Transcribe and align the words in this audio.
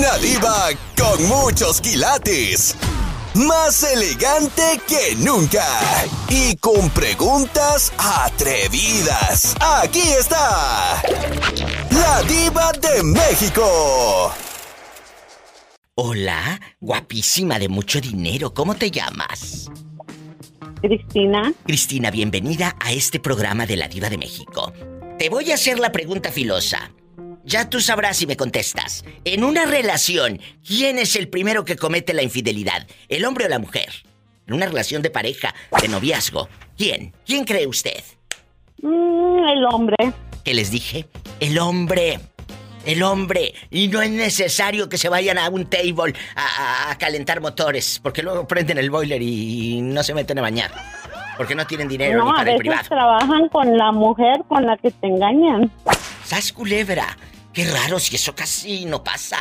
Una 0.00 0.16
diva 0.16 0.70
con 0.96 1.28
muchos 1.28 1.78
quilates. 1.82 2.74
Más 3.34 3.82
elegante 3.82 4.80
que 4.88 5.14
nunca. 5.16 5.62
Y 6.30 6.56
con 6.56 6.88
preguntas 6.88 7.92
atrevidas. 7.98 9.54
Aquí 9.60 10.00
está. 10.18 11.02
La 11.90 12.22
diva 12.22 12.72
de 12.80 13.02
México. 13.02 14.32
Hola, 15.96 16.58
guapísima 16.80 17.58
de 17.58 17.68
mucho 17.68 18.00
dinero. 18.00 18.54
¿Cómo 18.54 18.76
te 18.76 18.90
llamas? 18.90 19.70
Cristina. 20.80 21.52
Cristina, 21.66 22.10
bienvenida 22.10 22.74
a 22.80 22.92
este 22.92 23.20
programa 23.20 23.66
de 23.66 23.76
la 23.76 23.86
diva 23.86 24.08
de 24.08 24.16
México. 24.16 24.72
Te 25.18 25.28
voy 25.28 25.50
a 25.50 25.56
hacer 25.56 25.78
la 25.78 25.92
pregunta 25.92 26.32
filosa. 26.32 26.90
Ya 27.50 27.68
tú 27.68 27.80
sabrás 27.80 28.16
si 28.18 28.28
me 28.28 28.36
contestas. 28.36 29.04
En 29.24 29.42
una 29.42 29.64
relación, 29.66 30.40
¿quién 30.64 30.98
es 31.00 31.16
el 31.16 31.28
primero 31.28 31.64
que 31.64 31.74
comete 31.74 32.14
la 32.14 32.22
infidelidad? 32.22 32.86
¿El 33.08 33.24
hombre 33.24 33.46
o 33.46 33.48
la 33.48 33.58
mujer? 33.58 33.88
En 34.46 34.54
una 34.54 34.66
relación 34.66 35.02
de 35.02 35.10
pareja, 35.10 35.52
de 35.82 35.88
noviazgo. 35.88 36.48
¿Quién? 36.78 37.12
¿Quién 37.26 37.44
cree 37.44 37.66
usted? 37.66 38.04
Mm, 38.82 39.48
el 39.48 39.64
hombre. 39.68 39.96
¿Qué 40.44 40.54
les 40.54 40.70
dije? 40.70 41.08
El 41.40 41.58
hombre. 41.58 42.20
El 42.86 43.02
hombre. 43.02 43.52
Y 43.68 43.88
no 43.88 44.00
es 44.00 44.10
necesario 44.10 44.88
que 44.88 44.96
se 44.96 45.08
vayan 45.08 45.36
a 45.36 45.48
un 45.48 45.66
table 45.68 46.14
a, 46.36 46.92
a 46.92 46.98
calentar 46.98 47.40
motores, 47.40 47.98
porque 48.00 48.22
luego 48.22 48.46
prenden 48.46 48.78
el 48.78 48.90
boiler 48.90 49.20
y 49.20 49.80
no 49.82 50.04
se 50.04 50.14
meten 50.14 50.38
a 50.38 50.42
bañar. 50.42 50.70
Porque 51.36 51.56
no 51.56 51.66
tienen 51.66 51.88
dinero 51.88 52.18
No, 52.18 52.24
ni 52.26 52.30
a 52.30 52.34
para 52.34 52.52
el 52.52 52.58
veces 52.58 52.68
privado. 52.86 52.88
trabajan 52.88 53.48
con 53.48 53.76
la 53.76 53.90
mujer 53.90 54.36
con 54.46 54.64
la 54.64 54.76
que 54.76 54.92
te 54.92 55.08
engañan. 55.08 55.68
¡Sas 56.24 56.52
culebra! 56.52 57.16
Qué 57.52 57.64
raro 57.70 57.98
si 57.98 58.16
eso 58.16 58.34
casi 58.34 58.84
no 58.84 59.02
pasa. 59.02 59.38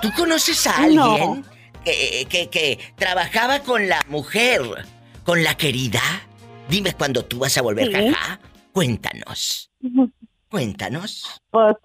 ¿Tú 0.00 0.10
conoces 0.16 0.66
a 0.66 0.86
No. 0.88 1.14
alguien 1.14 1.44
que, 1.84 2.26
que, 2.28 2.48
que 2.48 2.78
trabajaba 2.96 3.60
con 3.60 3.88
la 3.88 4.00
mujer, 4.08 4.62
con 5.24 5.42
la 5.42 5.56
querida? 5.56 6.00
Dime 6.68 6.92
cuándo 6.94 7.24
tú 7.24 7.38
vas 7.40 7.56
a 7.58 7.62
volver, 7.62 7.86
Sí. 7.88 7.92
jaja. 8.12 8.40
Cuéntanos. 8.72 9.70
Cuéntanos. 10.50 11.24
Pues 11.50 11.76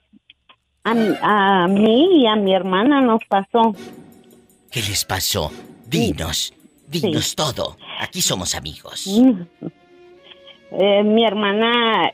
a, 0.83 1.63
a 1.63 1.67
mí 1.67 2.21
y 2.21 2.27
a 2.27 2.35
mi 2.35 2.53
hermana 2.53 3.01
nos 3.01 3.21
pasó. 3.27 3.75
¿Qué 4.71 4.81
les 4.81 5.05
pasó? 5.05 5.51
Dinos, 5.87 6.53
dinos 6.87 7.35
todo. 7.35 7.77
Aquí 7.99 8.21
somos 8.21 8.55
amigos. 8.55 9.05
Eh, 10.75 11.03
mi 11.03 11.23
hermana 11.23 12.07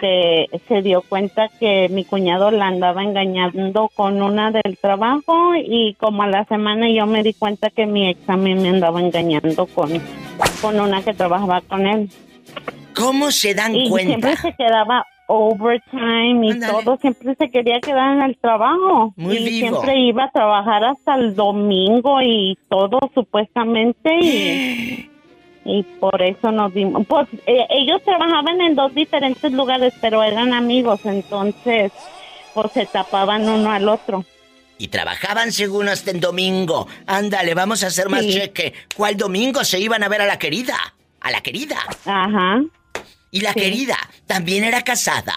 este 0.00 0.60
se 0.68 0.82
dio 0.82 1.02
cuenta 1.02 1.48
que 1.60 1.88
mi 1.88 2.04
cuñado 2.04 2.50
la 2.50 2.68
andaba 2.68 3.02
engañando 3.02 3.90
con 3.94 4.22
una 4.22 4.50
del 4.50 4.78
trabajo 4.80 5.54
y 5.56 5.94
como 5.94 6.22
a 6.22 6.28
la 6.28 6.44
semana 6.44 6.88
yo 6.88 7.06
me 7.06 7.22
di 7.22 7.34
cuenta 7.34 7.70
que 7.70 7.86
mi 7.86 8.08
ex 8.08 8.24
también 8.26 8.62
me 8.62 8.68
andaba 8.68 9.00
engañando 9.00 9.66
con, 9.66 9.90
con 10.60 10.80
una 10.80 11.02
que 11.02 11.14
trabajaba 11.14 11.60
con 11.62 11.86
él. 11.86 12.08
¿Cómo 12.94 13.30
se 13.30 13.54
dan 13.54 13.74
y 13.74 13.88
cuenta? 13.88 14.08
siempre 14.08 14.36
se 14.36 14.56
quedaba 14.56 15.04
overtime 15.26 16.48
y 16.48 16.60
todo, 16.60 16.96
siempre 16.96 17.34
se 17.34 17.50
quería 17.50 17.80
quedar 17.80 18.16
en 18.16 18.22
el 18.22 18.38
trabajo. 18.38 19.12
Muy 19.16 19.36
y 19.36 19.44
vivo. 19.44 19.68
siempre 19.68 19.98
iba 19.98 20.24
a 20.24 20.30
trabajar 20.30 20.84
hasta 20.84 21.16
el 21.16 21.34
domingo 21.34 22.20
y 22.22 22.56
todo 22.68 22.98
supuestamente 23.14 24.10
y, 24.20 25.10
y 25.68 25.82
por 26.00 26.20
eso 26.22 26.50
nos 26.50 26.72
dimos. 26.74 27.06
Pues 27.06 27.28
eh, 27.46 27.66
ellos 27.70 28.02
trabajaban 28.04 28.60
en 28.60 28.74
dos 28.74 28.94
diferentes 28.94 29.52
lugares, 29.52 29.92
pero 30.00 30.22
eran 30.22 30.52
amigos, 30.52 31.00
entonces 31.04 31.92
pues 32.54 32.72
se 32.72 32.86
tapaban 32.86 33.48
uno 33.48 33.70
al 33.70 33.88
otro. 33.88 34.24
Y 34.78 34.88
trabajaban 34.88 35.52
según 35.52 35.88
hasta 35.88 36.10
el 36.12 36.20
domingo. 36.20 36.86
Ándale, 37.06 37.54
vamos 37.54 37.82
a 37.84 37.88
hacer 37.88 38.08
más 38.08 38.22
Sí. 38.22 38.32
cheque. 38.32 38.72
¿Cuál 38.96 39.16
domingo 39.16 39.64
se 39.64 39.78
iban 39.80 40.02
a 40.02 40.08
ver 40.08 40.22
a 40.22 40.26
la 40.26 40.38
querida? 40.38 40.76
A 41.20 41.30
la 41.30 41.40
querida. 41.40 41.78
Ajá. 42.06 42.62
Y 43.30 43.40
la 43.40 43.52
querida 43.54 43.96
también 44.26 44.64
era 44.64 44.82
casada. 44.82 45.34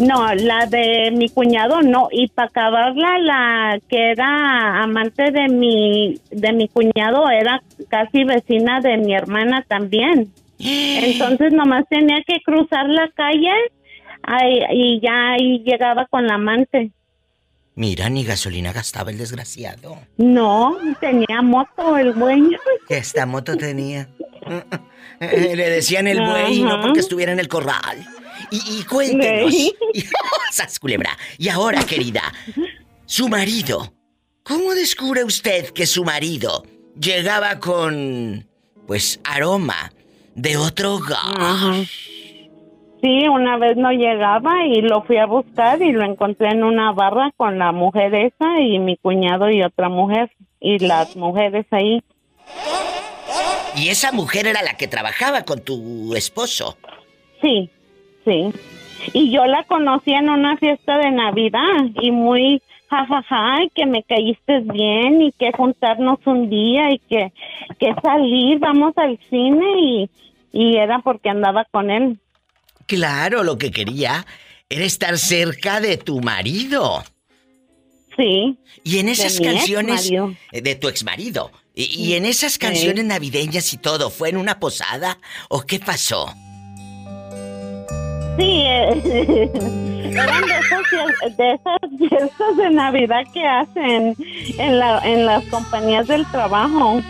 No, 0.00 0.34
la 0.34 0.66
de 0.66 1.10
mi 1.12 1.28
cuñado 1.28 1.82
no. 1.82 2.08
Y 2.10 2.28
para 2.28 2.48
acabarla, 2.48 3.18
la 3.18 3.80
que 3.88 4.10
era 4.10 4.82
amante 4.82 5.30
de 5.30 5.48
mi, 5.48 6.20
de 6.30 6.52
mi 6.52 6.68
cuñado 6.68 7.28
era 7.30 7.62
casi 7.88 8.24
vecina 8.24 8.80
de 8.80 8.98
mi 8.98 9.14
hermana 9.14 9.64
también. 9.66 10.32
Entonces 10.58 11.52
nomás 11.52 11.84
tenía 11.88 12.22
que 12.26 12.40
cruzar 12.44 12.88
la 12.88 13.08
calle 13.14 13.52
ay, 14.22 14.60
y 14.72 15.00
ya 15.00 15.32
ahí 15.32 15.62
llegaba 15.64 16.06
con 16.06 16.26
la 16.26 16.34
amante. 16.34 16.90
Mira, 17.74 18.08
ni 18.08 18.24
gasolina 18.24 18.72
gastaba 18.72 19.10
el 19.10 19.18
desgraciado. 19.18 19.98
No, 20.16 20.78
tenía 20.98 21.42
moto 21.42 21.96
el 21.98 22.14
dueño. 22.14 22.58
Esta 22.88 23.26
moto 23.26 23.56
tenía. 23.56 24.08
Le 25.20 25.70
decían 25.70 26.06
el 26.06 26.20
buey, 26.20 26.62
no 26.62 26.80
porque 26.80 27.00
estuviera 27.00 27.32
en 27.32 27.38
el 27.38 27.48
corral. 27.48 28.06
Y, 28.50 28.80
y 28.80 28.84
cuéntenos. 28.84 29.52
Y- 29.54 29.74
¡Sas, 30.52 30.78
culebra! 30.78 31.10
Y 31.38 31.48
ahora, 31.48 31.82
querida, 31.84 32.22
su 33.04 33.28
marido. 33.28 33.92
¿Cómo 34.42 34.74
descubre 34.74 35.24
usted 35.24 35.70
que 35.70 35.86
su 35.86 36.04
marido 36.04 36.62
llegaba 36.98 37.58
con, 37.58 38.46
pues, 38.86 39.20
aroma 39.24 39.92
de 40.34 40.56
otro 40.56 40.94
hogar? 40.96 41.84
Sí, 43.02 43.28
una 43.28 43.58
vez 43.58 43.76
no 43.76 43.90
llegaba 43.90 44.66
y 44.66 44.80
lo 44.82 45.02
fui 45.04 45.18
a 45.18 45.26
buscar 45.26 45.82
y 45.82 45.92
lo 45.92 46.04
encontré 46.04 46.48
en 46.50 46.62
una 46.64 46.92
barra 46.92 47.30
con 47.36 47.58
la 47.58 47.72
mujer 47.72 48.14
esa 48.14 48.60
y 48.60 48.78
mi 48.78 48.96
cuñado 48.96 49.50
y 49.50 49.62
otra 49.62 49.88
mujer 49.88 50.30
y 50.60 50.78
las 50.78 51.14
mujeres 51.16 51.66
ahí. 51.72 52.02
Y 53.76 53.88
esa 53.88 54.12
mujer 54.12 54.46
era 54.46 54.62
la 54.62 54.74
que 54.74 54.88
trabajaba 54.88 55.42
con 55.44 55.60
tu 55.60 56.14
esposo. 56.14 56.78
Sí, 57.42 57.70
sí. 58.26 58.52
Y 59.14 59.30
yo 59.30 59.46
la 59.46 59.64
conocí 59.64 60.12
en 60.12 60.28
una 60.28 60.56
fiesta 60.58 60.98
de 60.98 61.10
Navidad 61.12 61.86
y 62.02 62.10
muy 62.10 62.60
jajaja, 62.88 63.64
y 63.64 63.70
que 63.70 63.86
me 63.86 64.02
caíste 64.02 64.60
bien 64.60 65.22
y 65.22 65.32
que 65.32 65.52
juntarnos 65.52 66.18
un 66.24 66.48
día 66.48 66.92
y 66.92 66.98
que, 66.98 67.32
que 67.78 67.94
salir, 68.02 68.58
vamos 68.58 68.92
al 68.96 69.18
cine 69.28 69.80
y, 69.80 70.10
y 70.52 70.76
era 70.76 71.00
porque 71.00 71.28
andaba 71.28 71.64
con 71.70 71.90
él. 71.90 72.18
Claro, 72.86 73.42
lo 73.42 73.58
que 73.58 73.70
quería 73.70 74.26
era 74.68 74.84
estar 74.84 75.18
cerca 75.18 75.80
de 75.80 75.96
tu 75.96 76.20
marido. 76.20 77.02
Sí. 78.16 78.56
Y 78.84 78.98
en 78.98 79.08
esas 79.08 79.40
canciones 79.40 80.10
eh, 80.52 80.60
de 80.62 80.74
tu 80.76 80.88
exmarido. 80.88 81.50
Y, 81.74 81.84
y 81.84 82.14
en 82.14 82.24
esas 82.24 82.56
canciones 82.56 83.04
navideñas 83.04 83.72
y 83.74 83.78
todo, 83.78 84.10
¿fue 84.10 84.30
en 84.30 84.38
una 84.38 84.58
posada 84.58 85.18
o 85.50 85.62
qué 85.62 85.78
pasó? 85.78 86.32
Sí, 88.36 88.62
eran 88.66 90.42
de, 90.46 90.58
esos 90.58 91.36
de 91.36 91.52
esas 91.54 91.80
fiestas 91.98 92.56
de 92.56 92.70
Navidad 92.70 93.22
que 93.32 93.46
hacen 93.46 94.16
en, 94.58 94.78
la, 94.78 95.00
en 95.04 95.26
las 95.26 95.44
compañías 95.44 96.06
del 96.06 96.26
trabajo. 96.30 97.00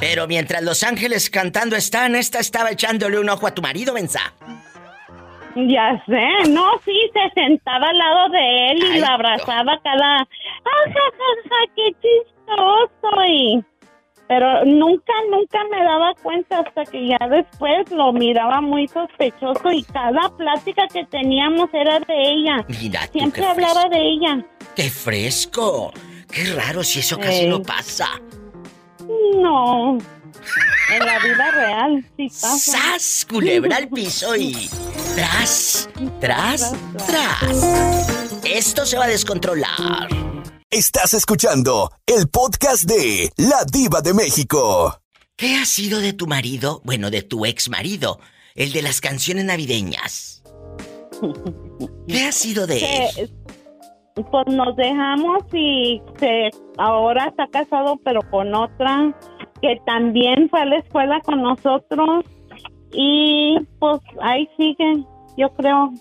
Pero 0.00 0.26
mientras 0.26 0.62
los 0.62 0.82
ángeles 0.82 1.30
cantando 1.30 1.76
están, 1.76 2.16
esta 2.16 2.38
estaba 2.38 2.70
echándole 2.70 3.18
un 3.18 3.28
ojo 3.28 3.46
a 3.46 3.54
tu 3.54 3.62
marido, 3.62 3.94
Benza. 3.94 4.32
Ya 5.56 6.02
sé, 6.06 6.50
no, 6.50 6.78
sí, 6.84 6.94
se 7.12 7.40
sentaba 7.40 7.88
al 7.88 7.98
lado 7.98 8.28
de 8.28 8.68
él 8.70 8.78
y 8.78 8.92
Ay, 8.92 9.00
lo 9.00 9.06
abrazaba 9.06 9.80
cada... 9.82 10.18
¡Ah, 10.18 10.84
ja, 10.86 10.92
ja, 10.92 11.48
ja, 11.50 11.72
qué 11.74 11.92
chistoso! 12.00 13.24
Y... 13.26 13.64
Pero 14.28 14.64
nunca, 14.64 15.12
nunca 15.28 15.58
me 15.72 15.82
daba 15.82 16.14
cuenta 16.22 16.60
hasta 16.60 16.84
que 16.84 17.08
ya 17.08 17.18
después 17.28 17.90
lo 17.90 18.12
miraba 18.12 18.60
muy 18.60 18.86
sospechoso 18.86 19.72
y 19.72 19.82
cada 19.82 20.28
plática 20.36 20.86
que 20.86 21.04
teníamos 21.06 21.68
era 21.72 21.98
de 21.98 22.22
ella. 22.30 22.64
Mira, 22.68 23.00
tú 23.08 23.18
Siempre 23.18 23.44
hablaba 23.44 23.88
de 23.88 23.98
ella. 23.98 24.46
¡Qué 24.76 24.84
fresco! 24.84 25.92
¡Qué 26.32 26.44
raro 26.54 26.84
si 26.84 27.00
eso 27.00 27.18
casi 27.18 27.40
Ey. 27.40 27.48
no 27.48 27.60
pasa! 27.60 28.06
No, 29.34 29.98
en 30.92 31.06
la 31.06 31.18
vida 31.18 31.50
real 31.50 32.04
sí 32.16 32.28
pasa. 32.28 32.58
¡Sas! 32.58 33.26
Culebra 33.28 33.76
al 33.76 33.88
piso 33.88 34.36
y... 34.36 34.68
¡Tras! 35.14 35.88
¡Tras! 36.20 36.72
¡Tras! 37.06 38.40
Esto 38.44 38.86
se 38.86 38.96
va 38.96 39.04
a 39.04 39.08
descontrolar. 39.08 40.08
Estás 40.70 41.14
escuchando 41.14 41.90
el 42.06 42.28
podcast 42.28 42.84
de 42.84 43.30
La 43.36 43.64
Diva 43.70 44.00
de 44.00 44.14
México. 44.14 45.00
¿Qué 45.36 45.56
ha 45.56 45.64
sido 45.64 46.00
de 46.00 46.12
tu 46.12 46.26
marido? 46.26 46.80
Bueno, 46.84 47.10
de 47.10 47.22
tu 47.22 47.44
ex 47.46 47.68
marido. 47.68 48.20
El 48.54 48.72
de 48.72 48.82
las 48.82 49.00
canciones 49.00 49.44
navideñas. 49.44 50.42
¿Qué 52.06 52.24
ha 52.24 52.32
sido 52.32 52.66
de 52.66 52.78
él? 52.78 53.10
Que, 53.14 54.22
pues 54.22 54.46
nos 54.48 54.76
dejamos 54.76 55.44
y 55.52 56.02
se, 56.18 56.50
ahora 56.78 57.26
está 57.26 57.46
casado 57.48 57.98
pero 58.04 58.20
con 58.30 58.54
otra 58.54 59.14
que 59.62 59.80
también 59.86 60.48
fue 60.48 60.60
a 60.60 60.64
la 60.64 60.76
escuela 60.78 61.20
con 61.20 61.42
nosotros 61.42 62.24
y 62.92 63.56
pues 63.78 64.00
ahí 64.20 64.48
sigue, 64.56 65.04
yo 65.36 65.50
creo, 65.54 65.92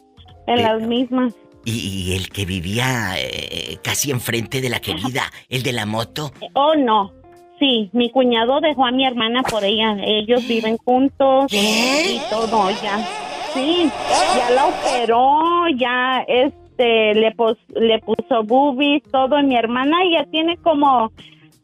en 0.48 0.62
las 0.62 0.82
mismas. 0.82 1.34
¿Y, 1.66 2.14
el 2.16 2.30
que 2.30 2.46
vivía 2.46 3.14
eh, 3.18 3.78
casi 3.84 4.12
enfrente 4.12 4.62
de 4.62 4.70
la 4.70 4.80
querida, 4.80 5.24
el 5.50 5.62
de 5.62 5.74
la 5.74 5.86
moto? 5.86 6.32
Oh, 6.54 6.74
no. 6.76 7.14
Sí, 7.60 7.90
mi 7.92 8.10
cuñado 8.10 8.62
dejó 8.62 8.86
a 8.86 8.92
mi 8.92 9.06
hermana 9.06 9.44
por 9.44 9.64
ella. 9.64 9.98
Ellos 10.02 10.48
viven 10.48 10.78
juntos 10.78 11.52
y 11.52 12.20
todo, 12.30 12.70
ya. 12.82 13.06
Sí, 13.54 13.90
ya 14.38 14.50
la 14.52 14.68
operó, 14.68 15.68
ya 15.76 16.24
este 16.28 17.14
le, 17.14 17.36
le 17.76 18.00
puso 18.00 18.44
boobies, 18.44 19.04
todo. 19.12 19.44
Mi 19.44 19.56
hermana 19.58 19.98
ya 20.10 20.24
tiene 20.32 20.58
como 20.58 21.12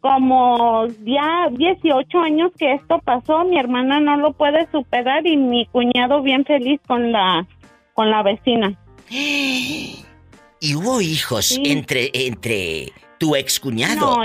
como 0.06 0.86
ya 1.04 1.48
18 1.50 2.20
años 2.20 2.52
que 2.60 2.74
esto 2.74 3.00
pasó, 3.04 3.44
mi 3.44 3.58
hermana 3.58 4.00
no 4.00 4.18
lo 4.18 4.34
puede 4.34 4.70
superar 4.72 5.26
y 5.26 5.36
mi 5.36 5.66
cuñado 5.66 6.22
bien 6.22 6.46
feliz 6.46 6.80
con 6.86 7.12
la 7.12 7.48
con 7.96 8.12
la 8.12 8.22
vecina. 8.22 8.78
¿Y 9.10 10.76
hubo 10.76 11.02
hijos 11.02 11.60
entre 11.64 12.12
entre 12.14 12.92
tu 13.18 13.36
excuñado 13.36 14.22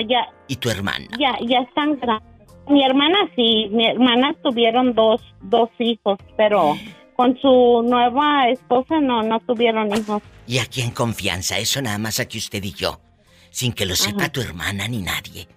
y 0.49 0.57
tu 0.57 0.69
hermana? 0.69 1.07
Ya, 1.19 1.39
ya 1.49 1.61
están 1.61 1.99
grandes. 1.99 2.29
Mi 2.69 2.85
hermana 2.85 3.17
sí, 3.35 3.69
mi 3.71 3.87
hermana 3.87 4.35
tuvieron 4.43 4.93
dos 4.93 5.23
dos 5.41 5.71
hijos, 5.79 6.19
pero 6.37 6.77
con 7.17 7.41
su 7.41 7.83
nueva 7.89 8.51
esposa 8.51 9.01
no 9.01 9.23
no 9.23 9.41
tuvieron 9.41 9.97
hijos. 9.97 10.23
¿Y 10.47 10.59
aquí 10.59 10.83
en 10.83 10.91
confianza? 10.91 11.57
Eso 11.57 11.81
nada 11.81 11.97
más 11.97 12.21
aquí 12.21 12.37
usted 12.37 12.63
y 12.63 12.75
yo, 12.75 13.01
sin 13.49 13.73
que 13.73 13.87
lo 13.87 13.97
sepa 13.97 14.29
tu 14.29 14.43
hermana 14.43 14.87
ni 14.87 14.99
nadie. 14.99 15.49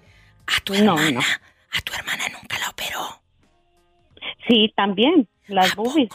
A 0.47 0.59
tu 0.63 0.73
hermana, 0.73 1.21
a 1.71 1.81
tu 1.81 1.93
hermana 1.93 2.23
nunca 2.29 2.59
la 2.59 2.69
operó. 2.69 3.21
Sí, 4.47 4.73
también, 4.75 5.27
las 5.47 5.75
boobies. 5.75 6.09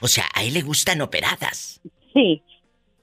o 0.00 0.08
sea, 0.08 0.28
a 0.34 0.42
él 0.42 0.54
le 0.54 0.62
gustan 0.62 1.00
operadas. 1.00 1.80
Sí. 2.12 2.42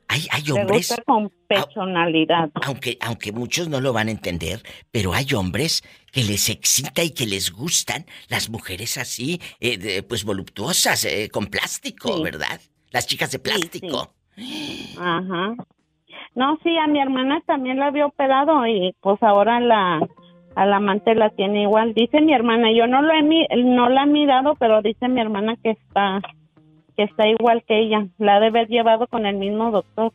Hay, 0.10 0.26
hay 0.32 0.52
hombres. 0.52 0.92
Le 0.92 1.04
con 1.04 1.30
personalidad. 1.48 2.50
Aunque, 2.54 2.98
aunque 3.02 3.32
muchos 3.34 3.68
no 3.68 3.82
lo 3.82 3.92
van 3.92 4.08
a 4.08 4.12
entender, 4.12 4.64
pero 4.92 5.14
hay 5.14 5.34
hombres 5.34 5.84
que 6.12 6.24
les 6.24 6.50
excita 6.50 7.04
y 7.04 7.12
que 7.12 7.26
les 7.26 7.52
gustan 7.52 8.06
las 8.30 8.50
mujeres 8.50 8.98
así, 8.98 9.42
eh, 9.60 10.04
pues 10.04 10.24
voluptuosas, 10.24 11.04
eh, 11.06 11.30
con 11.30 11.48
plástico, 11.48 12.22
¿verdad? 12.22 12.62
Las 12.92 13.06
chicas 13.06 13.32
de 13.32 13.40
plástico. 13.40 14.14
Ajá. 14.98 15.56
No, 16.38 16.60
sí, 16.62 16.78
a 16.78 16.86
mi 16.86 17.02
hermana 17.02 17.42
también 17.48 17.80
la 17.80 17.88
había 17.88 18.06
operado 18.06 18.68
y 18.68 18.96
pues 19.02 19.18
ahora 19.24 19.60
la 19.60 20.08
a 20.56 20.66
la 20.68 20.76
amante 20.76 21.16
la 21.16 21.32
tiene 21.32 21.64
igual. 21.64 21.96
Dice 21.96 22.22
mi 22.22 22.32
hermana, 22.32 22.72
yo 22.72 22.86
no 22.86 23.02
lo 23.02 23.12
he 23.12 23.24
no 23.64 23.90
la 23.90 24.04
he 24.04 24.06
mirado, 24.06 24.54
pero 24.54 24.84
dice 24.84 25.08
mi 25.08 25.20
hermana 25.20 25.56
que 25.64 25.72
está 25.72 26.22
que 26.96 27.06
está 27.06 27.28
igual 27.28 27.64
que 27.68 27.80
ella. 27.80 28.06
La 28.20 28.36
ha 28.36 28.40
de 28.40 28.48
haber 28.48 28.68
llevado 28.68 29.08
con 29.08 29.26
el 29.26 29.38
mismo 29.38 29.72
doctor. 29.72 30.14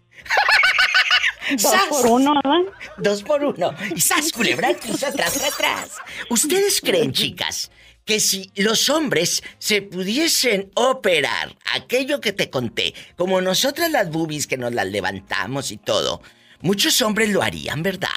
Dos 1.50 1.86
por 1.90 2.06
uno, 2.12 2.34
¿verdad? 2.34 2.72
Dos 2.98 3.24
por 3.24 3.44
uno. 3.44 3.72
Y 3.92 4.00
sas, 4.00 4.30
culebra, 4.30 4.68
atrás, 4.68 5.02
atrás, 5.02 5.52
atrás. 5.52 5.98
¿Ustedes 6.30 6.80
creen, 6.80 7.10
chicas, 7.10 7.72
que 8.04 8.20
si 8.20 8.50
los 8.56 8.90
hombres 8.90 9.42
se 9.58 9.82
pudiesen 9.82 10.70
operar 10.74 11.56
aquello 11.74 12.20
que 12.20 12.32
te 12.32 12.50
conté, 12.50 12.94
como 13.16 13.40
nosotras 13.40 13.90
las 13.90 14.10
boobies 14.10 14.46
que 14.46 14.56
nos 14.56 14.72
las 14.72 14.86
levantamos 14.86 15.70
y 15.70 15.76
todo, 15.76 16.20
muchos 16.60 17.00
hombres 17.02 17.30
lo 17.30 17.42
harían, 17.42 17.82
¿verdad? 17.82 18.08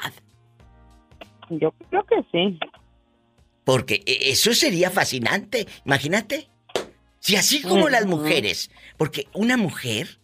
Yo 1.49 1.71
creo 1.89 2.05
que 2.05 2.15
sí. 2.31 2.59
Porque 3.63 4.03
e, 4.05 4.31
eso 4.31 4.53
sería 4.53 4.89
fascinante, 4.89 5.67
imagínate. 5.85 6.49
Si 7.19 7.35
así 7.35 7.61
como 7.61 7.89
las 7.89 8.05
mujeres, 8.05 8.69
porque 8.97 9.27
una 9.33 9.57
mujer 9.57 10.19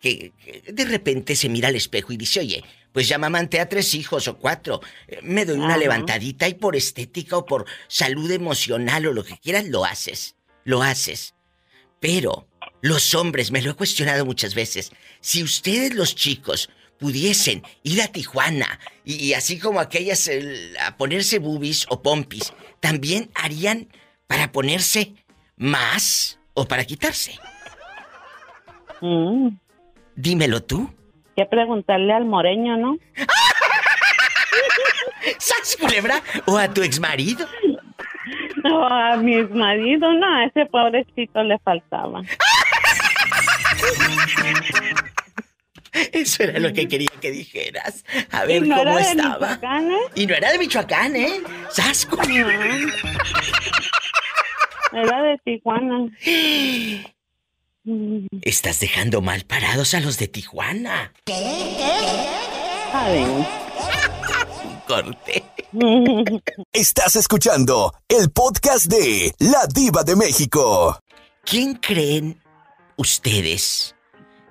que, 0.00 0.32
de 0.66 0.84
repente 0.84 1.34
se 1.34 1.48
mira 1.48 1.68
al 1.68 1.76
espejo 1.76 2.12
y 2.12 2.16
dice, 2.16 2.40
oye, 2.40 2.64
pues 2.92 3.08
ya 3.08 3.18
mamanté 3.18 3.60
a 3.60 3.68
tres 3.68 3.94
hijos 3.94 4.28
o 4.28 4.36
cuatro. 4.38 4.80
Eh, 5.08 5.20
me 5.22 5.44
doy 5.44 5.58
una 5.58 5.76
levantadita 5.76 6.48
y 6.48 6.54
por 6.54 6.76
estética 6.76 7.36
o 7.36 7.46
por 7.46 7.66
salud 7.88 8.30
emocional 8.30 9.06
o 9.06 9.12
lo 9.12 9.24
que 9.24 9.38
quieras, 9.38 9.66
lo 9.66 9.84
haces. 9.84 10.36
Lo 10.64 10.82
haces. 10.82 11.34
Pero 12.00 12.48
los 12.80 13.14
hombres, 13.14 13.50
me 13.50 13.62
lo 13.62 13.70
he 13.70 13.74
cuestionado 13.74 14.24
muchas 14.24 14.54
veces, 14.54 14.90
si 15.20 15.42
ustedes 15.42 15.94
los 15.94 16.14
chicos 16.14 16.70
pudiesen 16.98 17.62
ir 17.82 18.02
a 18.02 18.08
Tijuana 18.08 18.78
y, 19.04 19.32
así 19.32 19.58
como 19.58 19.80
aquellas 19.80 20.30
a 20.80 20.96
ponerse 20.96 21.38
boobies 21.38 21.86
o 21.88 22.02
pompis, 22.02 22.52
también 22.80 23.30
harían 23.34 23.88
para 24.26 24.52
ponerse 24.52 25.14
más 25.56 26.38
o 26.54 26.66
para 26.66 26.84
quitarse. 26.84 27.38
Mm. 29.00 29.48
Dímelo 30.14 30.62
tú. 30.62 30.92
Que 31.36 31.46
preguntarle 31.46 32.12
al 32.12 32.24
moreño, 32.24 32.76
¿no? 32.76 32.98
¿Sas 35.38 35.76
culebra? 35.80 36.22
¿O 36.46 36.58
a 36.58 36.68
tu 36.68 36.82
exmarido? 36.82 37.46
No, 38.64 38.86
a 38.86 39.16
mi 39.16 39.36
exmarido, 39.36 40.12
no, 40.12 40.26
a 40.26 40.44
ese 40.44 40.66
pobrecito 40.66 41.42
le 41.42 41.58
faltaba. 41.58 42.22
Eso 46.12 46.44
era 46.44 46.60
lo 46.60 46.72
que 46.72 46.88
quería 46.88 47.08
que 47.20 47.30
dijeras. 47.30 48.04
A 48.30 48.44
ver 48.44 48.62
cómo 48.62 48.98
estaba. 48.98 49.54
¿eh? 49.54 49.98
Y 50.14 50.26
no 50.26 50.34
era 50.34 50.52
de 50.52 50.58
Michoacán, 50.58 51.16
¿eh? 51.16 51.40
¡Sasco! 51.70 52.18
Era 54.92 55.22
de 55.22 55.38
Tijuana. 55.44 56.08
Estás 58.42 58.78
dejando 58.80 59.22
mal 59.22 59.44
parados 59.46 59.94
a 59.94 60.00
los 60.00 60.18
de 60.18 60.28
Tijuana. 60.28 61.14
¿Qué? 61.24 61.32
¿Qué? 61.78 61.90
Corte. 64.86 65.42
Estás 66.74 67.16
escuchando 67.16 67.94
el 68.06 68.30
podcast 68.30 68.84
de 68.86 69.34
La 69.38 69.66
Diva 69.72 70.04
de 70.04 70.14
México. 70.14 71.00
¿Quién 71.42 71.74
creen 71.76 72.42
ustedes 72.98 73.94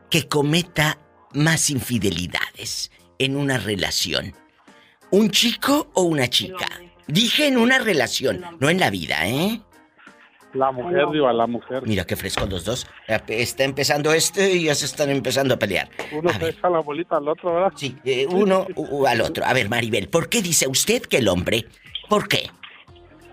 que 0.10 0.28
cometa 0.28 0.98
más 1.34 1.70
infidelidades 1.70 2.90
en 3.20 3.36
una 3.36 3.60
relación? 3.60 4.34
¿Un 5.12 5.30
chico 5.30 5.92
o 5.94 6.02
una 6.02 6.32
chica? 6.32 6.68
Dije 7.08 7.46
en 7.46 7.58
una 7.58 7.78
relación, 7.78 8.44
no 8.60 8.70
en 8.72 8.80
la 8.80 8.90
vida, 8.90 9.28
¿eh? 9.28 9.62
La 10.54 10.72
mujer, 10.72 11.06
diva, 11.12 11.32
la 11.32 11.48
mujer. 11.48 11.84
Mira 11.86 12.06
qué 12.06 12.16
fresco 12.16 12.46
los 12.46 12.66
dos. 12.66 12.88
Está 13.28 13.64
empezando 13.64 14.14
este 14.14 14.52
y 14.52 14.64
ya 14.66 14.76
se 14.76 14.86
están 14.86 15.10
empezando 15.10 15.54
a 15.54 15.60
pelear. 15.60 15.90
Uno 16.12 16.30
se 16.32 16.50
echa 16.50 16.70
la 16.70 16.80
bolita 16.80 17.18
al 17.18 17.28
otro, 17.28 17.54
¿verdad? 17.54 17.74
Sí, 17.76 17.96
eh, 18.04 18.26
uno 18.30 18.66
al 19.08 19.22
otro. 19.22 19.46
A 19.46 19.54
ver, 19.54 19.70
Maribel, 19.70 20.10
¿por 20.10 20.28
qué 20.30 20.42
dice 20.42 20.68
usted 20.68 21.04
que 21.04 21.18
el 21.18 21.28
hombre? 21.28 21.66
¿Por 22.08 22.28
qué? 22.28 22.50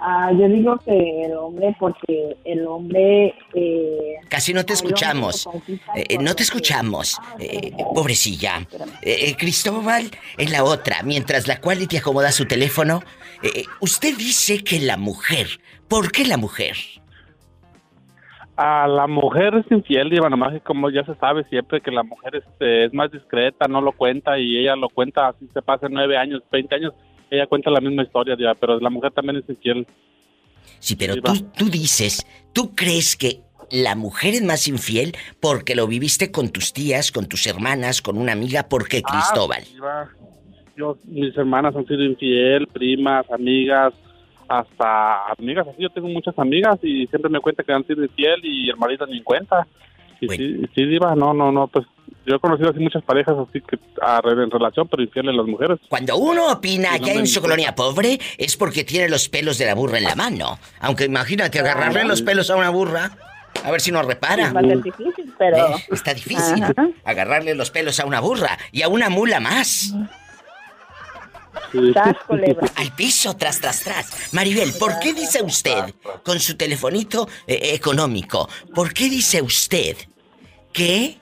Ah, 0.01 0.31
yo 0.33 0.47
digo 0.49 0.79
que 0.85 1.25
el 1.25 1.33
hombre, 1.35 1.75
porque 1.81 2.37
el 2.45 2.67
hombre... 2.67 3.35
Eh, 3.55 4.17
Casi 4.29 4.53
no 4.53 4.65
te 4.65 4.75
escuchamos. 4.75 5.49
Eh, 5.95 6.19
no 6.21 6.35
te 6.37 6.43
escuchamos. 6.43 7.19
Eh, 7.39 7.73
pobrecilla. 7.95 8.67
Cristóbal 9.39 10.11
en 10.37 10.53
la 10.53 10.65
otra, 10.65 11.03
mientras 11.03 11.49
la 11.49 11.61
cual 11.61 11.89
te 11.89 11.99
acomoda 11.99 12.31
su 12.33 12.47
teléfono. 12.47 13.03
usted 13.81 14.17
dice 14.17 14.63
que 14.63 14.81
la 14.81 14.97
mujer. 14.97 15.61
¿Por 15.89 16.13
qué 16.13 16.25
la 16.25 16.37
mujer? 16.37 16.77
A 18.57 18.89
la 18.89 19.07
mujer 19.07 19.55
es 19.55 19.71
infiel, 19.71 20.09
Diva, 20.09 20.31
nomás 20.31 20.55
que 20.55 20.61
como 20.61 20.89
ya 20.89 21.05
se 21.05 21.15
sabe 21.17 21.45
siempre 21.45 21.83
que 21.83 21.91
la 21.91 22.03
mujer 22.03 22.37
este, 22.37 22.87
es 22.87 22.95
más 22.95 23.11
discreta, 23.13 23.69
no 23.69 23.83
lo 23.83 23.93
cuenta 23.93 24.39
y 24.39 24.57
ella 24.57 24.75
lo 24.77 24.89
cuenta 24.89 25.29
así 25.29 25.47
se 25.53 25.61
pasa 25.61 25.89
nueve 25.91 26.17
años, 26.17 26.43
veinte 26.51 26.75
años, 26.75 26.95
ella 27.31 27.47
cuenta 27.47 27.71
la 27.71 27.81
misma 27.81 28.03
historia, 28.03 28.35
Diva, 28.35 28.55
pero 28.55 28.81
la 28.81 28.89
mujer 28.89 29.13
también 29.13 29.37
es 29.37 29.49
infiel. 29.49 29.87
Sí, 30.79 30.97
pero 30.97 31.17
tú, 31.17 31.35
tú 31.57 31.69
dices, 31.69 32.27
¿tú 32.55 32.75
crees 32.75 33.17
que 33.17 33.41
la 33.71 33.95
mujer 33.95 34.35
es 34.35 34.43
más 34.43 34.69
infiel 34.69 35.15
porque 35.41 35.75
lo 35.75 35.87
viviste 35.87 36.31
con 36.31 36.51
tus 36.51 36.73
tías, 36.73 37.13
con 37.13 37.27
tus 37.27 37.47
hermanas, 37.47 38.01
con 38.01 38.17
una 38.17 38.33
amiga? 38.33 38.69
¿Por 38.69 38.89
qué, 38.89 39.03
ah, 39.05 39.13
Cristóbal? 39.13 39.65
Yo, 40.77 40.97
mis 41.05 41.37
hermanas 41.37 41.75
han 41.77 41.87
sido 41.87 42.05
infiel, 42.05 42.67
primas, 42.69 43.31
amigas, 43.31 43.93
hasta 44.49 45.33
amigas 45.39 45.67
así. 45.69 45.83
Yo 45.83 45.91
tengo 45.91 46.09
muchas 46.09 46.39
amigas 46.39 46.79
y 46.83 47.07
siempre 47.07 47.31
me 47.31 47.41
cuenta 47.41 47.63
que 47.63 47.73
han 47.73 47.87
sido 47.87 48.05
infiel 48.05 48.41
y 48.45 48.71
el 48.71 48.77
marido 48.77 49.07
ni 49.07 49.23
cuenta. 49.23 49.67
Y 50.21 50.29
sí, 50.29 50.63
sí, 50.75 50.85
Diva, 50.87 51.15
no, 51.15 51.35
no, 51.35 51.53
no, 51.53 51.67
pues 51.69 51.87
yo 52.27 52.37
he 52.37 52.41
conocido 52.41 52.71
así 52.71 52.81
muchas 52.81 53.05
parejas 53.05 53.37
así 53.39 53.61
que 53.61 53.79
a, 54.03 54.21
en 54.25 54.51
relación, 54.51 54.89
pero 54.89 55.03
infieles 55.03 55.35
las 55.35 55.47
mujeres. 55.47 55.79
Cuando 55.89 56.17
uno 56.17 56.51
opina 56.53 56.99
que 56.99 57.13
hay 57.13 57.19
en 57.19 57.27
su 57.27 57.41
colonia 57.41 57.75
pobre, 57.75 58.19
es 58.37 58.57
porque 58.57 58.83
tiene 58.85 59.09
los 59.09 59.29
pelos 59.29 59.59
de 59.59 59.67
la 59.67 59.75
burra 59.75 59.99
en 59.99 60.05
la 60.05 60.15
mano. 60.15 60.59
Aunque 60.81 61.05
imagínate 61.05 61.61
agarrarle 61.61 62.05
los 62.05 62.23
pelos 62.23 62.51
a 62.51 62.57
una 62.57 62.71
burra. 62.71 63.13
A 63.65 63.71
ver 63.71 63.81
si 63.81 63.91
nos 63.91 64.05
repara. 64.05 64.53
Es 64.61 64.83
difícil, 64.83 65.33
pero... 65.39 65.57
Eh, 65.57 65.87
está 65.91 66.13
difícil. 66.13 66.63
Agarrarle 67.05 67.55
los 67.55 67.71
pelos 67.71 67.99
a 68.01 68.07
una 68.07 68.21
burra 68.21 68.59
y 68.71 68.83
a 68.83 68.89
una 68.89 69.09
mula 69.09 69.41
más. 69.41 69.95
Al 72.77 72.93
piso, 72.97 73.37
tras, 73.37 73.61
tras, 73.61 73.83
tras. 73.83 74.33
Maribel, 74.35 74.71
¿por 74.79 74.99
qué 75.01 75.13
dice 75.13 75.43
usted, 75.43 75.95
con 76.25 76.39
su 76.41 76.57
telefonito 76.57 77.29
eh, 77.47 77.75
económico, 77.75 78.49
por 78.75 78.93
qué 78.93 79.09
dice 79.09 79.43
usted 79.43 79.97
que 80.73 81.17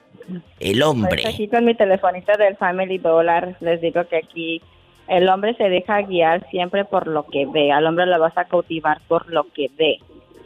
el 0.61 0.83
hombre... 0.83 1.23
Pues 1.23 1.35
aquí 1.35 1.49
con 1.49 1.65
mi 1.65 1.75
telefonito 1.75 2.33
del 2.39 2.57
Family 2.57 2.99
Dollar 2.99 3.57
les 3.61 3.81
digo 3.81 4.07
que 4.09 4.17
aquí 4.17 4.63
el 5.09 5.29
hombre 5.29 5.55
se 5.55 5.69
deja 5.69 6.03
guiar 6.03 6.49
siempre 6.51 6.85
por 6.85 7.07
lo 7.07 7.27
que 7.27 7.47
ve. 7.47 7.73
Al 7.73 7.87
hombre 7.87 8.07
lo 8.07 8.19
vas 8.19 8.37
a 8.37 8.47
cautivar 8.47 9.01
por 9.07 9.31
lo 9.31 9.45
que 9.53 9.71
ve. 9.77 9.99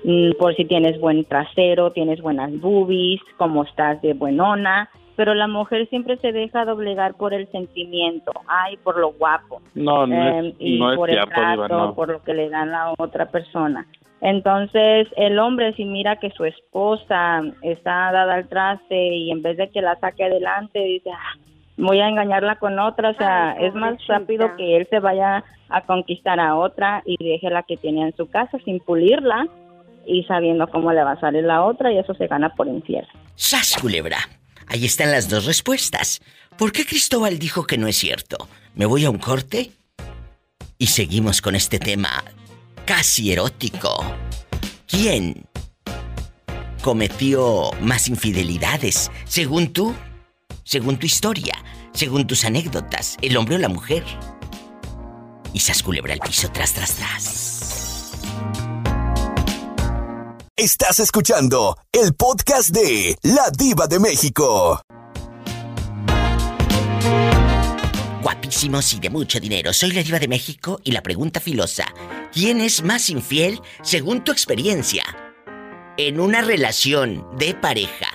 Mm, 0.05 0.33
por 0.39 0.55
si 0.57 0.65
tienes 0.65 1.01
buen 1.01 1.25
trasero, 1.25 1.93
tienes 1.93 2.21
buenas 2.21 2.53
boobies, 2.61 3.21
cómo 3.37 3.65
estás 3.65 4.01
de 4.03 4.15
buenona. 4.15 4.91
Pero 5.19 5.35
la 5.35 5.49
mujer 5.49 5.89
siempre 5.89 6.17
se 6.19 6.31
deja 6.31 6.65
doblegar 6.65 7.15
por 7.15 7.35
el 7.35 7.51
sentimiento, 7.51 8.31
ay, 8.47 8.77
por 8.77 8.97
lo 9.01 9.11
guapo. 9.15 9.61
No, 9.75 10.07
no 10.07 10.15
es, 10.29 10.45
Em, 10.45 10.53
y 10.61 10.79
no 10.79 10.93
es 10.93 10.97
por 10.97 11.11
el 11.11 11.17
cierto, 11.17 11.31
trato, 11.35 11.63
Diva, 11.65 11.69
no. 11.87 11.95
por 11.97 12.09
lo 12.09 12.23
que 12.23 12.35
le 12.35 12.49
dan 12.49 12.73
a 12.73 12.93
otra 12.97 13.27
persona. 13.27 13.85
Entonces, 14.21 15.09
el 15.17 15.41
hombre 15.41 15.73
si 15.75 15.85
mira 15.85 16.21
que 16.21 16.31
su 16.31 16.45
esposa 16.45 17.43
está 17.63 18.13
dada 18.13 18.35
al 18.35 18.49
traste 18.49 18.97
y 19.17 19.33
en 19.33 19.43
vez 19.43 19.57
de 19.57 19.69
que 19.71 19.83
la 19.83 19.97
saque 19.99 20.23
adelante, 20.23 20.79
dice, 20.79 21.11
"Ah, 21.11 21.35
voy 21.77 21.99
a 21.99 22.09
engañarla 22.09 22.55
con 22.61 22.79
otra, 22.79 23.11
o 23.11 23.15
sea, 23.15 23.57
Ay, 23.59 23.67
es 23.67 23.75
más 23.75 23.97
rápido 24.07 24.55
que 24.57 24.77
él 24.77 24.87
se 24.89 25.01
vaya 25.01 25.43
a 25.69 25.81
conquistar 25.81 26.39
a 26.39 26.55
otra 26.55 27.03
y 27.05 27.17
deje 27.23 27.51
la 27.51 27.65
que 27.65 27.77
tiene 27.77 28.03
en 28.03 28.17
su 28.17 28.31
casa 28.31 28.57
sin 28.65 28.79
pulirla 28.79 29.49
y 30.07 30.23
sabiendo 30.25 30.69
cómo 30.69 30.93
le 30.93 31.03
va 31.03 31.13
a 31.13 31.21
salir 31.21 31.43
la 31.43 31.65
otra 31.65 31.91
y 31.93 31.99
eso 31.99 32.15
se 32.15 32.29
gana 32.29 32.51
por 32.51 32.69
infiel. 32.69 33.05
¡Sas, 33.35 33.77
culebra! 33.83 34.19
Ahí 34.69 34.85
están 34.85 35.11
las 35.11 35.29
dos 35.29 35.45
respuestas. 35.47 36.21
¿Por 36.57 36.73
qué 36.73 36.85
Cristóbal 36.85 37.39
dijo 37.39 37.67
que 37.67 37.79
no 37.79 37.89
es 37.89 37.97
cierto? 37.97 38.49
Me 38.75 38.87
voy 38.87 39.05
a 39.05 39.11
un 39.11 39.19
corte 39.19 39.73
y 40.77 40.89
seguimos 40.89 41.41
con 41.41 41.55
este 41.55 41.79
tema 41.79 42.25
casi 42.85 43.33
erótico. 43.33 44.05
¿Quién 44.87 45.47
cometió 46.83 47.71
más 47.81 48.09
infidelidades? 48.09 49.11
Según 49.25 49.73
tú, 49.73 49.95
según 50.65 50.99
tu 50.99 51.07
historia, 51.07 51.55
según 51.93 52.27
tus 52.27 52.45
anécdotas, 52.45 53.17
el 53.23 53.37
hombre 53.37 53.57
o 53.57 53.59
la 53.59 53.69
mujer. 53.69 54.05
Y 55.53 55.61
sas 55.61 55.83
culebra 55.83 56.13
el 56.13 56.21
piso 56.21 56.51
tras, 56.53 56.75
tras, 56.75 56.95
tras. 56.95 57.48
Estás 60.59 60.99
escuchando 60.99 61.79
el 61.93 62.15
podcast 62.15 62.71
de 62.71 63.17
La 63.23 63.49
Diva 63.57 63.87
de 63.87 64.01
México. 64.01 64.83
Guapísimos 68.21 68.93
y 68.93 68.99
de 68.99 69.09
mucho 69.09 69.39
dinero. 69.39 69.73
Soy 69.73 69.93
la 69.93 70.03
diva 70.03 70.19
de 70.19 70.27
México 70.27 70.81
y 70.83 70.91
la 70.91 71.01
pregunta 71.01 71.39
filosa. 71.39 71.87
¿Quién 72.33 72.61
es 72.61 72.83
más 72.83 73.09
infiel 73.09 73.61
según 73.83 74.25
tu 74.25 74.33
experiencia? 74.33 75.05
En 75.97 76.19
una 76.19 76.43
relación 76.43 77.25
de 77.39 77.55
pareja, 77.55 78.09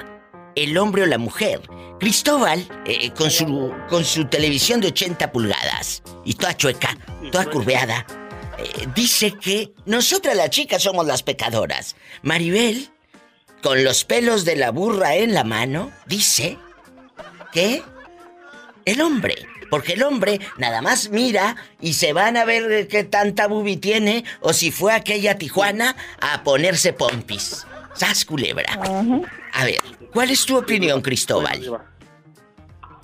el 0.56 0.78
hombre 0.78 1.04
o 1.04 1.06
la 1.06 1.18
mujer. 1.18 1.62
Cristóbal, 1.98 2.68
eh, 2.86 3.14
con, 3.14 3.32
su, 3.32 3.72
con 3.88 4.04
su 4.04 4.26
televisión 4.26 4.82
de 4.82 4.88
80 4.88 5.32
pulgadas 5.32 6.04
y 6.26 6.34
toda 6.34 6.58
chueca, 6.58 6.98
toda 7.32 7.46
curveada, 7.46 8.06
eh, 8.58 8.88
dice 8.96 9.34
que 9.34 9.72
nosotras 9.86 10.36
las 10.36 10.50
chicas 10.50 10.84
somos 10.84 11.06
las 11.06 11.24
pecadoras. 11.24 11.96
Maribel, 12.22 12.90
con 13.62 13.84
los 13.84 14.04
pelos 14.04 14.46
de 14.46 14.56
la 14.56 14.72
burra 14.72 15.16
en 15.16 15.34
la 15.34 15.44
mano, 15.44 15.92
dice 16.06 16.58
que 17.52 17.84
el 18.86 19.02
hombre. 19.02 19.36
Porque 19.70 19.94
el 19.94 20.04
hombre 20.04 20.40
nada 20.58 20.82
más 20.82 21.10
mira 21.10 21.56
y 21.82 21.94
se 21.94 22.14
van 22.14 22.38
a 22.38 22.46
ver 22.46 22.88
qué 22.88 23.04
tanta 23.04 23.48
bubi 23.48 23.78
tiene 23.78 24.24
o 24.40 24.54
si 24.54 24.70
fue 24.70 24.94
aquella 24.94 25.38
Tijuana 25.38 25.96
a 26.20 26.44
ponerse 26.44 26.94
pompis. 26.94 27.66
¡Sas 27.96 28.26
culebra! 28.26 28.80
A 29.54 29.66
ver, 29.66 29.80
¿cuál 30.12 30.30
es 30.32 30.46
tu 30.46 30.58
opinión, 30.58 31.02
Cristóbal? 31.02 31.82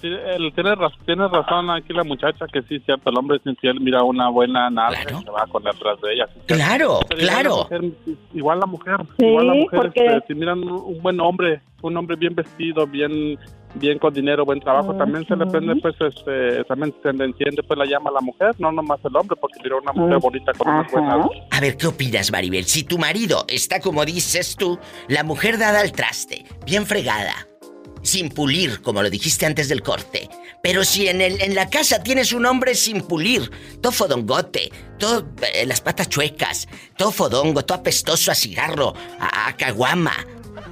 Sí, 0.02 0.08
él 0.08 0.52
tiene, 0.56 0.76
raz- 0.76 0.98
tiene 1.06 1.28
razón 1.28 1.70
aquí 1.70 1.92
la 1.94 2.04
muchacha 2.04 2.46
que 2.52 2.62
sí, 2.64 2.80
cierto, 2.86 3.10
el 3.10 3.18
hombre 3.18 3.38
es 3.38 3.46
infiel, 3.46 3.80
mira 3.82 4.02
una 4.04 4.30
buena 4.30 4.70
nalga 4.70 5.02
Claro. 5.04 5.22
se 5.22 5.30
va 5.32 5.46
con 5.48 5.64
detrás 5.64 6.00
de 6.02 6.14
ella. 6.14 6.28
sí. 6.34 6.40
Claro, 6.48 7.00
Pero 7.10 7.22
igual 7.22 7.34
claro. 7.36 7.68
la 7.70 7.80
mujer- 7.80 7.92
Igual 8.34 8.60
la 8.60 8.66
mujer, 8.66 8.96
Sí, 9.20 9.26
igual 9.26 9.48
la 9.48 9.54
mujer, 9.56 9.80
porque- 9.82 10.06
este, 10.06 10.28
si 10.28 10.36
miran 10.36 10.60
un, 10.64 11.02
buen 11.02 11.20
hombre, 11.20 11.62
un 11.82 11.98
hombre 11.98 12.16
bien 12.16 12.34
vestido, 12.36 12.88
bien 12.88 13.38
bien 13.76 14.00
con 14.00 14.12
dinero, 14.12 14.46
buen 14.46 14.60
trabajo, 14.60 14.96
también 14.96 15.28
se 15.28 15.36
le 15.36 15.46
prende, 15.46 15.76
pues, 15.76 15.94
este, 16.02 16.64
también 16.64 16.92
se 17.04 17.14
le 17.14 17.26
enciende, 17.26 17.62
pues, 17.62 17.78
la 17.78 17.86
llama 17.86 18.10
a 18.10 18.14
la 18.14 18.22
mujer, 18.22 18.56
no 18.58 18.72
nomás 18.72 19.00
el 19.06 19.16
hombre, 19.16 19.38
porque 19.40 19.60
mira 19.64 19.76
una 19.76 19.94
mujer 19.94 20.18
Mm. 20.18 20.22
bonita 20.22 20.52
con 20.54 20.70
unas 20.70 20.88
Ajá. 20.92 21.18
buenas... 21.18 21.30
A 21.52 21.62
ver, 21.62 21.78
¿qué 21.78 21.86
opinas, 21.86 22.32
Maribel? 22.32 22.64
Si 22.64 22.84
tu 22.84 22.98
marido 22.98 23.46
está 23.48 23.80
como 23.80 24.04
dices 24.06 24.56
tú, 24.58 24.80
la 25.08 25.24
mujer 25.24 25.60
dada 25.60 25.82
al 25.82 25.92
traste, 25.92 26.46
bien 26.66 26.88
fregada, 26.88 27.34
sin 28.02 28.30
pulir, 28.30 28.82
como 28.82 29.02
lo 29.02 29.10
dijiste 29.10 29.46
antes 29.46 29.70
del 29.70 29.82
corte. 29.82 30.30
Pero 30.62 30.84
si 30.84 31.08
en, 31.08 31.22
el, 31.22 31.42
en 31.42 31.56
la 31.56 31.70
casa 31.70 32.04
tienes 32.04 32.34
un 32.34 32.46
hombre 32.46 32.76
sin 32.76 33.02
pulir, 33.02 33.50
todo 33.82 33.92
fodongote, 33.92 34.72
eh, 35.02 35.66
las 35.66 35.82
patas 35.82 36.10
chuecas, 36.10 36.68
todo 36.98 37.12
fodongo, 37.12 37.64
todo 37.64 37.78
apestoso 37.78 38.32
a 38.32 38.36
cigarro, 38.36 38.94
a, 39.20 39.48
a 39.48 39.58
caguama. 39.58 40.14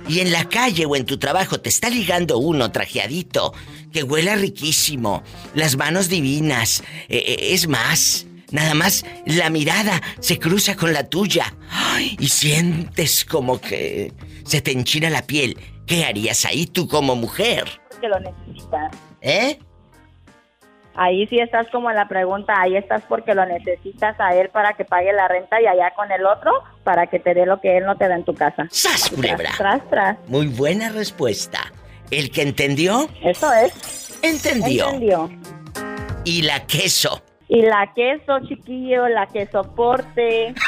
Y 0.09 0.19
en 0.19 0.31
la 0.31 0.47
calle 0.47 0.85
o 0.85 0.95
en 0.95 1.05
tu 1.05 1.17
trabajo 1.17 1.59
te 1.59 1.69
está 1.69 1.89
ligando 1.89 2.37
uno 2.37 2.71
trajeadito, 2.71 3.53
que 3.91 4.03
huela 4.03 4.35
riquísimo, 4.35 5.23
las 5.53 5.77
manos 5.77 6.09
divinas, 6.09 6.83
eh, 7.09 7.23
eh, 7.25 7.53
es 7.53 7.67
más, 7.67 8.25
nada 8.51 8.73
más 8.73 9.05
la 9.25 9.49
mirada 9.49 10.01
se 10.19 10.39
cruza 10.39 10.75
con 10.75 10.93
la 10.93 11.09
tuya 11.09 11.55
y 12.19 12.27
sientes 12.27 13.25
como 13.25 13.59
que 13.59 14.13
se 14.45 14.61
te 14.61 14.71
enchina 14.71 15.09
la 15.09 15.25
piel. 15.25 15.57
¿Qué 15.87 16.05
harías 16.05 16.45
ahí 16.45 16.67
tú 16.67 16.87
como 16.87 17.15
mujer? 17.15 17.65
Que 17.99 18.07
lo 18.09 18.19
necesitas. 18.19 18.91
¿Eh? 19.21 19.57
Ahí 20.95 21.27
sí 21.27 21.39
estás 21.39 21.67
como 21.71 21.89
en 21.91 21.95
la 21.95 22.07
pregunta, 22.07 22.53
ahí 22.59 22.75
estás 22.75 23.03
porque 23.07 23.35
lo 23.35 23.45
necesitas 23.45 24.19
a 24.19 24.33
él 24.35 24.49
para 24.49 24.73
que 24.73 24.83
pague 24.83 25.13
la 25.13 25.27
renta 25.27 25.61
y 25.61 25.67
allá 25.67 25.91
con 25.95 26.11
el 26.11 26.25
otro 26.25 26.51
para 26.83 27.05
que 27.07 27.19
te 27.19 27.35
dé 27.35 27.45
lo 27.45 27.61
que 27.61 27.77
él 27.77 27.85
no 27.85 27.95
te 27.97 28.07
da 28.07 28.15
en 28.15 28.25
tu 28.25 28.33
casa. 28.33 28.65
¡Sas, 28.71 29.09
culebra! 29.11 29.51
Tras, 29.57 29.79
tras, 29.87 29.89
tras. 29.89 30.29
Muy 30.29 30.47
buena 30.47 30.89
respuesta. 30.89 31.59
El 32.09 32.31
que 32.31 32.41
entendió, 32.41 33.07
Eso 33.23 33.51
es. 33.53 34.17
entendió. 34.23 34.85
Entendió. 34.89 35.29
Y 36.25 36.41
la 36.41 36.65
queso. 36.65 37.21
Y 37.47 37.61
la 37.61 37.93
queso, 37.95 38.39
chiquillo, 38.47 39.07
la 39.07 39.27
que 39.27 39.45
soporte. 39.47 40.53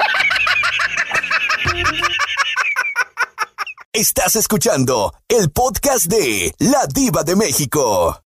Estás 3.92 4.36
escuchando 4.36 5.16
el 5.28 5.50
podcast 5.50 6.06
de 6.06 6.54
La 6.60 6.86
Diva 6.86 7.24
de 7.24 7.36
México. 7.36 8.24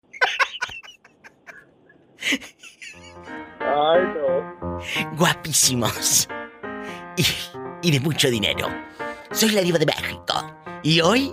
Ay, 3.61 4.03
no. 4.13 4.81
guapísimos 5.17 6.27
y, 7.17 7.25
y 7.81 7.93
de 7.93 8.01
mucho 8.01 8.29
dinero. 8.29 8.67
Soy 9.31 9.51
la 9.51 9.61
diva 9.61 9.79
de 9.79 9.87
México 9.87 10.57
y 10.83 11.01
hoy 11.01 11.31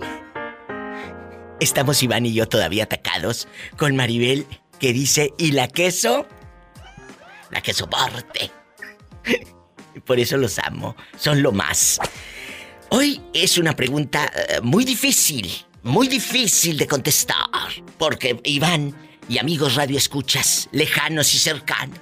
estamos 1.58 2.00
Iván 2.00 2.24
y 2.24 2.32
yo 2.32 2.48
todavía 2.48 2.84
atacados 2.84 3.48
con 3.76 3.96
Maribel 3.96 4.46
que 4.78 4.92
dice 4.92 5.34
¿y 5.38 5.50
la 5.50 5.66
queso? 5.66 6.24
La 7.50 7.60
que 7.60 7.74
soporte. 7.74 8.52
Por 10.06 10.20
eso 10.20 10.36
los 10.36 10.56
amo, 10.60 10.94
son 11.18 11.42
lo 11.42 11.50
más. 11.50 11.98
Hoy 12.92 13.20
es 13.32 13.56
una 13.56 13.76
pregunta 13.76 14.32
eh, 14.34 14.60
muy 14.64 14.84
difícil, 14.84 15.48
muy 15.84 16.08
difícil 16.08 16.76
de 16.76 16.88
contestar, 16.88 17.36
porque 17.98 18.40
Iván 18.42 18.96
y 19.28 19.38
amigos 19.38 19.76
radio 19.76 19.96
escuchas 19.96 20.68
lejanos 20.72 21.32
y 21.32 21.38
cercanos. 21.38 22.00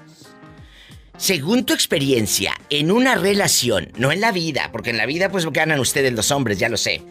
Según 1.18 1.66
tu 1.66 1.74
experiencia, 1.74 2.54
en 2.70 2.90
una 2.90 3.16
relación, 3.16 3.92
no 3.98 4.12
en 4.12 4.22
la 4.22 4.32
vida, 4.32 4.70
porque 4.72 4.88
en 4.88 4.96
la 4.96 5.04
vida 5.04 5.30
pues 5.30 5.44
ganan 5.52 5.78
ustedes 5.78 6.14
los 6.14 6.30
hombres, 6.30 6.58
ya 6.58 6.70
lo 6.70 6.78
sé. 6.78 7.02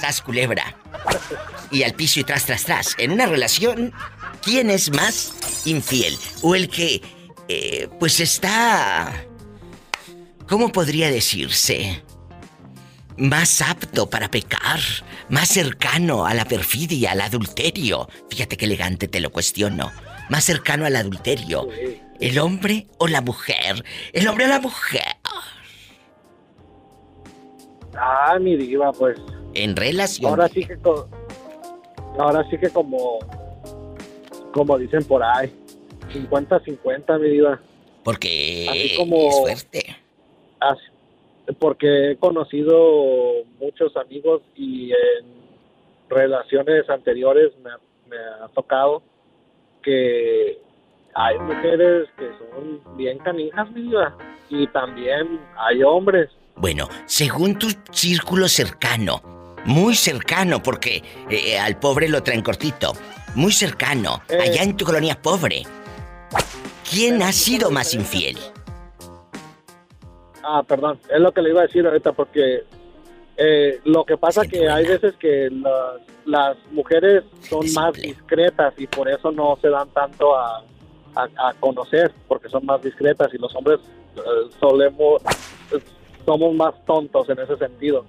Sas 0.00 0.22
culebra. 0.22 0.76
Y 1.72 1.82
al 1.82 1.94
piso 1.94 2.20
y 2.20 2.24
tras, 2.24 2.46
tras, 2.46 2.64
tras. 2.64 2.94
En 2.98 3.10
una 3.10 3.26
relación, 3.26 3.92
¿quién 4.42 4.70
es 4.70 4.92
más 4.92 5.32
infiel? 5.64 6.16
O 6.42 6.54
el 6.54 6.68
que, 6.68 7.02
eh, 7.48 7.88
pues 7.98 8.20
está... 8.20 9.24
¿Cómo 10.46 10.70
podría 10.70 11.10
decirse? 11.10 12.04
Más 13.18 13.60
apto 13.62 14.08
para 14.08 14.30
pecar, 14.30 14.78
más 15.28 15.48
cercano 15.48 16.24
a 16.24 16.34
la 16.34 16.44
perfidia, 16.44 17.12
al 17.12 17.20
adulterio. 17.20 18.08
Fíjate 18.30 18.56
qué 18.56 18.64
elegante 18.66 19.08
te 19.08 19.20
lo 19.20 19.30
cuestiono. 19.30 19.90
Más 20.28 20.44
cercano 20.44 20.86
al 20.86 20.94
adulterio. 20.94 21.68
¿El 22.20 22.38
hombre 22.38 22.86
o 22.98 23.08
la 23.08 23.20
mujer? 23.20 23.84
¿El 24.12 24.28
hombre 24.28 24.44
o 24.44 24.48
la 24.48 24.60
mujer? 24.60 25.02
Ah, 27.96 28.38
mi 28.40 28.56
diva, 28.56 28.92
pues 28.92 29.18
En 29.54 29.74
relación. 29.74 30.30
ahora 30.30 30.48
sí 30.48 30.64
que 30.64 30.76
co- 30.78 31.08
ahora 32.18 32.44
sí 32.50 32.56
que 32.58 32.68
como 32.70 33.18
como 34.52 34.78
dicen 34.78 35.04
por 35.04 35.22
ahí, 35.22 35.52
50-50, 36.12 37.18
mi 37.20 37.28
diva. 37.30 37.60
Porque 38.02 38.66
Así 38.68 38.96
como- 38.96 39.28
es 39.28 39.36
fuerte. 39.40 39.96
Así- 40.60 40.80
porque 41.58 42.12
he 42.12 42.16
conocido 42.16 43.44
muchos 43.60 43.96
amigos 43.96 44.42
y 44.54 44.90
en 44.92 45.26
relaciones 46.08 46.88
anteriores 46.90 47.52
me, 47.62 47.70
ha- 47.70 47.78
me 48.08 48.16
ha 48.16 48.48
tocado 48.48 49.02
que 49.82 50.58
hay 51.14 51.38
mujeres 51.38 52.08
que 52.18 52.28
son 52.38 52.96
bien 52.96 53.18
canijas, 53.18 53.70
mi 53.72 53.82
vida, 53.82 54.16
y 54.50 54.66
también 54.68 55.40
hay 55.56 55.82
hombres. 55.82 56.30
Bueno, 56.56 56.88
según 57.06 57.58
tu 57.58 57.68
círculo 57.92 58.48
cercano, 58.48 59.22
muy 59.64 59.94
cercano, 59.94 60.62
porque 60.62 61.02
eh, 61.30 61.58
al 61.58 61.78
pobre 61.78 62.08
lo 62.08 62.22
traen 62.22 62.42
cortito, 62.42 62.92
muy 63.34 63.52
cercano, 63.52 64.22
Eh. 64.28 64.38
allá 64.40 64.62
en 64.62 64.76
tu 64.76 64.84
colonia 64.84 65.18
pobre, 65.20 65.62
¿quién 66.88 67.22
ha 67.22 67.32
sido 67.32 67.70
más 67.70 67.94
infiel? 67.94 68.36
Ah, 70.42 70.62
perdón, 70.66 70.98
es 71.12 71.20
lo 71.20 71.32
que 71.32 71.42
le 71.42 71.50
iba 71.50 71.60
a 71.60 71.66
decir 71.66 71.86
ahorita 71.86 72.12
porque 72.12 72.64
eh, 73.36 73.80
lo 73.84 74.04
que 74.04 74.16
pasa 74.16 74.42
Gente 74.42 74.58
que 74.58 74.68
hay 74.68 74.86
veces 74.86 75.14
que 75.16 75.48
las, 75.50 76.00
las 76.26 76.56
mujeres 76.72 77.24
son 77.48 77.70
más 77.74 77.92
discretas 77.94 78.74
y 78.78 78.86
por 78.86 79.08
eso 79.08 79.30
no 79.32 79.56
se 79.60 79.68
dan 79.68 79.88
tanto 79.90 80.36
a, 80.36 80.62
a- 81.14 81.48
a 81.48 81.54
conocer 81.60 82.12
porque 82.26 82.48
son 82.48 82.64
más 82.66 82.82
discretas 82.82 83.28
y 83.34 83.38
los 83.38 83.54
hombres 83.54 83.80
eh, 84.16 84.20
solemos 84.60 85.22
eh, 85.72 85.78
somos 86.26 86.54
más 86.54 86.74
tontos 86.84 87.28
en 87.30 87.38
ese 87.38 87.56
sentido. 87.56 88.04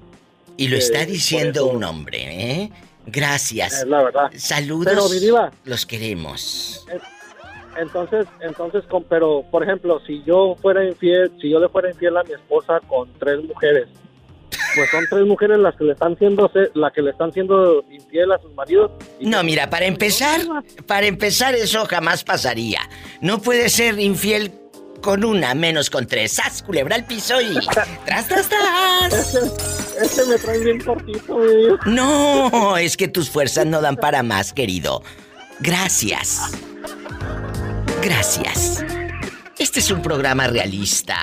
Y 0.58 0.68
lo 0.68 0.76
Eh, 0.76 0.80
está 0.80 1.06
diciendo 1.06 1.62
eso- 1.68 1.70
un 1.78 1.84
hombre, 1.84 2.62
¿eh? 2.64 2.72
Gracias. 3.06 3.82
Es 3.82 3.88
la 3.88 4.04
verdad. 4.04 4.30
Saludos. 4.36 4.86
Pero, 4.94 5.10
mi 5.10 5.20
diva. 5.20 5.52
Los 5.64 5.86
queremos. 5.86 6.86
Entonces, 7.78 8.26
entonces, 8.42 8.84
con, 8.86 9.04
pero 9.04 9.44
por 9.50 9.64
ejemplo, 9.64 10.00
si 10.06 10.24
yo 10.24 10.56
fuera 10.62 10.84
infiel, 10.84 11.32
si 11.42 11.50
yo 11.50 11.60
le 11.60 11.70
fuera 11.70 11.90
infiel 11.90 12.18
a 12.18 12.24
mi 12.24 12.34
esposa 12.34 12.80
con 12.88 13.12
tres 13.20 13.44
mujeres, 13.44 13.88
pues 14.76 14.90
son 14.90 15.06
tres 15.10 15.26
mujeres 15.26 15.60
las 15.60 15.76
que 15.76 15.84
le 15.84 15.94
están 15.94 16.18
siendo, 16.18 16.52
las 16.74 16.94
que 16.94 17.02
le 17.02 17.12
están 17.12 17.32
siendo 17.32 17.84
infiel 17.90 18.32
a 18.32 18.40
sus 18.40 18.54
maridos. 18.54 18.92
No, 19.22 19.44
mira, 19.44 19.70
para 19.70 19.86
empezar, 19.86 20.42
para 20.86 21.08
empezar 21.08 21.56
eso 21.56 21.86
jamás 21.86 22.24
pasaría. 22.24 22.80
No 23.22 23.42
puede 23.42 23.70
ser 23.70 24.00
infiel 24.00 24.52
con 25.02 25.24
una, 25.24 25.54
menos 25.56 25.90
con 25.90 26.08
tres. 26.08 26.34
¡Sas, 26.34 26.62
culebra 26.64 26.96
al 26.96 27.06
piso 27.06 27.40
y... 27.42 27.60
¡Tras, 28.06 28.28
tras, 28.28 28.50
tras! 28.50 29.14
Este, 29.14 29.40
este 30.04 30.26
me 30.26 30.38
trae 30.38 30.60
bien 30.60 30.82
cortito, 30.82 31.38
mi. 31.38 31.94
No, 31.94 32.78
es 32.78 32.98
que 32.98 33.08
tus 33.08 33.30
fuerzas 33.30 33.66
no 33.66 33.82
dan 33.82 33.96
para 33.96 34.24
más, 34.24 34.54
querido. 34.54 35.02
Gracias. 35.60 36.52
Gracias. 38.02 38.84
Este 39.58 39.80
es 39.80 39.92
un 39.92 40.02
programa 40.02 40.48
realista. 40.48 41.18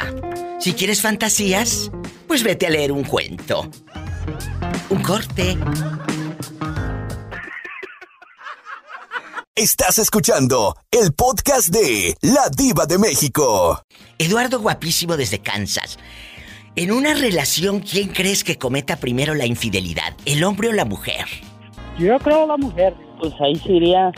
Si 0.60 0.74
quieres 0.74 1.00
fantasías, 1.00 1.90
pues 2.26 2.42
vete 2.42 2.66
a 2.66 2.70
leer 2.70 2.92
un 2.92 3.04
cuento. 3.04 3.70
Un 4.90 5.02
corte. 5.02 5.56
Estás 9.54 9.98
escuchando 9.98 10.76
el 10.90 11.14
podcast 11.14 11.68
de 11.68 12.14
La 12.20 12.50
Diva 12.54 12.84
de 12.84 12.98
México. 12.98 13.80
Eduardo 14.18 14.60
guapísimo 14.60 15.16
desde 15.16 15.38
Kansas. 15.38 15.98
En 16.76 16.92
una 16.92 17.14
relación, 17.14 17.80
¿quién 17.80 18.08
crees 18.08 18.44
que 18.44 18.58
cometa 18.58 18.96
primero 18.96 19.34
la 19.34 19.46
infidelidad? 19.46 20.14
¿El 20.26 20.44
hombre 20.44 20.68
o 20.68 20.72
la 20.72 20.84
mujer? 20.84 21.24
Yo 21.98 22.18
creo 22.18 22.46
la 22.46 22.58
mujer. 22.58 22.94
Pues 23.18 23.32
ahí 23.40 23.56
sería. 23.60 24.12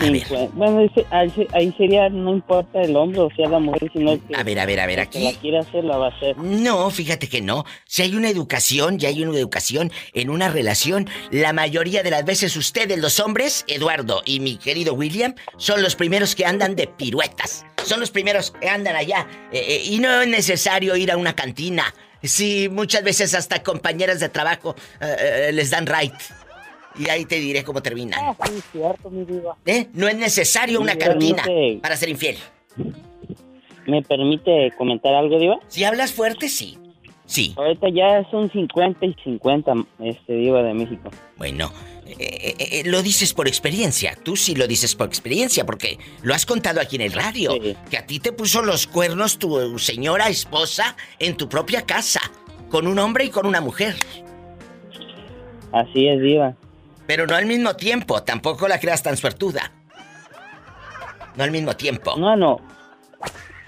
A 0.00 0.10
ver. 0.10 0.48
Bueno, 0.54 0.80
ese- 0.80 1.06
ahí, 1.10 1.30
se- 1.30 1.46
ahí 1.52 1.74
sería, 1.76 2.08
no 2.08 2.32
importa 2.32 2.80
el 2.80 2.96
hombre 2.96 3.20
o 3.20 3.30
sea 3.36 3.48
la 3.48 3.58
mujer, 3.58 3.90
sino 3.92 4.12
que. 4.26 4.34
A 4.34 4.42
ver, 4.42 4.58
a 4.58 4.66
ver, 4.66 4.80
a 4.80 4.86
ver, 4.86 5.08
que 5.08 5.20
la 5.20 5.28
aquí. 5.30 5.38
quiere 5.40 5.58
hacer, 5.58 5.84
la 5.84 5.96
va 5.98 6.06
a 6.06 6.10
hacer. 6.10 6.36
No, 6.38 6.90
fíjate 6.90 7.28
que 7.28 7.40
no. 7.42 7.64
Si 7.86 8.02
hay 8.02 8.14
una 8.16 8.30
educación, 8.30 8.98
ya 8.98 9.08
hay 9.08 9.22
una 9.22 9.36
educación 9.38 9.92
en 10.14 10.30
una 10.30 10.48
relación, 10.48 11.08
la 11.30 11.52
mayoría 11.52 12.02
de 12.02 12.10
las 12.10 12.24
veces 12.24 12.56
ustedes, 12.56 12.98
los 12.98 13.20
hombres, 13.20 13.64
Eduardo 13.68 14.22
y 14.24 14.40
mi 14.40 14.56
querido 14.56 14.94
William, 14.94 15.34
son 15.58 15.82
los 15.82 15.96
primeros 15.96 16.34
que 16.34 16.46
andan 16.46 16.76
de 16.76 16.86
piruetas. 16.86 17.66
Son 17.84 18.00
los 18.00 18.10
primeros 18.10 18.50
que 18.52 18.68
andan 18.68 18.96
allá. 18.96 19.26
eh, 19.52 19.64
eh, 19.68 19.82
y 19.84 19.98
no 19.98 20.22
es 20.22 20.28
necesario 20.28 20.96
ir 20.96 21.10
a 21.12 21.16
una 21.16 21.34
cantina. 21.34 21.94
Sí, 22.22 22.68
muchas 22.70 23.02
veces 23.02 23.34
hasta 23.34 23.62
compañeras 23.62 24.20
de 24.20 24.28
trabajo 24.28 24.74
eh, 25.00 25.50
les 25.54 25.70
dan 25.70 25.86
right. 25.86 26.12
Y 26.98 27.08
ahí 27.08 27.24
te 27.24 27.38
diré 27.40 27.62
cómo 27.64 27.82
terminan. 27.82 28.18
Ah, 28.22 28.36
sí, 28.46 28.60
cierto, 28.72 29.10
mi 29.10 29.24
diva. 29.24 29.56
¿Eh? 29.64 29.86
No 29.94 30.08
es 30.08 30.16
necesario 30.16 30.80
una 30.80 30.96
cantina 30.96 31.42
permite- 31.44 31.80
para 31.80 31.96
ser 31.96 32.08
infiel. 32.08 32.36
¿Me 33.86 34.02
permite 34.02 34.72
comentar 34.76 35.14
algo, 35.14 35.38
diva? 35.38 35.58
Si 35.68 35.84
hablas 35.84 36.12
fuerte, 36.12 36.48
sí. 36.48 36.78
Sí. 37.26 37.54
Ahorita 37.56 37.86
ya 37.94 38.28
son 38.30 38.50
50 38.50 39.06
y 39.06 39.14
50, 39.22 39.72
este, 40.00 40.32
diva 40.34 40.62
de 40.62 40.74
México. 40.74 41.10
Bueno, 41.36 41.72
eh, 42.06 42.16
eh, 42.18 42.54
eh, 42.58 42.82
lo 42.86 43.02
dices 43.02 43.32
por 43.32 43.46
experiencia. 43.46 44.16
Tú 44.22 44.34
sí 44.36 44.56
lo 44.56 44.66
dices 44.66 44.96
por 44.96 45.06
experiencia, 45.06 45.64
porque 45.64 45.96
lo 46.22 46.34
has 46.34 46.44
contado 46.44 46.80
aquí 46.80 46.96
en 46.96 47.02
el 47.02 47.12
radio. 47.12 47.52
Sí. 47.52 47.76
Que 47.88 47.98
a 47.98 48.06
ti 48.06 48.18
te 48.18 48.32
puso 48.32 48.62
los 48.62 48.88
cuernos 48.88 49.38
tu 49.38 49.78
señora 49.78 50.28
esposa 50.28 50.96
en 51.20 51.36
tu 51.36 51.48
propia 51.48 51.82
casa, 51.82 52.20
con 52.68 52.88
un 52.88 52.98
hombre 52.98 53.26
y 53.26 53.30
con 53.30 53.46
una 53.46 53.60
mujer. 53.60 53.94
Así 55.72 56.08
es, 56.08 56.20
diva. 56.20 56.56
Pero 57.10 57.26
no 57.26 57.34
al 57.34 57.44
mismo 57.44 57.74
tiempo, 57.74 58.22
tampoco 58.22 58.68
la 58.68 58.78
creas 58.78 59.02
tan 59.02 59.16
suertuda. 59.16 59.72
No 61.34 61.42
al 61.42 61.50
mismo 61.50 61.74
tiempo. 61.74 62.14
No, 62.16 62.36
no. 62.36 62.60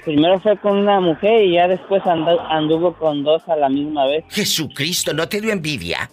Primero 0.04 0.38
fue 0.38 0.56
con 0.58 0.78
una 0.78 1.00
mujer 1.00 1.42
y 1.42 1.54
ya 1.54 1.66
después 1.66 2.04
anduvo 2.06 2.94
con 2.94 3.24
dos 3.24 3.42
a 3.48 3.56
la 3.56 3.68
misma 3.68 4.06
vez. 4.06 4.24
Jesucristo, 4.28 5.12
¿no 5.12 5.28
te 5.28 5.40
dio 5.40 5.50
envidia? 5.50 6.08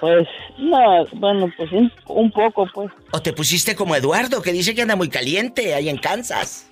Pues, 0.00 0.28
no, 0.58 1.06
bueno, 1.14 1.50
pues 1.56 1.72
un, 1.72 1.90
un 2.08 2.30
poco, 2.30 2.68
pues. 2.74 2.90
¿O 3.12 3.22
te 3.22 3.32
pusiste 3.32 3.74
como 3.74 3.96
Eduardo, 3.96 4.42
que 4.42 4.52
dice 4.52 4.74
que 4.74 4.82
anda 4.82 4.96
muy 4.96 5.08
caliente 5.08 5.72
ahí 5.72 5.88
en 5.88 5.96
Kansas? 5.96 6.70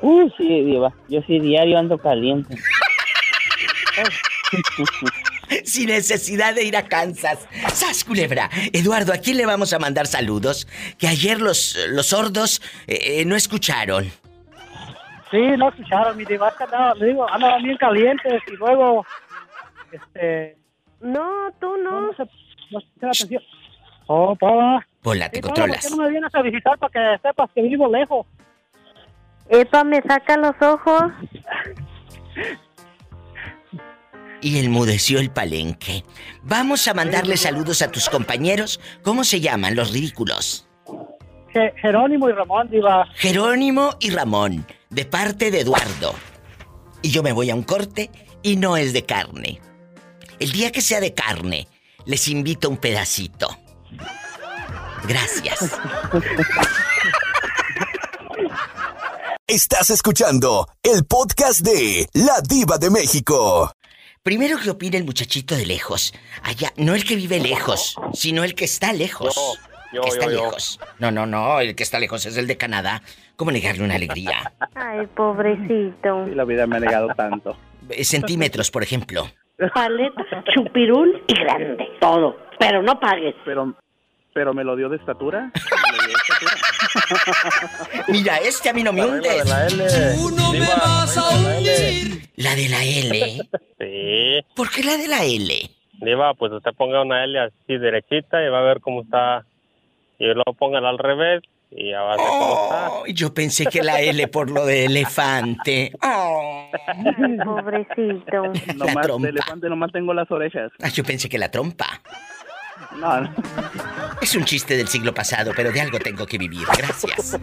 Uh, 0.00 0.30
sí, 0.38 0.62
diva. 0.62 0.94
Yo 1.10 1.20
sí 1.26 1.40
diario 1.40 1.78
ando 1.78 1.98
caliente. 1.98 2.56
Sin 5.64 5.86
necesidad 5.88 6.54
de 6.54 6.64
ir 6.64 6.76
a 6.76 6.82
Kansas. 6.88 7.46
¡Sas, 7.72 8.04
culebra! 8.04 8.48
Eduardo, 8.72 9.12
¿a 9.12 9.18
quién 9.18 9.36
le 9.36 9.46
vamos 9.46 9.72
a 9.72 9.78
mandar 9.78 10.06
saludos? 10.06 10.66
Que 10.98 11.08
ayer 11.08 11.40
los, 11.40 11.76
los 11.90 12.06
sordos 12.06 12.60
eh, 12.86 13.20
eh, 13.20 13.24
no 13.24 13.36
escucharon. 13.36 14.10
Sí, 15.30 15.38
no 15.58 15.68
escucharon, 15.68 16.16
mi 16.16 16.24
diva, 16.24 16.54
andaba, 16.58 16.94
le 16.94 17.06
digo, 17.06 17.28
andaban 17.30 17.62
bien 17.62 17.76
calientes 17.76 18.42
y 18.46 18.52
luego, 18.52 19.04
este... 19.92 20.56
No, 21.00 21.50
tú 21.60 21.76
No, 21.76 21.90
no. 21.90 22.00
no 22.02 22.12
se, 22.14 22.22
no 22.70 22.80
se 22.80 22.86
atención. 23.06 23.42
Oh, 24.06 24.36
Paula. 24.36 24.86
Pola, 25.02 25.28
te 25.28 25.36
Sí, 25.36 25.42
Paula, 25.42 25.54
¿por 25.54 25.64
controlas. 25.64 25.84
qué 25.84 25.90
no 25.90 26.02
me 26.04 26.10
vienes 26.10 26.34
a 26.34 26.42
visitar 26.42 26.78
para 26.78 26.92
que 27.16 27.22
sepas 27.28 27.50
que 27.54 27.62
vivo 27.62 27.88
lejos? 27.90 28.24
Epa, 29.48 29.84
me 29.84 30.00
saca 30.02 30.36
los 30.36 30.54
ojos. 30.60 31.02
Y 34.40 34.58
enmudeció 34.58 35.18
el 35.18 35.30
palenque. 35.30 36.04
Vamos 36.42 36.86
a 36.88 36.94
mandarle 36.94 37.36
saludos 37.36 37.82
a 37.82 37.90
tus 37.90 38.08
compañeros. 38.08 38.80
¿Cómo 39.02 39.24
se 39.24 39.40
llaman 39.40 39.74
los 39.74 39.92
ridículos? 39.92 40.68
Je- 41.54 41.72
Jerónimo 41.80 42.28
y 42.28 42.32
Ramón, 42.32 42.68
diva. 42.70 43.06
Jerónimo 43.16 43.96
y 43.98 44.10
Ramón, 44.10 44.66
de 44.90 45.04
parte 45.06 45.50
de 45.50 45.60
Eduardo. 45.60 46.14
Y 47.02 47.10
yo 47.10 47.22
me 47.22 47.32
voy 47.32 47.50
a 47.50 47.54
un 47.54 47.62
corte 47.62 48.10
y 48.42 48.56
no 48.56 48.76
es 48.76 48.92
de 48.92 49.04
carne. 49.04 49.60
El 50.38 50.52
día 50.52 50.70
que 50.70 50.82
sea 50.82 51.00
de 51.00 51.14
carne, 51.14 51.66
les 52.04 52.28
invito 52.28 52.68
un 52.68 52.76
pedacito. 52.76 53.48
Gracias. 55.08 55.78
Estás 59.46 59.90
escuchando 59.90 60.68
el 60.82 61.04
podcast 61.06 61.60
de 61.60 62.08
La 62.12 62.40
Diva 62.42 62.78
de 62.78 62.90
México. 62.90 63.72
Primero 64.26 64.58
que 64.58 64.70
opine 64.70 64.96
el 64.96 65.04
muchachito 65.04 65.54
de 65.54 65.64
lejos. 65.66 66.12
Allá, 66.42 66.72
no 66.76 66.96
el 66.96 67.04
que 67.04 67.14
vive 67.14 67.38
lejos, 67.38 67.94
sino 68.12 68.42
el 68.42 68.56
que 68.56 68.64
está 68.64 68.92
lejos. 68.92 69.36
Yo, 69.92 70.00
que 70.02 70.08
yo, 70.08 70.14
está 70.14 70.24
yo, 70.24 70.32
yo. 70.32 70.44
lejos. 70.46 70.80
No, 70.98 71.12
no, 71.12 71.26
no, 71.26 71.60
el 71.60 71.76
que 71.76 71.84
está 71.84 72.00
lejos 72.00 72.26
es 72.26 72.36
el 72.36 72.48
de 72.48 72.56
Canadá. 72.56 73.02
¿Cómo 73.36 73.52
negarle 73.52 73.84
una 73.84 73.94
alegría? 73.94 74.52
Ay, 74.74 75.06
pobrecito. 75.14 76.26
la 76.26 76.44
vida 76.44 76.66
me 76.66 76.78
ha 76.78 76.80
negado 76.80 77.06
tanto. 77.16 77.56
Eh, 77.88 78.02
Centímetros, 78.02 78.72
por 78.72 78.82
ejemplo. 78.82 79.28
Paleta, 79.72 80.24
chupirul 80.52 81.22
y 81.28 81.34
grande. 81.44 81.86
Todo. 82.00 82.36
Pero 82.58 82.82
no 82.82 82.98
pagues. 82.98 83.36
Pero, 83.44 83.76
pero 84.36 84.52
me 84.52 84.64
lo 84.64 84.76
dio 84.76 84.90
de 84.90 84.96
estatura. 84.98 85.50
Me 85.54 85.96
lo 85.96 86.04
dio 86.04 86.08
de 86.08 86.12
estatura. 86.12 88.04
Mira, 88.08 88.36
este 88.36 88.68
a 88.68 88.74
mí 88.74 88.82
no 88.82 88.92
me 88.92 89.02
hundes. 89.02 89.48
la 89.48 89.66
L. 89.66 89.78
La 92.36 92.54
de 92.54 92.68
la 92.68 92.84
L. 92.84 93.40
Sí, 93.78 94.40
¿Por 94.54 94.70
qué 94.70 94.82
la 94.82 94.96
de 94.98 95.08
la 95.08 95.24
L? 95.24 95.70
Diva, 96.02 96.34
pues 96.34 96.52
usted 96.52 96.72
ponga 96.76 97.00
una 97.02 97.24
L 97.24 97.38
así 97.40 97.78
derechita 97.78 98.44
y 98.44 98.48
va 98.50 98.58
a 98.58 98.62
ver 98.62 98.80
cómo 98.80 99.02
está. 99.02 99.46
Y 100.18 100.24
luego 100.26 100.52
póngala 100.58 100.88
al 100.90 100.98
revés 100.98 101.42
Y 101.70 101.92
a 101.94 102.00
base 102.02 102.22
cómo 102.26 102.64
está. 102.64 102.90
Oh, 102.90 103.06
yo 103.06 103.32
pensé 103.32 103.64
que 103.66 103.82
la 103.82 104.00
L 104.02 104.28
por 104.28 104.50
lo 104.50 104.66
de 104.66 104.84
elefante. 104.84 105.92
Oh. 106.02 106.70
Ay, 106.86 107.36
pobrecito. 107.42 108.42
La 108.66 108.74
Nomás 108.74 108.94
de 108.96 109.02
trompa. 109.02 109.28
elefante 109.28 109.68
nomás 109.70 109.92
tengo 109.92 110.12
las 110.12 110.30
orejas. 110.30 110.72
Ah, 110.82 110.88
yo 110.88 111.04
pensé 111.04 111.28
que 111.30 111.38
la 111.38 111.50
trompa. 111.50 112.02
No, 112.98 113.20
no. 113.20 113.34
Es 114.20 114.34
un 114.34 114.44
chiste 114.44 114.76
del 114.76 114.88
siglo 114.88 115.12
pasado, 115.12 115.52
pero 115.54 115.70
de 115.70 115.80
algo 115.80 115.98
tengo 115.98 116.26
que 116.26 116.38
vivir. 116.38 116.66
Gracias. 116.76 117.36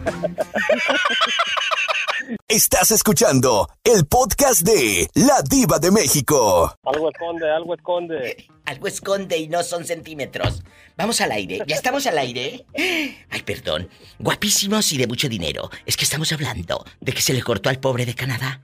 Estás 2.48 2.90
escuchando 2.90 3.68
el 3.84 4.06
podcast 4.06 4.62
de 4.62 5.08
La 5.14 5.42
Diva 5.48 5.78
de 5.78 5.90
México. 5.90 6.76
Algo 6.84 7.10
esconde, 7.10 7.50
algo 7.50 7.74
esconde. 7.74 8.48
Algo 8.64 8.86
esconde 8.86 9.36
y 9.36 9.48
no 9.48 9.62
son 9.62 9.84
centímetros. 9.84 10.62
Vamos 10.96 11.20
al 11.20 11.32
aire. 11.32 11.60
¿Ya 11.66 11.76
estamos 11.76 12.06
al 12.06 12.18
aire? 12.18 12.64
Ay, 13.30 13.42
perdón. 13.44 13.88
Guapísimos 14.18 14.90
y 14.92 14.98
de 14.98 15.06
mucho 15.06 15.28
dinero. 15.28 15.70
Es 15.86 15.96
que 15.96 16.04
estamos 16.04 16.32
hablando 16.32 16.84
de 17.00 17.12
que 17.12 17.20
se 17.20 17.34
le 17.34 17.42
cortó 17.42 17.68
al 17.68 17.78
pobre 17.78 18.06
de 18.06 18.14
Canadá. 18.14 18.62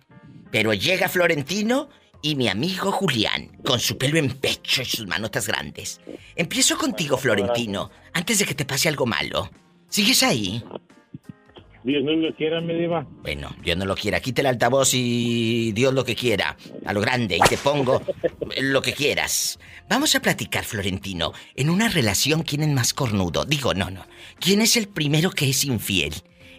Pero 0.50 0.72
llega 0.72 1.08
Florentino 1.08 1.90
y 2.22 2.34
mi 2.34 2.48
amigo 2.48 2.92
Julián, 2.92 3.56
con 3.64 3.80
su 3.80 3.96
pelo 3.96 4.18
en 4.18 4.30
pecho 4.30 4.82
y 4.82 4.84
sus 4.84 5.06
manotas 5.06 5.46
grandes. 5.46 6.00
Empiezo 6.36 6.76
contigo, 6.76 7.16
Florentino, 7.16 7.90
antes 8.12 8.38
de 8.38 8.44
que 8.44 8.54
te 8.54 8.64
pase 8.64 8.88
algo 8.88 9.06
malo. 9.06 9.50
¿Sigues 9.88 10.22
ahí? 10.22 10.62
Dios 11.82 12.04
no 12.04 12.12
lo 12.12 12.34
quiera, 12.34 12.60
mi 12.60 12.74
diva. 12.74 13.06
Bueno, 13.22 13.54
Dios 13.62 13.76
no 13.76 13.86
lo 13.86 13.96
quiera. 13.96 14.20
Quita 14.20 14.42
el 14.42 14.48
altavoz 14.48 14.92
y 14.92 15.72
Dios 15.72 15.94
lo 15.94 16.04
que 16.04 16.14
quiera. 16.14 16.56
A 16.84 16.92
lo 16.92 17.00
grande. 17.00 17.36
Y 17.36 17.48
te 17.48 17.56
pongo 17.56 18.02
lo 18.60 18.82
que 18.82 18.92
quieras. 18.92 19.58
Vamos 19.88 20.14
a 20.14 20.20
platicar, 20.20 20.64
Florentino. 20.64 21.32
En 21.56 21.70
una 21.70 21.88
relación, 21.88 22.42
¿quién 22.42 22.62
es 22.62 22.68
más 22.68 22.92
cornudo? 22.92 23.46
Digo, 23.46 23.72
no, 23.72 23.90
no. 23.90 24.04
¿Quién 24.38 24.60
es 24.60 24.76
el 24.76 24.88
primero 24.88 25.30
que 25.30 25.48
es 25.48 25.64
infiel? 25.64 26.14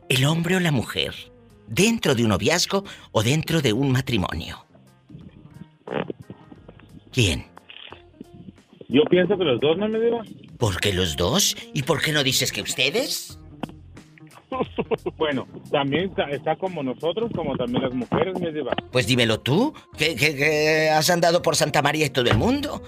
¿El 0.10 0.26
hombre 0.26 0.56
o 0.56 0.60
la 0.60 0.72
mujer? 0.72 1.14
¿Dentro 1.68 2.16
de 2.16 2.24
un 2.24 2.30
noviazgo 2.30 2.84
o 3.12 3.22
dentro 3.22 3.62
de 3.62 3.74
un 3.74 3.92
matrimonio? 3.92 4.66
¿Quién? 7.12 7.46
Yo 8.90 9.04
pienso 9.10 9.38
que 9.38 9.44
los 9.44 9.60
dos, 9.62 9.78
¿no, 9.78 9.88
mi 9.88 10.00
diva? 10.00 10.22
¿Por 10.58 10.80
qué 10.80 10.94
los 10.94 11.16
dos? 11.16 11.56
¿Y 11.74 11.84
por 11.84 12.02
qué 12.02 12.12
no 12.12 12.24
dices 12.24 12.52
que 12.52 12.62
ustedes? 12.62 13.38
Bueno, 15.18 15.48
también 15.72 16.10
está, 16.10 16.24
está 16.24 16.56
como 16.58 16.84
nosotros, 16.84 17.32
como 17.34 17.56
también 17.56 17.84
las 17.84 17.94
mujeres, 17.94 18.38
mi 18.40 18.52
diva. 18.52 18.74
Pues 18.92 19.08
dímelo 19.08 19.40
tú, 19.40 19.74
que, 19.98 20.16
que- 20.16 20.36
que 20.36 20.90
has 20.90 21.10
andado 21.10 21.42
por 21.42 21.56
Santa 21.56 21.82
María 21.82 22.08
y 22.08 22.10
todo 22.10 22.30
el 22.30 22.38
mundo. 22.38 22.82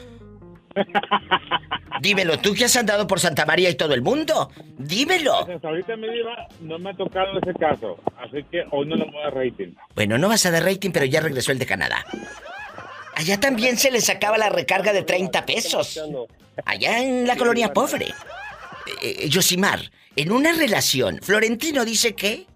Dímelo 2.01 2.38
tú 2.39 2.53
que 2.53 2.65
has 2.65 2.75
andado 2.75 3.07
por 3.07 3.19
Santa 3.21 3.45
María 3.45 3.69
y 3.69 3.75
todo 3.75 3.93
el 3.93 4.01
mundo. 4.01 4.49
Dímelo. 4.77 5.36
Hasta 5.47 5.67
ahorita, 5.69 5.95
mi 5.95 6.09
diva, 6.09 6.47
no 6.62 6.79
me 6.79 6.89
ha 6.89 6.93
tocado 6.95 7.38
ese 7.41 7.53
caso. 7.53 7.97
Así 8.17 8.43
que 8.51 8.63
hoy 8.71 8.86
no 8.88 8.95
le 8.95 9.05
voy 9.05 9.17
a 9.21 9.23
dar 9.25 9.36
rating. 9.36 9.73
Bueno, 9.95 10.17
no 10.17 10.27
vas 10.27 10.45
a 10.45 10.51
dar 10.51 10.63
rating, 10.63 10.89
pero 10.91 11.05
ya 11.05 11.21
regresó 11.21 11.51
el 11.53 11.59
de 11.59 11.65
Canadá. 11.65 12.03
Allá 13.15 13.39
también 13.39 13.78
se 13.78 13.91
les 13.91 14.06
sacaba 14.06 14.38
la 14.38 14.49
recarga 14.49 14.91
de 14.93 15.04
30 15.04 15.45
pesos. 15.45 15.99
Allá 16.65 16.99
en 16.99 17.28
la 17.28 17.36
colonia 17.36 17.73
pobre. 17.73 18.08
Eh, 19.02 19.17
eh, 19.19 19.30
Yosimar, 19.30 19.91
en 20.15 20.32
una 20.32 20.54
relación, 20.54 21.19
Florentino 21.21 21.86
dice 21.86 22.15
que 22.15 22.47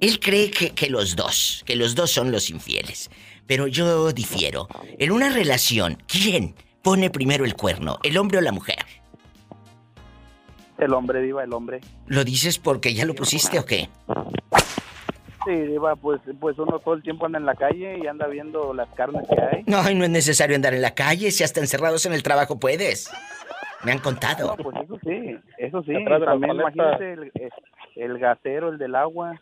él 0.00 0.18
cree 0.18 0.50
que, 0.50 0.70
que 0.70 0.88
los 0.88 1.16
dos, 1.16 1.62
que 1.66 1.76
los 1.76 1.94
dos 1.94 2.10
son 2.10 2.32
los 2.32 2.50
infieles. 2.50 3.10
Pero 3.46 3.66
yo 3.66 4.12
difiero. 4.12 4.68
En 4.98 5.10
una 5.10 5.30
relación, 5.30 6.02
¿quién 6.06 6.54
pone 6.82 7.10
primero 7.10 7.44
el 7.44 7.54
cuerno, 7.54 7.98
el 8.02 8.16
hombre 8.16 8.38
o 8.38 8.40
la 8.40 8.52
mujer? 8.52 8.78
El 10.78 10.94
hombre, 10.94 11.20
Diva, 11.20 11.44
el 11.44 11.52
hombre. 11.52 11.80
¿Lo 12.06 12.24
dices 12.24 12.58
porque 12.58 12.94
ya 12.94 13.04
lo 13.04 13.14
pusiste 13.14 13.58
o 13.58 13.66
qué? 13.66 13.90
Sí, 15.44 15.52
Diva, 15.52 15.96
pues, 15.96 16.20
pues 16.38 16.58
uno 16.58 16.78
todo 16.80 16.94
el 16.94 17.02
tiempo 17.02 17.26
anda 17.26 17.38
en 17.38 17.46
la 17.46 17.54
calle 17.54 17.98
y 18.02 18.06
anda 18.06 18.26
viendo 18.26 18.74
las 18.74 18.88
carnes 18.90 19.26
que 19.28 19.40
hay. 19.40 19.62
No, 19.66 19.88
y 19.90 19.94
no 19.94 20.04
es 20.04 20.10
necesario 20.10 20.54
andar 20.56 20.74
en 20.74 20.82
la 20.82 20.94
calle, 20.94 21.30
si 21.30 21.42
hasta 21.44 21.60
encerrados 21.60 22.04
en 22.06 22.12
el 22.12 22.22
trabajo 22.22 22.58
puedes. 22.58 23.10
Me 23.82 23.92
han 23.92 23.98
contado. 23.98 24.54
No, 24.56 24.62
pues 24.62 24.76
eso 24.84 24.98
sí, 25.02 25.36
eso 25.56 25.82
sí. 25.82 25.92
También 26.04 26.54
imagínate 26.54 27.12
el, 27.14 27.32
el, 27.34 27.50
el 27.96 28.18
gasero, 28.18 28.68
el 28.68 28.78
del 28.78 28.94
agua. 28.94 29.40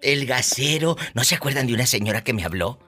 El 0.00 0.26
gasero. 0.26 0.96
¿No 1.14 1.24
se 1.24 1.34
acuerdan 1.34 1.66
de 1.66 1.74
una 1.74 1.86
señora 1.86 2.22
que 2.22 2.32
me 2.32 2.44
habló? 2.44 2.78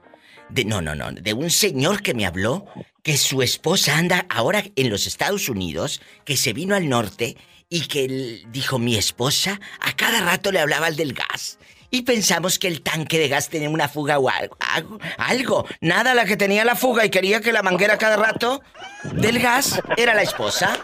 De, 0.51 0.64
no, 0.64 0.81
no, 0.81 0.94
no. 0.94 1.11
De 1.11 1.35
un 1.35 1.51
señor 1.51 2.03
que 2.03 2.14
me 2.14 2.27
habló 2.27 2.66
que 3.03 3.16
su 3.16 3.42
esposa 3.42 3.98
anda 3.98 4.27
ahora 4.31 4.62
en 4.77 4.90
los 4.90 5.07
Estados 5.07 5.48
Unidos, 5.48 6.01
que 6.24 6.37
se 6.37 6.53
vino 6.53 6.77
al 6.77 6.88
norte 6.88 7.37
y 7.68 7.88
que 7.88 8.05
él 8.05 8.46
dijo 8.51 8.79
mi 8.79 8.96
esposa 8.96 9.61
a 9.81 9.92
cada 9.96 10.20
rato 10.24 10.53
le 10.53 10.61
hablaba 10.61 10.87
al 10.87 10.96
del 10.96 11.12
gas. 11.12 11.59
Y 11.90 12.03
pensamos 12.03 12.59
que 12.59 12.68
el 12.68 12.83
tanque 12.83 13.18
de 13.18 13.29
gas 13.29 13.48
tenía 13.48 13.70
una 13.70 13.88
fuga 13.88 14.18
o 14.18 14.29
algo, 14.29 14.57
algo. 14.74 14.98
algo. 15.16 15.66
Nada 15.81 16.14
la 16.14 16.24
que 16.27 16.37
tenía 16.37 16.64
la 16.64 16.77
fuga 16.77 17.05
y 17.05 17.11
quería 17.11 17.40
que 17.40 17.53
la 17.53 17.62
manguera 17.62 17.96
cada 17.96 18.16
rato 18.16 18.61
del 19.05 19.38
gas 19.38 19.81
era 19.96 20.14
la 20.14 20.22
esposa. 20.22 20.77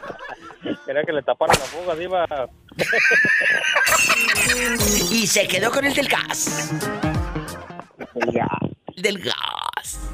Quería 0.87 1.03
que 1.05 1.12
le 1.12 1.23
taparan 1.23 1.59
la 1.59 1.64
fuga, 1.67 1.95
diva. 1.95 2.27
Y 5.11 5.27
se 5.27 5.47
quedó 5.47 5.71
con 5.71 5.85
el 5.85 5.95
del 5.95 6.09
gas. 6.09 6.73
Ya. 8.33 8.49
Del 8.97 9.19
gas. 9.19 10.11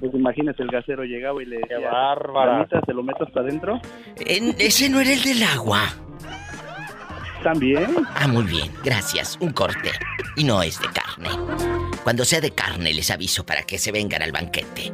Pues 0.00 0.14
imagínese, 0.14 0.62
el 0.62 0.68
gasero 0.70 1.04
llegaba 1.04 1.42
y 1.42 1.46
le 1.46 1.58
decía, 1.58 1.78
bárbara. 1.90 2.52
"Mamita, 2.54 2.80
¿se 2.86 2.92
lo 2.92 3.02
meto 3.02 3.24
hasta 3.24 3.40
adentro? 3.40 3.80
En- 4.16 4.56
ese 4.58 4.88
no 4.88 5.00
era 5.00 5.12
el 5.12 5.22
del 5.22 5.42
agua. 5.42 5.82
También. 7.42 8.06
Ah, 8.14 8.28
muy 8.28 8.44
bien, 8.44 8.72
gracias. 8.84 9.36
Un 9.40 9.52
corte. 9.52 9.90
Y 10.36 10.44
no 10.44 10.62
es 10.62 10.80
de 10.80 10.86
carne. 10.88 11.30
Cuando 12.04 12.24
sea 12.24 12.40
de 12.40 12.52
carne 12.52 12.92
les 12.92 13.10
aviso 13.10 13.44
para 13.44 13.62
que 13.62 13.78
se 13.78 13.92
vengan 13.92 14.22
al 14.22 14.32
banquete. 14.32 14.92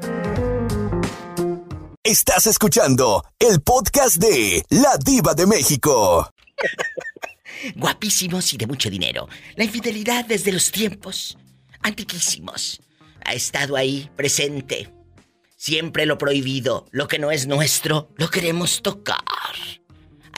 Estás 2.02 2.46
escuchando 2.46 3.24
el 3.38 3.60
podcast 3.60 4.16
de 4.16 4.64
La 4.70 4.96
Diva 4.96 5.34
de 5.34 5.46
México. 5.46 6.30
Guapísimos 7.76 8.54
y 8.54 8.56
de 8.56 8.66
mucho 8.66 8.88
dinero. 8.88 9.28
La 9.56 9.64
infidelidad 9.64 10.24
desde 10.24 10.52
los 10.52 10.70
tiempos 10.70 11.36
antiquísimos 11.82 12.80
ha 13.24 13.34
estado 13.34 13.76
ahí 13.76 14.10
presente. 14.16 14.92
Siempre 15.56 16.06
lo 16.06 16.18
prohibido, 16.18 16.86
lo 16.92 17.08
que 17.08 17.18
no 17.18 17.30
es 17.30 17.46
nuestro, 17.46 18.10
lo 18.16 18.30
queremos 18.30 18.80
tocar. 18.80 19.18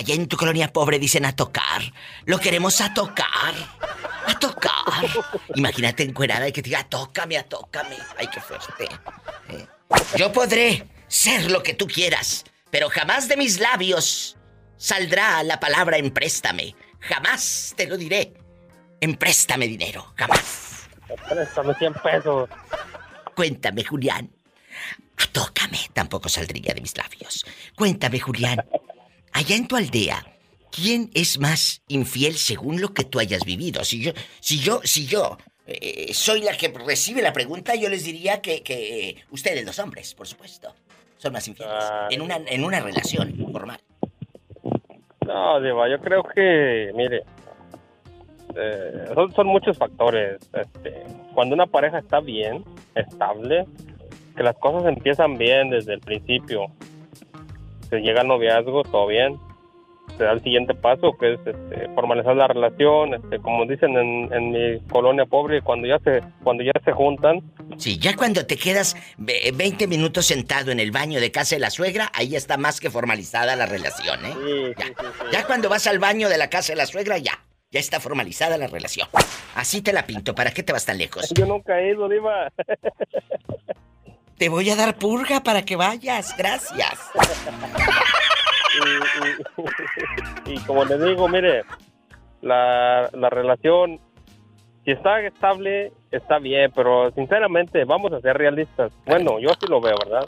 Allá 0.01 0.15
en 0.15 0.29
tu 0.29 0.39
colonia 0.39 0.73
pobre 0.73 0.99
dicen 0.99 1.27
a 1.27 1.37
tocar. 1.37 1.83
Lo 2.25 2.41
queremos 2.41 2.81
a 2.81 2.95
tocar. 2.95 3.53
A 4.27 4.39
tocar. 4.39 5.05
Imagínate 5.55 6.05
encuerada 6.05 6.49
y 6.49 6.53
que 6.53 6.63
te 6.63 6.71
diga, 6.71 6.85
tócame, 6.85 7.37
a 7.37 7.43
tócame. 7.47 7.99
Ay, 8.17 8.27
qué 8.33 8.41
fuerte. 8.41 8.89
Eh, 9.51 9.67
Yo 10.17 10.33
podré 10.33 10.87
ser 11.07 11.51
lo 11.51 11.63
que 11.63 11.75
tú 11.75 11.87
quieras, 11.87 12.45
pero 12.71 12.89
jamás 12.89 13.29
de 13.29 13.37
mis 13.37 13.61
labios 13.61 14.39
saldrá 14.79 15.43
la 15.43 15.61
palabra 15.61 15.99
empréstame. 15.99 16.75
Jamás 17.01 17.75
te 17.77 17.87
lo 17.87 17.99
diré. 17.99 18.33
Empréstame 19.03 19.67
dinero, 19.67 20.15
jamás. 20.17 20.89
Préstame 21.29 21.75
100 21.75 21.93
pesos. 22.03 22.49
Cuéntame, 23.35 23.85
Julián. 23.85 24.31
Tócame, 25.33 25.79
tampoco 25.93 26.31
saldría 26.31 26.73
de 26.73 26.81
mis 26.81 26.97
labios. 26.97 27.45
Cuéntame, 27.77 28.19
Julián. 28.19 28.65
Allá 29.33 29.57
en 29.57 29.69
tu 29.69 29.77
aldea, 29.77 30.25
¿quién 30.71 31.11
es 31.15 31.39
más 31.39 31.83
infiel 31.89 32.35
según 32.35 32.81
lo 32.81 32.93
que 32.93 33.05
tú 33.05 33.19
hayas 33.19 33.45
vivido? 33.45 33.85
Si 33.85 34.01
yo, 34.01 34.13
si 34.41 34.59
yo, 34.59 34.81
si 34.85 35.07
yo 35.07 35.39
eh, 35.67 36.13
soy 36.13 36.43
la 36.43 36.57
que 36.57 36.69
recibe 36.69 37.23
la 37.23 37.33
pregunta, 37.33 37.75
yo 37.75 37.89
les 37.89 38.05
diría 38.05 38.41
que, 38.41 38.63
que 38.63 39.17
ustedes, 39.31 39.65
los 39.65 39.79
hombres, 39.79 40.15
por 40.15 40.27
supuesto, 40.27 40.75
son 41.17 41.33
más 41.33 41.47
infieles. 41.47 41.75
En 42.11 42.23
una, 42.23 42.37
en 42.37 42.65
una 42.65 42.81
relación 42.81 43.37
formal. 43.53 43.81
No, 45.27 45.61
Diva, 45.61 45.89
yo 45.89 46.01
creo 46.01 46.25
que, 46.25 46.91
mire, 46.95 47.23
eh, 48.57 49.05
son, 49.15 49.33
son 49.33 49.47
muchos 49.47 49.79
factores. 49.79 50.41
Este, 50.53 51.05
cuando 51.35 51.55
una 51.55 51.67
pareja 51.67 51.99
está 51.99 52.21
bien, 52.21 52.65
estable, 52.95 53.67
que 54.37 54.43
las 54.43 54.57
cosas 54.57 54.87
empiezan 54.87 55.39
bien 55.39 55.71
desde 55.71 55.95
el 55.95 56.01
principio, 56.01 56.67
se 57.91 57.99
llega 58.01 58.23
al 58.23 58.29
noviazgo, 58.29 58.83
todo 58.85 59.07
bien, 59.09 59.39
se 60.17 60.25
da 60.25 60.33
el 60.33 60.43
siguiente 60.43 60.75
paso, 60.75 61.13
que 61.19 61.35
es 61.35 61.41
este, 61.47 61.89
formalizar 61.95 62.35
la 62.35 62.49
relación, 62.49 63.15
este, 63.15 63.39
como 63.39 63.65
dicen 63.67 63.97
en, 63.97 64.33
en 64.33 64.51
mi 64.51 64.81
colonia 64.89 65.25
pobre, 65.27 65.63
cuando 65.63 65.87
ya 65.87 65.99
se, 66.01 66.21
cuando 66.43 66.63
ya 66.65 66.73
se 66.85 66.93
juntan, 66.93 67.41
Sí, 67.77 67.99
ya 67.99 68.17
cuando 68.17 68.45
te 68.45 68.57
quedas 68.57 68.97
ve- 69.17 69.53
20 69.55 69.87
minutos 69.87 70.27
sentado 70.27 70.71
en 70.73 70.81
el 70.81 70.91
baño 70.91 71.21
de 71.21 71.31
casa 71.31 71.55
de 71.55 71.61
la 71.61 71.71
suegra, 71.71 72.11
ahí 72.15 72.35
está 72.37 72.57
más 72.57 72.81
que 72.81 72.91
formalizada 72.91 73.55
la 73.57 73.67
relación, 73.67 74.19
¿eh? 74.25 74.75
ya. 74.77 74.87
ya 75.33 75.47
cuando 75.47 75.69
vas 75.69 75.87
al 75.87 75.99
baño 76.01 76.29
de 76.29 76.37
la 76.39 76.51
casa 76.51 76.73
de 76.73 76.77
la 76.77 76.87
suegra, 76.87 77.19
ya. 77.19 77.39
Ya 77.73 77.79
está 77.79 78.01
formalizada 78.01 78.59
la 78.59 78.67
relación. 78.67 79.07
Así 79.55 79.81
te 79.81 79.93
la 79.93 80.05
pinto, 80.05 80.35
¿para 80.35 80.51
qué 80.51 80.65
te 80.65 80.73
vas 80.73 80.85
tan 80.85 80.99
lejos? 80.99 81.31
yo 81.33 81.47
nunca 81.47 81.79
he 81.81 81.93
ido, 81.93 82.09
Diva. 82.09 82.51
Te 84.41 84.49
voy 84.49 84.69
a 84.71 84.75
dar 84.77 84.97
purga 84.97 85.41
para 85.41 85.63
que 85.63 85.77
vayas, 85.77 86.35
gracias. 86.37 87.11
y, 90.47 90.51
y- 90.51 90.55
y 90.55 90.59
como 90.61 90.85
le 90.87 90.99
digo, 90.99 91.29
mire, 91.29 91.63
la, 92.41 93.11
la 93.13 93.29
relación, 93.29 94.01
si 94.85 94.93
está 94.93 95.21
estable, 95.21 95.93
está 96.11 96.39
bien, 96.39 96.73
pero 96.75 97.11
sinceramente, 97.13 97.85
vamos 97.85 98.13
a 98.15 98.21
ser 98.21 98.39
realistas. 98.39 98.91
Bueno, 99.05 99.39
yo 99.41 99.51
sí 99.61 99.67
lo 99.69 99.79
veo, 99.81 99.95
¿verdad? 100.03 100.25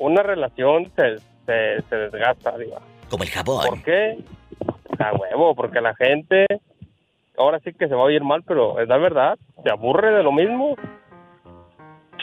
Una 0.00 0.22
relación 0.22 0.90
se, 0.96 1.18
se, 1.44 1.82
se 1.88 1.96
desgasta, 1.96 2.56
digo. 2.56 2.78
Como 3.10 3.24
el 3.24 3.30
jabón. 3.30 3.66
¿Por 3.68 3.82
qué? 3.82 4.18
A 4.98 5.12
huevo, 5.12 5.54
porque 5.54 5.82
la 5.82 5.94
gente, 5.96 6.46
ahora 7.36 7.60
sí 7.62 7.72
que 7.74 7.88
se 7.88 7.94
va 7.94 8.00
a 8.00 8.04
oír 8.04 8.24
mal, 8.24 8.42
pero 8.42 8.80
es 8.80 8.88
la 8.88 8.96
verdad, 8.96 9.36
se 9.62 9.70
aburre 9.70 10.12
de 10.12 10.22
lo 10.22 10.32
mismo. 10.32 10.76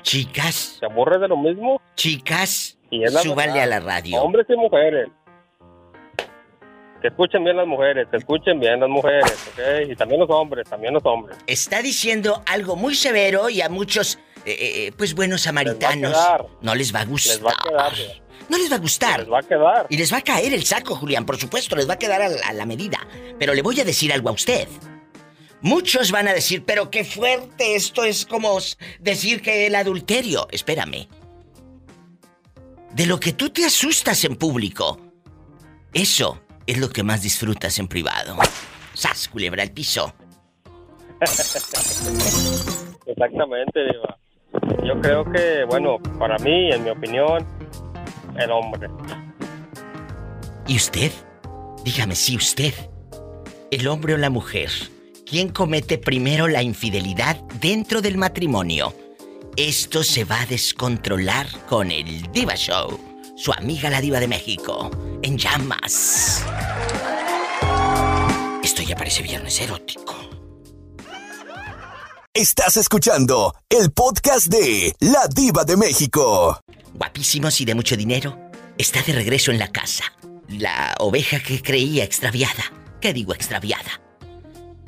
Chicas. 0.01 0.77
Se 0.79 0.85
aburre 0.85 1.19
de 1.19 1.27
lo 1.27 1.37
mismo. 1.37 1.81
Chicas, 1.95 2.77
Y 2.89 3.05
súbanle 3.07 3.53
verdad. 3.59 3.63
a 3.63 3.65
la 3.67 3.79
radio. 3.79 4.21
Hombres 4.21 4.45
y 4.49 4.55
mujeres. 4.55 5.09
Que 7.01 7.07
escuchen 7.07 7.43
bien 7.43 7.57
las 7.57 7.65
mujeres, 7.65 8.07
que 8.11 8.17
escuchen 8.17 8.59
bien 8.59 8.79
las 8.79 8.89
mujeres, 8.89 9.31
¿ok? 9.53 9.89
Y 9.91 9.95
también 9.95 10.19
los 10.21 10.29
hombres, 10.29 10.69
también 10.69 10.93
los 10.93 11.03
hombres. 11.03 11.35
Está 11.47 11.81
diciendo 11.81 12.43
algo 12.45 12.75
muy 12.75 12.93
severo 12.93 13.49
y 13.49 13.61
a 13.61 13.69
muchos, 13.69 14.19
eh, 14.45 14.55
eh, 14.87 14.91
pues 14.95 15.15
buenos 15.15 15.41
samaritanos, 15.41 16.15
no 16.61 16.75
les 16.75 16.93
va 16.93 16.99
a 17.01 17.05
gustar. 17.05 17.37
Les 17.37 17.45
va 17.45 17.51
a 17.51 17.67
quedar. 17.67 17.93
No 18.49 18.57
les 18.57 18.71
va 18.71 18.75
a 18.75 18.79
gustar. 18.79 19.19
Les 19.21 19.31
va 19.31 19.39
a 19.39 19.43
quedar. 19.43 19.87
Y 19.89 19.97
les 19.97 20.13
va 20.13 20.17
a 20.17 20.21
caer 20.21 20.53
el 20.53 20.63
saco, 20.63 20.93
Julián, 20.95 21.25
por 21.25 21.37
supuesto, 21.37 21.75
les 21.75 21.89
va 21.89 21.93
a 21.95 21.97
quedar 21.99 22.21
a 22.21 22.29
la, 22.29 22.37
a 22.47 22.53
la 22.53 22.65
medida. 22.67 22.99
Pero 23.39 23.55
le 23.55 23.63
voy 23.63 23.79
a 23.79 23.83
decir 23.83 24.13
algo 24.13 24.29
a 24.29 24.33
usted. 24.33 24.67
Muchos 25.61 26.11
van 26.11 26.27
a 26.27 26.33
decir, 26.33 26.63
pero 26.65 26.89
qué 26.89 27.03
fuerte, 27.03 27.75
esto 27.75 28.03
es 28.03 28.25
como 28.25 28.57
decir 28.99 29.41
que 29.41 29.67
el 29.67 29.75
adulterio. 29.75 30.47
Espérame. 30.51 31.07
De 32.91 33.05
lo 33.05 33.19
que 33.19 33.33
tú 33.33 33.49
te 33.49 33.65
asustas 33.65 34.23
en 34.25 34.35
público, 34.35 34.99
eso 35.93 36.41
es 36.65 36.77
lo 36.77 36.89
que 36.89 37.03
más 37.03 37.21
disfrutas 37.21 37.77
en 37.79 37.87
privado. 37.87 38.37
Sas, 38.93 39.27
culebra 39.27 39.63
al 39.63 39.71
piso. 39.71 40.13
Exactamente, 43.05 43.79
Diva. 43.85 44.17
Yo 44.83 44.99
creo 44.99 45.23
que, 45.31 45.63
bueno, 45.65 45.99
para 46.17 46.37
mí, 46.39 46.71
en 46.71 46.83
mi 46.83 46.89
opinión, 46.89 47.45
el 48.37 48.51
hombre. 48.51 48.89
¿Y 50.67 50.75
usted? 50.75 51.11
Dígame 51.83 52.15
si 52.15 52.35
usted, 52.35 52.73
el 53.71 53.87
hombre 53.87 54.13
o 54.13 54.17
la 54.17 54.29
mujer, 54.29 54.69
¿quién 55.31 55.47
comete 55.47 55.97
primero 55.97 56.49
la 56.49 56.61
infidelidad 56.61 57.37
dentro 57.61 58.01
del 58.01 58.17
matrimonio? 58.17 58.93
Esto 59.55 60.03
se 60.03 60.25
va 60.25 60.41
a 60.41 60.45
descontrolar 60.45 61.47
con 61.69 61.89
el 61.89 62.29
Diva 62.33 62.55
Show, 62.55 62.99
su 63.37 63.53
amiga 63.53 63.89
la 63.89 64.01
Diva 64.01 64.19
de 64.19 64.27
México, 64.27 64.91
en 65.21 65.37
llamas. 65.37 66.43
Esto 68.61 68.81
ya 68.81 68.97
parece 68.97 69.23
viernes 69.23 69.57
erótico. 69.61 70.15
Estás 72.33 72.75
escuchando 72.75 73.55
el 73.69 73.91
podcast 73.93 74.47
de 74.47 74.93
La 74.99 75.29
Diva 75.33 75.63
de 75.63 75.77
México. 75.77 76.59
Guapísimos 76.93 77.61
y 77.61 77.65
de 77.65 77.75
mucho 77.75 77.95
dinero, 77.95 78.37
está 78.77 79.01
de 79.01 79.13
regreso 79.13 79.51
en 79.51 79.59
la 79.59 79.71
casa. 79.71 80.03
La 80.49 80.93
oveja 80.99 81.39
que 81.39 81.61
creía 81.61 82.03
extraviada. 82.03 82.65
¿Qué 82.99 83.13
digo 83.13 83.33
extraviada? 83.33 84.10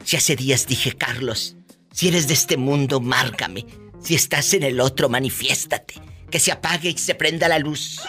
Si 0.04 0.18
hace 0.18 0.36
días 0.36 0.68
dije, 0.68 0.94
Carlos, 0.94 1.56
si 1.92 2.08
eres 2.08 2.28
de 2.28 2.34
este 2.34 2.58
mundo, 2.58 3.00
márcame. 3.00 3.66
Si 4.02 4.16
estás 4.16 4.54
en 4.54 4.64
el 4.64 4.80
otro, 4.80 5.10
manifiéstate. 5.10 5.96
Que 6.30 6.40
se 6.40 6.52
apague 6.52 6.90
y 6.90 6.98
se 6.98 7.16
prenda 7.16 7.48
la 7.48 7.60
luz. 7.60 8.02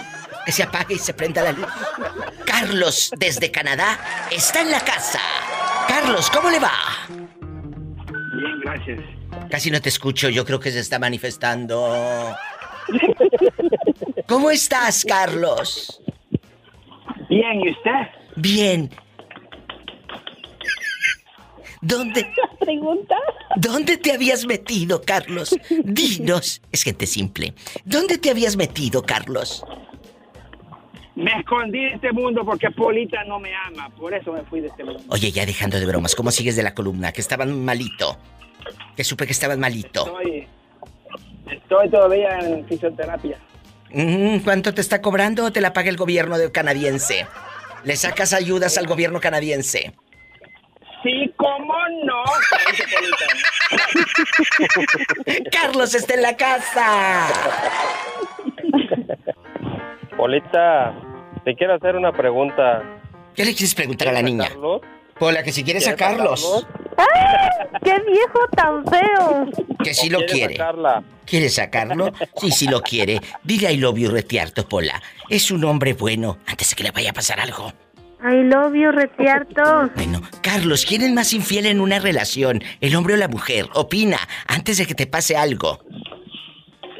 Que 0.44 0.52
se 0.52 0.62
apague 0.62 0.94
y 0.94 0.98
se 0.98 1.14
prenda 1.14 1.42
la 1.42 1.52
luz. 1.52 1.66
Carlos, 2.44 3.10
desde 3.16 3.50
Canadá, 3.50 3.98
está 4.30 4.62
en 4.62 4.70
la 4.70 4.80
casa. 4.80 5.20
Carlos, 5.86 6.30
¿cómo 6.30 6.50
le 6.50 6.58
va? 6.58 6.72
Bien, 7.08 8.60
gracias. 8.62 9.00
Casi 9.50 9.70
no 9.70 9.80
te 9.80 9.88
escucho, 9.88 10.28
yo 10.28 10.44
creo 10.44 10.58
que 10.58 10.72
se 10.72 10.80
está 10.80 10.98
manifestando. 10.98 12.34
¿Cómo 14.26 14.50
estás, 14.50 15.04
Carlos? 15.04 16.00
Bien, 17.28 17.60
¿y 17.60 17.70
usted? 17.70 17.90
Bien. 18.36 18.90
¿Dónde? 21.84 22.32
Pregunta. 22.60 23.14
¿Dónde 23.56 23.98
te 23.98 24.12
habías 24.12 24.46
metido, 24.46 25.02
Carlos? 25.02 25.56
Dinos. 25.84 26.60
Es 26.72 26.82
gente 26.82 27.06
simple. 27.06 27.54
¿Dónde 27.84 28.18
te 28.18 28.30
habías 28.30 28.56
metido, 28.56 29.02
Carlos? 29.02 29.64
Me 31.14 31.30
escondí 31.38 31.78
de 31.78 31.92
este 31.94 32.12
mundo 32.12 32.44
porque 32.44 32.70
Polita 32.70 33.22
no 33.24 33.38
me 33.38 33.54
ama. 33.54 33.88
Por 33.90 34.12
eso 34.14 34.32
me 34.32 34.42
fui 34.42 34.60
de 34.60 34.68
este 34.68 34.82
mundo. 34.82 35.02
Oye, 35.08 35.30
ya 35.30 35.46
dejando 35.46 35.78
de 35.78 35.86
bromas, 35.86 36.16
¿cómo 36.16 36.32
sigues 36.32 36.56
de 36.56 36.64
la 36.64 36.74
columna? 36.74 37.12
Que 37.12 37.20
estaban 37.20 37.64
malito. 37.64 38.18
Que 38.96 39.04
supe 39.04 39.26
que 39.26 39.32
estabas 39.32 39.58
malito. 39.58 40.06
Estoy, 40.06 40.48
estoy 41.52 41.90
todavía 41.90 42.38
en 42.40 42.66
fisioterapia. 42.66 43.38
Mm, 43.92 44.38
¿Cuánto 44.38 44.74
te 44.74 44.80
está 44.80 45.00
cobrando 45.00 45.44
o 45.44 45.52
te 45.52 45.60
la 45.60 45.72
paga 45.72 45.90
el 45.90 45.96
gobierno 45.96 46.36
canadiense? 46.50 47.26
¿Le 47.84 47.94
sacas 47.96 48.32
ayudas 48.32 48.76
al 48.78 48.86
gobierno 48.86 49.20
canadiense? 49.20 49.92
Sí, 51.04 51.32
¿cómo 51.36 51.74
no? 52.04 52.24
¡Carlos 55.52 55.94
está 55.94 56.14
en 56.14 56.22
la 56.22 56.34
casa! 56.36 57.28
Polita, 60.16 60.94
te 61.44 61.54
quiero 61.54 61.74
hacer 61.74 61.96
una 61.96 62.10
pregunta. 62.10 62.82
¿Qué 63.34 63.44
le 63.44 63.52
quieres 63.54 63.74
preguntar 63.74 64.08
a 64.08 64.12
la 64.12 64.22
niña? 64.22 64.48
Carlos? 64.48 64.80
Pola, 65.18 65.42
que 65.42 65.52
si 65.52 65.62
quieres 65.62 65.86
a 65.86 65.94
¿Quieres 65.94 66.14
a 66.14 66.16
Carlos. 66.16 66.66
¡Qué 67.84 68.00
viejo 68.10 68.40
tan 68.56 68.84
feo! 68.86 69.46
Que 69.84 69.92
si 69.92 70.08
lo 70.08 70.18
¿Quieres 70.20 70.32
quiere. 70.32 70.56
sacarla? 70.56 71.02
¿Quiere 71.26 71.48
sacarlo? 71.50 72.12
Sí, 72.36 72.50
sí 72.50 72.66
lo 72.66 72.80
quiere. 72.80 73.20
Dile 73.42 73.72
I 73.72 73.76
love 73.76 73.98
you, 73.98 74.10
Retiarto, 74.10 74.66
Pola. 74.66 75.02
Es 75.28 75.50
un 75.50 75.64
hombre 75.64 75.92
bueno, 75.92 76.38
antes 76.46 76.70
de 76.70 76.76
que 76.76 76.84
le 76.84 76.90
vaya 76.92 77.10
a 77.10 77.12
pasar 77.12 77.40
algo. 77.40 77.72
I 78.24 78.42
love 78.42 78.74
you, 78.74 78.90
Retiarto. 78.90 79.90
Bueno, 79.94 80.22
Carlos, 80.42 80.86
¿quién 80.86 81.02
es 81.02 81.12
más 81.12 81.34
infiel 81.34 81.66
en 81.66 81.78
una 81.78 81.98
relación? 81.98 82.62
¿El 82.80 82.96
hombre 82.96 83.14
o 83.14 83.16
la 83.18 83.28
mujer? 83.28 83.66
Opina, 83.74 84.16
antes 84.46 84.78
de 84.78 84.86
que 84.86 84.94
te 84.94 85.06
pase 85.06 85.36
algo. 85.36 85.80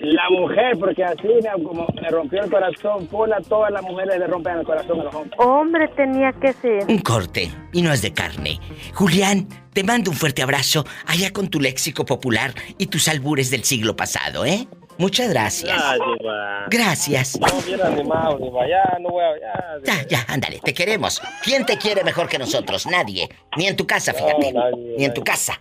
La 0.03 0.29
mujer, 0.29 0.77
porque 0.79 1.03
así 1.03 1.29
me, 1.43 1.65
como 1.65 1.87
me 1.95 2.11
rompió 2.11 2.45
el 2.45 2.51
corazón. 2.51 3.07
Pola, 3.07 3.39
todas 3.49 3.73
las 3.73 3.83
mujeres 3.83 4.19
le 4.19 4.27
rompen 4.27 4.59
el 4.59 4.67
corazón 4.67 5.01
a 5.01 5.05
los 5.05 5.15
hombres. 5.15 5.35
Hombre 5.39 5.89
tenía 5.97 6.31
que 6.33 6.53
ser. 6.53 6.85
Un 6.89 6.99
corte, 6.99 7.51
y 7.73 7.81
no 7.81 7.91
es 7.91 8.03
de 8.03 8.13
carne. 8.13 8.61
Julián, 8.93 9.49
te 9.73 9.83
mando 9.83 10.11
un 10.11 10.17
fuerte 10.19 10.43
abrazo 10.43 10.85
allá 11.07 11.33
con 11.33 11.49
tu 11.49 11.59
léxico 11.59 12.05
popular 12.05 12.53
y 12.77 12.89
tus 12.89 13.09
albures 13.09 13.51
del 13.51 13.65
siglo 13.65 13.97
pasado, 13.97 14.45
¿eh? 14.45 14.69
Muchas 14.99 15.29
gracias. 15.31 15.77
Ya, 15.77 15.95
Diva. 15.95 16.67
Gracias. 16.71 17.39
No, 17.41 17.61
bien 17.63 17.81
animado, 17.83 18.39
Diva. 18.39 18.67
Ya, 18.69 18.99
no 19.01 19.11
voy 19.11 19.25
a... 19.25 19.85
Ya, 19.85 20.03
Ya, 20.03 20.07
ya, 20.09 20.25
ándale, 20.29 20.61
te 20.63 20.73
queremos. 20.73 21.21
¿Quién 21.43 21.67
te 21.67 21.77
quiere 21.79 22.05
mejor 22.05 22.29
que 22.29 22.39
nosotros? 22.39 22.87
Nadie. 22.87 23.29
Ni 23.57 23.67
en 23.67 23.77
tu 23.77 23.87
casa, 23.87 24.13
fíjate. 24.15 24.53
No, 24.53 24.61
nadie, 24.71 24.95
Ni 24.99 25.05
en 25.05 25.15
tu 25.15 25.23
casa. 25.25 25.61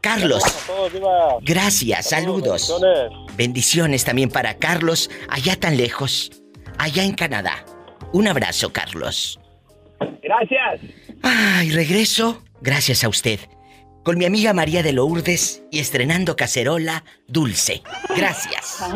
Carlos, 0.00 0.42
todos, 0.66 0.92
gracias, 1.42 2.10
saludos. 2.10 2.68
bendiciones. 2.68 3.36
Bendiciones 3.38 4.04
también 4.04 4.28
para 4.28 4.58
Carlos, 4.58 5.10
allá 5.30 5.56
tan 5.58 5.78
lejos, 5.78 6.30
allá 6.76 7.04
en 7.04 7.14
Canadá. 7.14 7.64
Un 8.12 8.28
abrazo, 8.28 8.70
Carlos. 8.70 9.40
Gracias. 10.22 10.80
Ay, 11.22 11.70
regreso, 11.70 12.42
gracias 12.60 13.02
a 13.02 13.08
usted, 13.08 13.40
con 14.04 14.18
mi 14.18 14.26
amiga 14.26 14.52
María 14.52 14.82
de 14.82 14.92
Lourdes 14.92 15.64
y 15.70 15.80
estrenando 15.80 16.36
cacerola 16.36 17.04
dulce. 17.26 17.82
Gracias. 18.16 18.84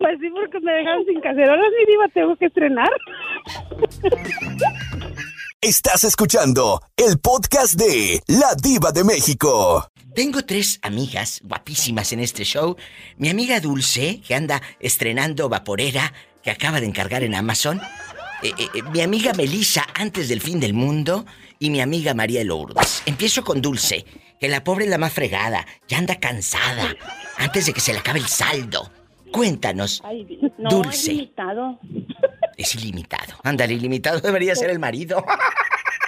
Pues 0.00 0.16
sí, 0.20 0.28
porque 0.30 0.60
me 0.60 0.72
dejaron 0.72 1.04
sin 1.06 1.20
cacerolas, 1.20 1.66
mi 1.76 1.92
diva, 1.92 2.08
tengo 2.14 2.36
que 2.36 2.46
estrenar. 2.46 2.88
Estás 5.60 6.04
escuchando 6.04 6.80
el 6.96 7.18
podcast 7.18 7.74
de 7.74 8.22
La 8.28 8.54
Diva 8.54 8.92
de 8.92 9.02
México. 9.02 9.90
Tengo 10.14 10.42
tres 10.42 10.78
amigas 10.82 11.40
guapísimas 11.42 12.12
en 12.12 12.20
este 12.20 12.44
show. 12.44 12.76
Mi 13.16 13.28
amiga 13.28 13.58
Dulce, 13.60 14.20
que 14.26 14.36
anda 14.36 14.62
estrenando 14.78 15.48
vaporera, 15.48 16.12
que 16.42 16.52
acaba 16.52 16.80
de 16.80 16.86
encargar 16.86 17.24
en 17.24 17.34
Amazon. 17.34 17.80
Eh, 18.42 18.52
eh, 18.58 18.68
eh, 18.74 18.82
mi 18.92 19.00
amiga 19.00 19.32
Melissa, 19.34 19.86
antes 19.94 20.28
del 20.28 20.40
fin 20.40 20.60
del 20.60 20.74
mundo. 20.74 21.24
Y 21.60 21.70
mi 21.70 21.80
amiga 21.80 22.14
María 22.14 22.38
de 22.40 22.44
Lourdes. 22.44 23.02
Empiezo 23.04 23.42
con 23.42 23.60
Dulce, 23.60 24.04
que 24.40 24.46
la 24.48 24.62
pobre 24.62 24.84
es 24.84 24.90
la 24.90 24.98
más 24.98 25.12
fregada. 25.12 25.66
Ya 25.88 25.98
anda 25.98 26.14
cansada. 26.20 26.94
Antes 27.36 27.66
de 27.66 27.72
que 27.72 27.80
se 27.80 27.92
le 27.92 27.98
acabe 27.98 28.20
el 28.20 28.28
saldo. 28.28 28.92
Cuéntanos. 29.32 30.00
Ay, 30.04 30.38
no, 30.56 30.70
Dulce. 30.70 30.90
es 30.98 31.08
limitado. 31.08 31.80
Es 32.56 32.74
ilimitado. 32.76 33.34
Ándale, 33.42 33.74
ilimitado 33.74 34.20
debería 34.20 34.54
ser 34.54 34.70
el 34.70 34.78
marido. 34.78 35.24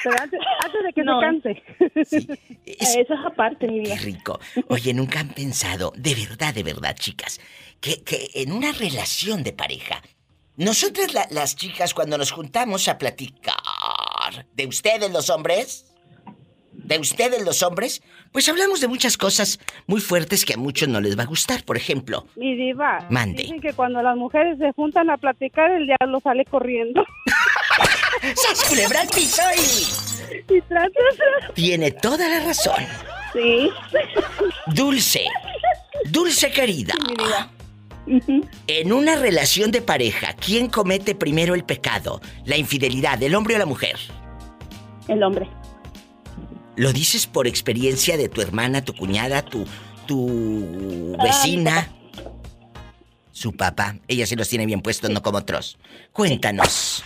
Pero 0.05 0.17
antes, 0.23 0.41
antes 0.65 0.83
de 0.85 0.93
que 0.95 1.03
No. 1.03 1.21
se 1.21 1.27
canse. 1.27 2.39
Eso 2.65 3.01
es 3.01 3.09
aparte, 3.27 3.67
mi 3.67 3.83
Qué 3.83 3.91
vida. 3.91 3.97
rico. 3.97 4.41
Oye, 4.69 4.95
nunca 4.95 5.21
han 5.21 5.29
pensado, 5.31 5.93
de 5.97 6.15
verdad, 6.15 6.55
de 6.55 6.63
verdad, 6.63 6.95
chicas, 6.97 7.41
que, 7.81 8.03
que 8.05 8.31
en 8.35 8.53
una 8.53 8.73
relación 8.73 9.43
de 9.43 9.53
pareja, 9.53 10.01
nosotras 10.61 11.13
la- 11.15 11.27
las 11.31 11.57
chicas 11.57 11.95
cuando 11.95 12.17
nos 12.19 12.31
juntamos 12.31 12.87
a 12.89 12.99
platicar, 12.99 14.47
de 14.55 14.67
ustedes 14.67 15.11
los 15.11 15.31
hombres, 15.31 15.87
de 16.73 16.99
ustedes 16.99 17.45
los 17.45 17.63
hombres, 17.63 18.03
pues 18.33 18.49
hablamos 18.49 18.81
de 18.81 18.89
muchas 18.89 19.17
cosas 19.17 19.59
muy 19.87 20.01
fuertes 20.01 20.45
que 20.45 20.55
a 20.55 20.57
muchos 20.57 20.89
no 20.89 21.01
les 21.01 21.19
va 21.19 21.23
a 21.25 21.27
gustar. 21.27 21.65
Por 21.65 21.77
ejemplo, 21.77 22.27
Mi 22.37 22.55
diva. 22.57 23.07
Mande. 23.11 23.43
Dicen 23.45 23.61
que 23.61 23.73
cuando 23.73 24.03
las 24.03 24.17
mujeres 24.17 24.59
se 24.59 24.73
juntan 24.73 25.09
a 25.11 25.17
platicar, 25.17 25.71
el 25.73 25.87
diablo 25.87 26.21
sale 26.21 26.45
corriendo. 26.45 27.05
¡Sas 28.35 28.65
culebra 28.69 29.05
y... 29.17 29.21
Y 30.55 30.61
tras, 30.63 30.89
tras, 30.93 31.17
tras. 31.17 31.55
Tiene 31.55 31.91
toda 31.91 32.29
la 32.29 32.41
razón. 32.45 32.85
Sí. 33.33 33.71
Dulce, 34.67 35.25
dulce 36.11 36.51
querida. 36.53 36.95
En 38.67 38.93
una 38.93 39.17
relación 39.17 39.71
de 39.71 39.83
pareja, 39.83 40.35
¿quién 40.35 40.69
comete 40.69 41.15
primero 41.15 41.55
el 41.55 41.65
pecado? 41.65 42.21
¿La 42.45 42.57
infidelidad, 42.57 43.23
el 43.23 43.35
hombre 43.35 43.57
o 43.57 43.59
la 43.59 43.67
mujer? 43.67 43.97
El 45.09 45.23
hombre. 45.23 45.49
¿Lo 46.77 46.93
dices 46.93 47.27
por 47.27 47.47
experiencia 47.47 48.17
de 48.17 48.29
tu 48.29 48.41
hermana, 48.41 48.83
tu 48.85 48.95
cuñada, 48.95 49.43
tu, 49.43 49.65
tu 50.07 51.17
Ah, 51.19 51.25
vecina? 51.25 51.89
Su 53.33 53.53
papá. 53.53 53.97
Ella 54.09 54.27
se 54.27 54.37
los 54.37 54.49
tiene 54.49 54.67
bien 54.67 54.81
puestos, 54.81 55.11
no 55.11 55.23
como 55.23 55.39
otros. 55.39 55.79
Cuéntanos. 56.13 57.05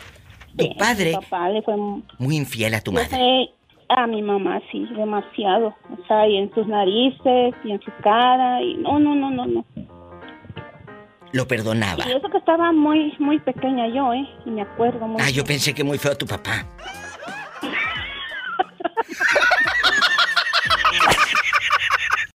Tu 0.56 0.74
padre, 0.76 1.12
papá 1.12 1.48
le 1.48 1.62
fue, 1.62 1.74
muy 2.18 2.36
infiel 2.36 2.74
a 2.74 2.80
tu 2.80 2.92
madre. 2.92 3.08
fue 3.08 3.48
a 3.88 4.06
mi 4.06 4.22
mamá, 4.22 4.60
sí, 4.70 4.86
demasiado. 4.96 5.74
O 5.90 6.06
sea, 6.06 6.28
y 6.28 6.36
en 6.36 6.52
sus 6.54 6.66
narices, 6.66 7.54
y 7.64 7.72
en 7.72 7.80
su 7.82 7.90
cara, 8.02 8.62
y 8.62 8.74
no, 8.76 8.98
no, 8.98 9.14
no, 9.14 9.30
no, 9.30 9.46
no. 9.46 9.64
Lo 11.34 11.48
perdonaba. 11.48 12.04
Y 12.08 12.12
eso 12.12 12.28
que 12.30 12.38
estaba 12.38 12.70
muy, 12.70 13.12
muy 13.18 13.40
pequeña 13.40 13.88
yo, 13.88 14.12
¿eh? 14.12 14.24
Y 14.46 14.50
me 14.50 14.62
acuerdo 14.62 15.04
muy 15.08 15.20
Ah, 15.20 15.30
yo 15.30 15.42
pensé 15.42 15.74
que 15.74 15.82
muy 15.82 15.98
feo 15.98 16.16
tu 16.16 16.28
papá. 16.28 16.64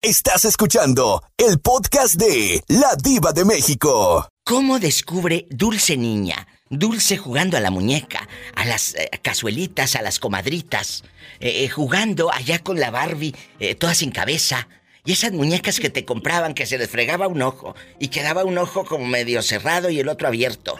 Estás 0.01 0.45
escuchando 0.45 1.21
el 1.37 1.59
podcast 1.59 2.15
de 2.15 2.63
La 2.69 2.95
Diva 2.95 3.33
de 3.33 3.45
México. 3.45 4.27
¿Cómo 4.43 4.79
descubre 4.79 5.45
Dulce 5.51 5.95
Niña? 5.95 6.47
Dulce 6.69 7.17
jugando 7.17 7.55
a 7.55 7.59
la 7.59 7.69
muñeca, 7.69 8.27
a 8.55 8.65
las 8.65 8.95
eh, 8.95 9.09
cazuelitas, 9.21 9.95
a 9.95 10.01
las 10.01 10.19
comadritas, 10.19 11.03
eh, 11.39 11.65
eh, 11.65 11.69
jugando 11.69 12.31
allá 12.33 12.59
con 12.59 12.79
la 12.79 12.89
Barbie, 12.89 13.35
eh, 13.59 13.75
toda 13.75 13.93
sin 13.93 14.09
cabeza. 14.11 14.67
Y 15.07 15.13
esas 15.13 15.31
muñecas 15.31 15.79
que 15.79 15.89
te 15.89 16.03
compraban 16.03 16.53
que 16.53 16.65
se 16.65 16.77
les 16.77 16.89
fregaba 16.89 17.29
un 17.29 17.41
ojo 17.41 17.75
y 17.97 18.09
quedaba 18.09 18.43
un 18.43 18.57
ojo 18.57 18.83
como 18.83 19.05
medio 19.07 19.41
cerrado 19.41 19.89
y 19.89 20.01
el 20.01 20.09
otro 20.09 20.27
abierto. 20.27 20.75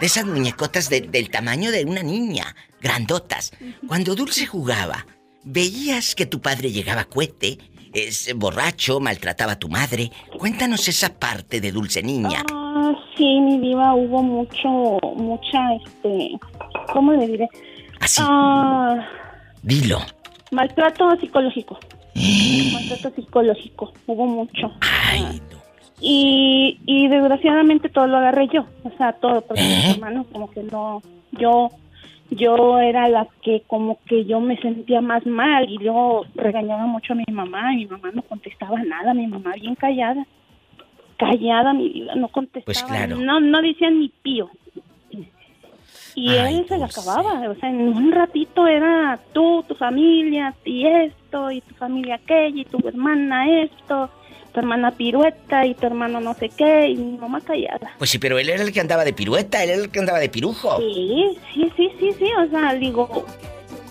De 0.00 0.06
esas 0.06 0.26
muñecotas 0.26 0.90
de- 0.90 1.00
del 1.00 1.30
tamaño 1.30 1.70
de 1.72 1.86
una 1.86 2.02
niña, 2.02 2.54
grandotas. 2.82 3.52
Cuando 3.88 4.14
Dulce 4.14 4.44
jugaba, 4.44 5.06
veías 5.44 6.14
que 6.14 6.26
tu 6.26 6.42
padre 6.42 6.72
llegaba 6.72 7.04
cuete, 7.04 7.56
es 7.94 8.34
borracho, 8.36 9.00
maltrataba 9.00 9.52
a 9.52 9.58
tu 9.58 9.70
madre. 9.70 10.10
Cuéntanos 10.38 10.86
esa 10.86 11.14
parte 11.18 11.62
de 11.62 11.72
Dulce 11.72 12.02
Niña. 12.02 12.42
Ah, 12.52 12.92
sí, 13.16 13.40
mi 13.40 13.58
diva, 13.60 13.94
hubo 13.94 14.22
mucho, 14.22 14.98
mucha, 15.16 15.60
este, 15.82 16.32
¿cómo 16.92 17.14
le 17.14 17.26
diré? 17.28 17.48
Así. 17.98 18.20
Ah, 18.22 18.96
Dilo. 19.62 20.00
maltrato 20.50 21.16
psicológico. 21.18 21.78
Maltrato 22.72 23.10
psicológico, 23.14 23.92
hubo 24.06 24.26
mucho. 24.26 24.72
Ay, 24.80 25.40
Y, 26.00 26.78
y 26.86 27.08
desgraciadamente 27.08 27.88
todo 27.88 28.06
lo 28.06 28.16
agarré 28.18 28.48
yo, 28.52 28.66
o 28.82 28.90
sea, 28.96 29.12
todo, 29.14 29.40
porque 29.42 29.62
mis 29.62 29.94
hermanos 29.94 30.26
como 30.32 30.50
que 30.50 30.62
no, 30.64 31.02
yo, 31.32 31.70
yo 32.30 32.78
era 32.78 33.08
la 33.08 33.26
que 33.42 33.62
como 33.66 33.98
que 34.06 34.24
yo 34.24 34.40
me 34.40 34.56
sentía 34.58 35.00
más 35.00 35.24
mal 35.24 35.68
y 35.68 35.78
yo 35.82 36.22
regañaba 36.34 36.86
mucho 36.86 37.12
a 37.12 37.16
mi 37.16 37.24
mamá 37.32 37.72
y 37.74 37.78
mi 37.78 37.86
mamá 37.86 38.10
no 38.12 38.22
contestaba 38.22 38.82
nada, 38.82 39.14
mi 39.14 39.26
mamá 39.26 39.52
bien 39.54 39.74
callada, 39.76 40.26
callada 41.16 41.72
mi 41.72 41.88
vida, 41.88 42.14
no 42.16 42.28
contestaba, 42.28 42.64
Pues 42.64 42.82
claro. 42.82 43.16
no, 43.16 43.40
no 43.40 43.62
decía 43.62 43.90
ni 43.90 44.08
pío. 44.08 44.50
Y 46.14 46.30
Ay, 46.30 46.58
él 46.58 46.68
se 46.68 46.78
la 46.78 46.86
acababa, 46.86 47.48
o 47.48 47.54
sea, 47.56 47.68
en 47.68 47.88
un 47.88 48.12
ratito 48.12 48.66
era 48.66 49.18
tú, 49.32 49.64
tu 49.66 49.74
familia, 49.74 50.54
y 50.64 50.86
esto, 50.86 51.50
y 51.50 51.60
tu 51.60 51.74
familia 51.74 52.16
aquello, 52.16 52.60
y 52.60 52.64
tu 52.64 52.78
hermana 52.86 53.62
esto, 53.62 54.08
tu 54.52 54.60
hermana 54.60 54.92
pirueta, 54.92 55.66
y 55.66 55.74
tu 55.74 55.86
hermano 55.86 56.20
no 56.20 56.34
sé 56.34 56.50
qué, 56.50 56.90
y 56.90 56.96
mi 56.96 57.18
mamá 57.18 57.40
callada. 57.40 57.94
Pues 57.98 58.10
sí, 58.10 58.18
pero 58.20 58.38
él 58.38 58.48
era 58.48 58.62
el 58.62 58.72
que 58.72 58.80
andaba 58.80 59.04
de 59.04 59.12
pirueta, 59.12 59.64
él 59.64 59.70
era 59.70 59.82
el 59.82 59.90
que 59.90 59.98
andaba 59.98 60.20
de 60.20 60.28
pirujo. 60.28 60.76
Sí, 60.78 61.36
sí, 61.52 61.72
sí, 61.76 61.90
sí, 61.98 62.12
sí, 62.12 62.26
o 62.38 62.48
sea, 62.48 62.74
digo, 62.74 63.26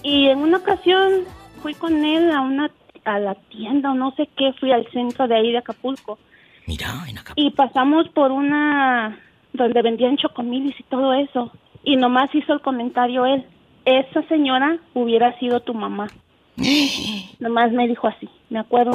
y 0.02 0.28
en 0.30 0.40
una 0.40 0.58
ocasión 0.58 1.26
fui 1.62 1.74
con 1.74 2.06
él 2.06 2.32
a 2.32 2.40
una, 2.40 2.72
a 3.04 3.20
la 3.20 3.36
tienda 3.36 3.92
o 3.92 3.96
no 3.96 4.12
sé 4.16 4.30
qué, 4.38 4.54
fui 4.60 4.72
al 4.72 4.90
centro 4.92 5.28
de 5.28 5.36
ahí 5.36 5.52
de 5.52 5.58
Acapulco. 5.58 6.20
Mira, 6.68 7.04
en 7.10 7.18
Acapulco. 7.18 7.42
Y 7.42 7.52
pasamos 7.52 8.08
por 8.10 8.32
una, 8.32 9.20
donde 9.52 9.82
vendían 9.82 10.16
chocomilis 10.16 10.80
y 10.80 10.84
todo 10.84 11.14
eso, 11.14 11.52
y 11.84 11.96
nomás 11.96 12.34
hizo 12.34 12.54
el 12.54 12.62
comentario 12.62 13.26
él, 13.26 13.46
esa 13.86 14.26
señora 14.28 14.78
hubiera 14.94 15.38
sido 15.40 15.60
tu 15.60 15.74
mamá. 15.74 16.08
nomás 17.40 17.72
me 17.72 17.88
dijo 17.88 18.08
así, 18.08 18.30
me 18.50 18.60
acuerdo, 18.60 18.94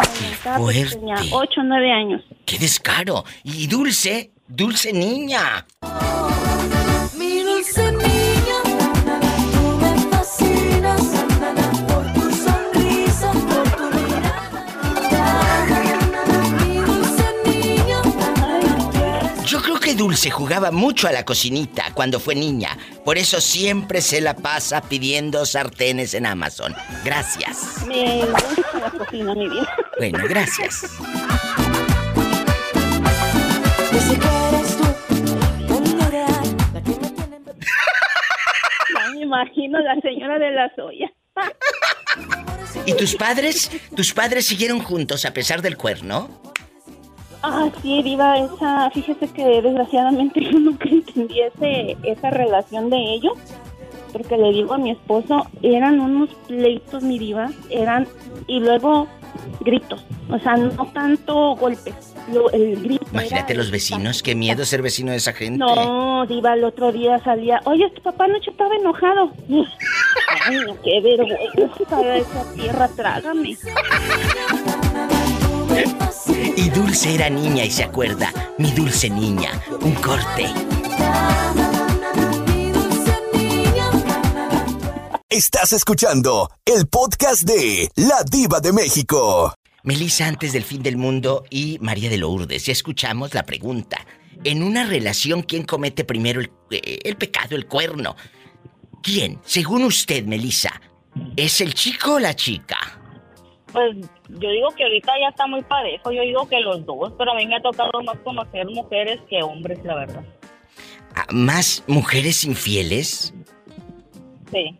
fuerte. 0.57 0.97
tenía 0.97 1.17
8 1.33 1.61
o 1.61 1.65
9 1.65 1.93
años. 1.93 2.23
¡Qué 2.47 2.59
descaro! 2.59 3.25
Y 3.45 3.67
Dulce, 3.67 4.31
Dulce 4.47 4.93
niña. 4.93 5.67
Que 19.89 19.95
Dulce 19.95 20.31
jugaba 20.31 20.71
mucho 20.71 21.09
a 21.09 21.13
la 21.13 21.25
cocinita 21.25 21.85
cuando 21.95 22.21
fue 22.21 22.35
niña. 22.35 22.77
Por 23.07 23.17
eso 23.17 23.41
siempre 23.41 24.03
se 24.03 24.21
la 24.21 24.37
pasa 24.37 24.83
pidiendo 24.83 25.47
sartenes 25.47 26.13
en 26.13 26.27
Amazon. 26.27 26.75
Gracias. 27.07 27.87
Me 27.87 28.27
gusta 28.27 28.81
la 28.81 28.91
cocina, 28.91 29.35
mi 29.35 29.49
vida. 29.49 29.75
Bueno, 29.97 30.19
gracias. 30.29 30.83
me 39.15 39.23
imagino 39.23 39.81
la 39.81 39.99
señora 40.03 40.39
de 40.39 40.51
la 40.51 40.71
soya. 40.77 41.11
¿Y 42.85 42.93
tus 42.93 43.15
padres? 43.15 43.71
¿Tus 43.97 44.13
padres 44.13 44.45
siguieron 44.45 44.81
juntos 44.81 45.25
a 45.25 45.33
pesar 45.33 45.63
del 45.63 45.79
cuerno? 45.79 46.43
Ah, 47.43 47.69
sí, 47.83 48.03
Diva, 48.03 48.39
esa, 48.39 48.91
fíjese 48.91 49.29
que 49.29 49.45
desgraciadamente 49.63 50.41
yo 50.45 50.59
nunca 50.59 50.89
entendí 50.89 51.41
ese, 51.41 51.97
esa 52.03 52.31
relación 52.31 52.91
de 52.91 52.97
ellos, 52.97 53.35
porque 54.13 54.37
le 54.37 54.53
digo 54.53 54.75
a 54.75 54.79
mi 54.79 54.91
esposo, 54.91 55.47
eran 55.63 56.01
unos 56.01 56.31
pleitos, 56.47 57.03
mi 57.03 57.19
Diva, 57.19 57.51
eran, 57.71 58.07
y 58.47 58.61
luego 58.61 59.07
gritos, 59.61 60.05
o 60.31 60.39
sea, 60.41 60.57
no 60.57 60.87
tanto 60.93 61.55
golpes, 61.57 62.15
lo- 62.33 62.51
el 62.51 62.77
grito. 62.83 63.07
Imagínate 63.13 63.55
los 63.55 63.71
vecinos, 63.71 64.23
qué 64.23 64.35
miedo 64.35 64.65
ser 64.65 64.83
vecino 64.83 65.13
de 65.13 65.19
esa 65.19 65.33
gente. 65.33 65.59
No, 65.59 66.27
Diva, 66.27 66.55
el 66.55 66.65
otro 66.65 66.91
día 66.91 67.19
salía, 67.23 67.61
oye, 67.67 67.89
tu 67.91 68.03
papá 68.03 68.25
anoche 68.25 68.51
estaba 68.51 68.75
enojado. 68.75 69.31
Ay, 69.49 70.57
no, 70.67 70.77
qué 70.83 71.01
vergüenza, 71.01 72.17
esa 72.17 72.53
tierra, 72.55 72.89
trágame. 72.89 73.57
Y 76.59 76.71
Dulce 76.71 77.15
era 77.15 77.31
niña 77.31 77.65
y 77.65 77.71
se 77.71 77.85
acuerda. 77.85 78.33
Mi 78.59 78.73
dulce 78.73 79.09
niña. 79.09 79.63
Un 79.81 79.95
corte. 79.95 80.47
Estás 85.29 85.73
escuchando 85.73 86.51
el 86.65 86.89
podcast 86.89 87.45
de 87.45 87.89
La 87.95 88.25
Diva 88.29 88.59
de 88.59 88.73
México. 88.73 89.55
Melissa 89.85 90.27
antes 90.27 90.53
del 90.53 90.65
fin 90.65 90.83
del 90.83 90.97
mundo 90.97 91.45
y 91.49 91.79
María 91.81 92.11
de 92.11 92.19
Lourdes. 92.19 92.67
Ya 92.67 92.73
escuchamos 92.73 93.35
la 93.35 93.45
pregunta. 93.45 94.05
En 94.43 94.65
una 94.65 94.85
relación, 94.85 95.43
¿quién 95.43 95.63
comete 95.63 96.03
primero 96.03 96.41
el, 96.41 96.51
eh, 96.73 96.99
el 97.05 97.17
pecado, 97.17 97.55
el 97.55 97.69
cuerno? 97.69 98.17
¿Quién? 99.01 99.39
Según 99.45 99.85
usted, 99.85 100.25
Melissa, 100.25 100.81
¿es 101.37 101.61
el 101.61 101.75
chico 101.75 102.15
o 102.15 102.19
la 102.19 102.35
chica? 102.35 102.99
Pues 103.73 103.97
yo 104.29 104.51
digo 104.51 104.71
que 104.77 104.85
ahorita 104.85 105.13
ya 105.21 105.29
está 105.29 105.47
muy 105.47 105.63
parejo, 105.63 106.11
yo 106.11 106.23
digo 106.23 106.49
que 106.49 106.61
los 106.61 106.85
dos, 106.87 107.13
pero 107.19 107.33
a 107.33 107.35
mí 107.35 107.47
me 107.47 107.57
ha 107.57 107.61
tocado 107.61 108.03
más 108.03 108.17
conocer 108.19 108.67
mujeres 108.67 109.21
que 109.29 109.43
hombres, 109.43 109.79
la 109.85 109.95
verdad. 109.95 110.25
Ah, 111.15 111.27
¿Más 111.31 111.85
mujeres 111.87 112.45
infieles? 112.45 113.35
Sí. 114.51 114.77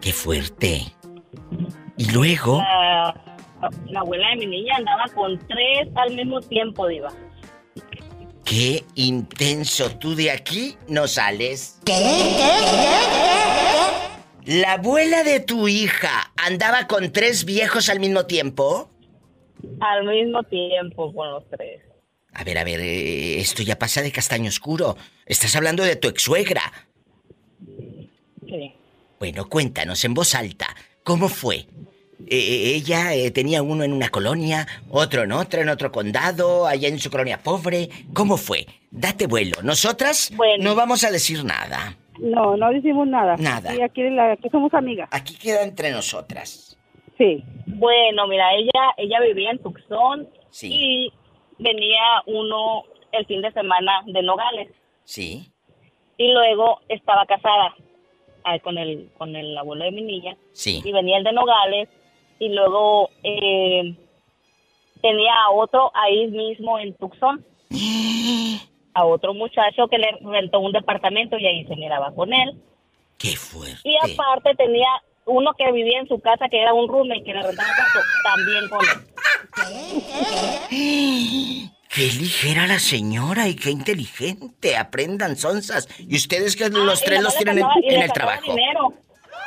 ¡Qué 0.00 0.12
fuerte! 0.12 0.82
Y 1.98 2.10
luego... 2.12 2.58
La, 2.58 3.14
la 3.86 4.00
abuela 4.00 4.30
de 4.30 4.36
mi 4.36 4.46
niña 4.46 4.76
andaba 4.76 5.04
con 5.14 5.38
tres 5.46 5.88
al 5.94 6.14
mismo 6.14 6.40
tiempo, 6.40 6.86
Diva. 6.86 7.12
¡Qué 8.44 8.84
intenso! 8.94 9.90
Tú 9.98 10.14
de 10.14 10.30
aquí 10.30 10.76
no 10.88 11.06
sales. 11.06 11.78
¿La 14.50 14.72
abuela 14.72 15.22
de 15.22 15.38
tu 15.38 15.68
hija 15.68 16.32
andaba 16.36 16.88
con 16.88 17.12
tres 17.12 17.44
viejos 17.44 17.88
al 17.88 18.00
mismo 18.00 18.26
tiempo? 18.26 18.90
Al 19.78 20.04
mismo 20.04 20.42
tiempo 20.42 21.14
con 21.14 21.30
los 21.30 21.48
tres. 21.48 21.80
A 22.32 22.42
ver, 22.42 22.58
a 22.58 22.64
ver, 22.64 22.80
eh, 22.80 23.38
esto 23.38 23.62
ya 23.62 23.78
pasa 23.78 24.02
de 24.02 24.10
castaño 24.10 24.48
oscuro. 24.48 24.96
Estás 25.24 25.54
hablando 25.54 25.84
de 25.84 25.94
tu 25.94 26.08
ex-suegra. 26.08 26.62
Sí. 28.44 28.74
Bueno, 29.20 29.48
cuéntanos 29.48 30.04
en 30.04 30.14
voz 30.14 30.34
alta, 30.34 30.66
¿cómo 31.04 31.28
fue? 31.28 31.58
Eh, 31.58 31.66
eh, 32.26 32.74
ella 32.74 33.14
eh, 33.14 33.30
tenía 33.30 33.62
uno 33.62 33.84
en 33.84 33.92
una 33.92 34.08
colonia, 34.08 34.66
otro 34.90 35.22
en 35.22 35.30
otra, 35.30 35.62
en 35.62 35.68
otro 35.68 35.92
condado, 35.92 36.66
allá 36.66 36.88
en 36.88 36.98
su 36.98 37.08
colonia 37.08 37.40
pobre. 37.40 37.88
¿Cómo 38.14 38.36
fue? 38.36 38.66
Date 38.90 39.28
vuelo. 39.28 39.62
Nosotras 39.62 40.32
no 40.58 40.74
vamos 40.74 41.04
a 41.04 41.12
decir 41.12 41.44
nada. 41.44 41.96
No, 42.20 42.56
no 42.56 42.70
decimos 42.70 43.06
nada. 43.08 43.36
Nada. 43.36 43.74
Y 43.74 43.80
aquí, 43.82 44.02
la, 44.10 44.32
aquí 44.32 44.48
somos 44.50 44.72
amigas. 44.74 45.08
Aquí 45.12 45.36
queda 45.38 45.62
entre 45.62 45.90
nosotras. 45.90 46.78
Sí. 47.18 47.42
Bueno, 47.66 48.26
mira, 48.28 48.54
ella 48.54 48.94
ella 48.96 49.20
vivía 49.20 49.50
en 49.50 49.58
Tucson 49.58 50.28
Sí. 50.50 50.68
y 50.72 51.12
venía 51.58 52.00
uno 52.26 52.84
el 53.12 53.26
fin 53.26 53.42
de 53.42 53.52
semana 53.52 54.02
de 54.06 54.22
Nogales 54.22 54.68
Sí. 55.04 55.50
y 56.16 56.32
luego 56.32 56.80
estaba 56.88 57.26
casada 57.26 57.74
ah, 58.44 58.58
con 58.60 58.78
el 58.78 59.10
con 59.18 59.36
el 59.36 59.56
abuelo 59.58 59.84
de 59.84 59.92
mi 59.92 60.02
niña 60.02 60.36
Sí. 60.52 60.80
y 60.84 60.92
venía 60.92 61.18
el 61.18 61.24
de 61.24 61.32
Nogales 61.32 61.88
y 62.38 62.48
luego 62.48 63.10
eh, 63.22 63.94
tenía 65.02 65.34
a 65.46 65.50
otro 65.52 65.90
ahí 65.94 66.26
mismo 66.28 66.78
en 66.78 66.94
Tucson 66.94 67.44
a 69.00 69.04
otro 69.04 69.34
muchacho 69.34 69.88
que 69.88 69.98
le 69.98 70.08
rentó 70.22 70.60
un 70.60 70.72
departamento 70.72 71.36
y 71.38 71.46
ahí 71.46 71.64
se 71.66 71.76
miraba 71.76 72.12
con 72.14 72.32
él 72.32 72.54
Qué 73.18 73.36
fuerte. 73.36 73.80
y 73.84 73.96
aparte 73.96 74.54
tenía 74.56 74.88
uno 75.26 75.52
que 75.56 75.70
vivía 75.72 75.98
en 76.00 76.08
su 76.08 76.18
casa 76.20 76.48
que 76.48 76.60
era 76.60 76.72
un 76.72 76.88
roommate 76.88 77.22
que 77.24 77.34
le 77.34 77.42
rentaba 77.42 77.68
cuarto 77.76 78.00
también 78.24 78.68
con 78.68 78.80
él 78.86 80.10
Qué 81.92 82.02
ligera 82.02 82.68
la 82.68 82.78
señora 82.78 83.48
y 83.48 83.56
qué 83.56 83.70
inteligente. 83.70 84.76
Aprendan, 84.76 85.36
sonzas. 85.36 85.88
Y 85.98 86.14
ustedes 86.16 86.54
que 86.54 86.68
los 86.68 87.00
Ah, 87.00 87.02
y 87.02 87.04
tres 87.04 87.20
los 87.20 87.34
tienen 87.36 87.58
en, 87.58 87.64
sacaba- 87.64 87.80
el 87.82 88.00
sacaba 88.08 88.12
trabajo. 88.14 88.42
dinero. 88.54 88.94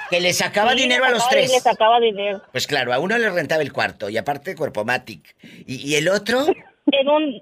Que 0.09 0.19
le 0.19 0.33
sacaba 0.33 0.71
Sí, 0.71 0.75
le 0.75 0.81
dinero 0.83 1.05
a 1.05 1.09
los 1.11 1.19
sacaba- 1.23 1.31
tres. 1.31 1.51
le 1.51 1.59
sacaba 1.61 1.99
dinero 2.01 2.41
Pues 2.51 2.67
claro, 2.67 2.93
a 2.93 2.99
uno 2.99 3.17
le 3.17 3.29
rentaba 3.29 3.61
el 3.61 3.71
cuarto 3.71 4.09
y 4.09 4.17
aparte 4.17 4.55
cuerpo 4.57 4.83
matic. 4.83 5.35
¿Y, 5.65 5.89
y 5.89 5.95
el 5.95 6.09
otro? 6.09 6.45
en 6.91 7.07
un 7.09 7.39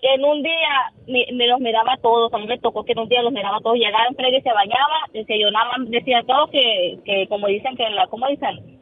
en 0.00 0.24
un 0.24 0.42
día 0.42 0.92
me, 1.06 1.26
me 1.34 1.46
los 1.46 1.60
miraba 1.60 1.96
todos, 2.02 2.32
a 2.32 2.38
mí 2.38 2.46
me 2.46 2.58
tocó 2.58 2.84
que 2.84 2.92
en 2.92 3.00
un 3.00 3.08
día 3.08 3.22
los 3.22 3.32
miraba 3.32 3.58
todos, 3.60 3.76
llegaban, 3.76 4.14
Freddy 4.14 4.40
se 4.42 4.52
bañaba, 4.52 5.06
decía 5.12 5.36
yo 5.40 5.50
nada 5.50 5.76
más, 5.78 5.90
decía 5.90 6.18
a 6.20 6.24
todos 6.24 6.50
que, 6.50 6.98
que 7.04 7.26
como 7.28 7.46
dicen 7.48 7.76
que 7.76 7.88
la, 7.90 8.06
¿cómo 8.06 8.26
dicen? 8.28 8.80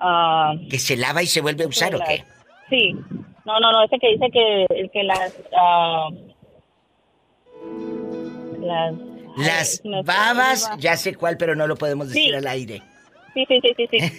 Ah, 0.00 0.54
¿Que 0.70 0.78
se 0.78 0.96
lava 0.96 1.22
y 1.22 1.26
se 1.26 1.40
vuelve 1.40 1.64
a 1.64 1.68
usar 1.68 1.94
o 1.94 1.98
qué? 2.00 2.24
sí, 2.70 2.92
no, 3.44 3.60
no, 3.60 3.72
no, 3.72 3.84
ese 3.84 3.98
que 3.98 4.08
dice 4.12 4.30
que, 4.32 4.88
que 4.92 5.02
las, 5.04 5.38
ah, 5.56 6.08
las, 8.60 8.94
Las 9.84 10.04
babas, 10.04 10.70
ya 10.78 10.96
sé 10.96 11.14
cuál, 11.14 11.36
pero 11.36 11.54
no 11.54 11.66
lo 11.66 11.76
podemos 11.76 12.08
decir 12.08 12.30
Sí. 12.30 12.34
al 12.34 12.46
aire. 12.46 12.82
sí, 13.34 13.44
sí, 13.48 13.60
sí, 13.62 13.74
sí, 13.76 13.86
sí, 13.90 13.98
sí. 14.08 14.18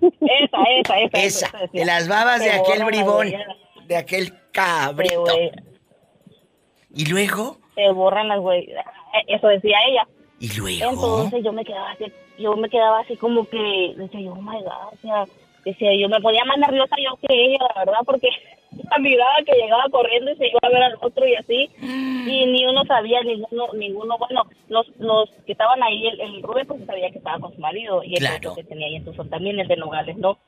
esa, 0.00 0.62
esa, 0.80 1.00
esa, 1.00 1.18
Esa, 1.18 1.46
esa 1.72 1.84
las 1.86 2.08
babas 2.08 2.40
de 2.40 2.50
aquel 2.52 2.84
bribón, 2.84 3.32
de 3.86 3.96
aquel 3.96 4.32
cabrito. 4.52 5.24
¿Y 6.94 7.06
luego? 7.06 7.58
se 7.74 7.90
borran 7.92 8.28
las 8.28 8.40
huellas, 8.40 8.86
eso 9.26 9.48
decía 9.48 9.76
ella. 9.86 10.08
¿Y 10.40 10.50
luego? 10.58 10.92
Entonces 11.24 11.44
yo 11.44 11.52
me 11.52 11.62
quedaba 11.62 11.90
así, 11.90 12.06
yo 12.38 12.56
me 12.56 12.70
quedaba 12.70 13.00
así 13.00 13.16
como 13.16 13.46
que, 13.48 13.92
decía 13.96 14.20
yo, 14.22 14.32
oh 14.32 14.36
my 14.40 14.62
God, 14.62 14.94
o 14.94 14.96
sea, 15.02 15.24
decía 15.62 15.90
yo, 15.94 16.08
me 16.08 16.18
ponía 16.20 16.42
más 16.46 16.56
nerviosa 16.56 16.96
yo 16.98 17.16
que 17.16 17.34
ella, 17.34 17.58
la 17.74 17.84
verdad, 17.84 18.00
porque 18.06 18.28
la 18.90 18.98
miraba 18.98 19.34
que 19.44 19.52
llegaba 19.60 19.84
corriendo 19.90 20.30
y 20.30 20.36
se 20.36 20.48
iba 20.48 20.58
a 20.62 20.68
ver 20.70 20.82
al 20.84 20.96
otro 21.02 21.26
y 21.26 21.34
así, 21.34 21.70
y 21.82 22.46
ni 22.46 22.64
uno 22.64 22.82
sabía, 22.86 23.20
ninguno, 23.22 23.66
ninguno, 23.74 24.16
bueno, 24.16 24.44
los, 24.68 24.86
los 24.98 25.28
que 25.44 25.52
estaban 25.52 25.82
ahí, 25.82 26.06
el, 26.06 26.18
el 26.18 26.42
Rubén 26.42 26.66
pues 26.66 26.84
sabía 26.86 27.10
que 27.10 27.18
estaba 27.18 27.38
con 27.40 27.54
su 27.54 27.60
marido, 27.60 28.02
y 28.02 28.14
el 28.14 28.20
Claro. 28.20 28.36
otro 28.36 28.54
que 28.54 28.64
tenía 28.64 28.86
ahí 28.86 28.96
en 28.96 29.04
Tucson 29.04 29.28
también, 29.28 29.60
el 29.60 29.68
de 29.68 29.76
Nogales, 29.76 30.16
¿no? 30.16 30.38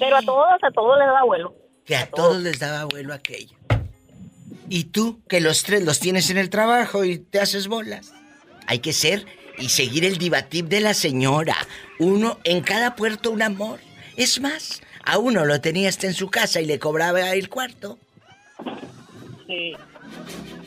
Pero 0.00 0.16
a 0.16 0.22
todos, 0.22 0.48
a 0.62 0.70
todos 0.72 0.98
les 0.98 1.06
daba 1.06 1.22
vuelo. 1.24 1.54
Que 1.84 1.96
a 1.96 2.06
todos 2.06 2.42
les 2.42 2.58
daba 2.58 2.84
vuelo 2.84 3.12
aquello. 3.12 3.56
Y 4.68 4.84
tú, 4.84 5.20
que 5.28 5.40
los 5.40 5.64
tres 5.64 5.82
los 5.82 6.00
tienes 6.00 6.30
en 6.30 6.38
el 6.38 6.48
trabajo 6.48 7.04
y 7.04 7.18
te 7.18 7.40
haces 7.40 7.68
bolas. 7.68 8.12
Hay 8.66 8.78
que 8.78 8.92
ser 8.92 9.26
y 9.58 9.68
seguir 9.68 10.04
el 10.04 10.18
divatip 10.18 10.66
de 10.66 10.80
la 10.80 10.94
señora. 10.94 11.56
Uno 11.98 12.38
en 12.44 12.62
cada 12.62 12.94
puerto 12.94 13.30
un 13.30 13.42
amor. 13.42 13.80
Es 14.16 14.40
más, 14.40 14.80
a 15.04 15.18
uno 15.18 15.44
lo 15.44 15.60
tenía 15.60 15.88
hasta 15.88 16.06
en 16.06 16.14
su 16.14 16.30
casa 16.30 16.60
y 16.60 16.66
le 16.66 16.78
cobraba 16.78 17.32
el 17.32 17.48
cuarto. 17.48 17.98
Sí. 19.46 19.74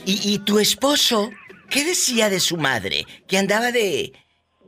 ¿Y, 0.05 0.33
y 0.33 0.39
tu 0.39 0.59
esposo? 0.59 1.31
¿Qué 1.69 1.83
decía 1.83 2.29
de 2.29 2.39
su 2.39 2.57
madre? 2.57 3.05
Que 3.27 3.37
andaba 3.37 3.71
de 3.71 4.13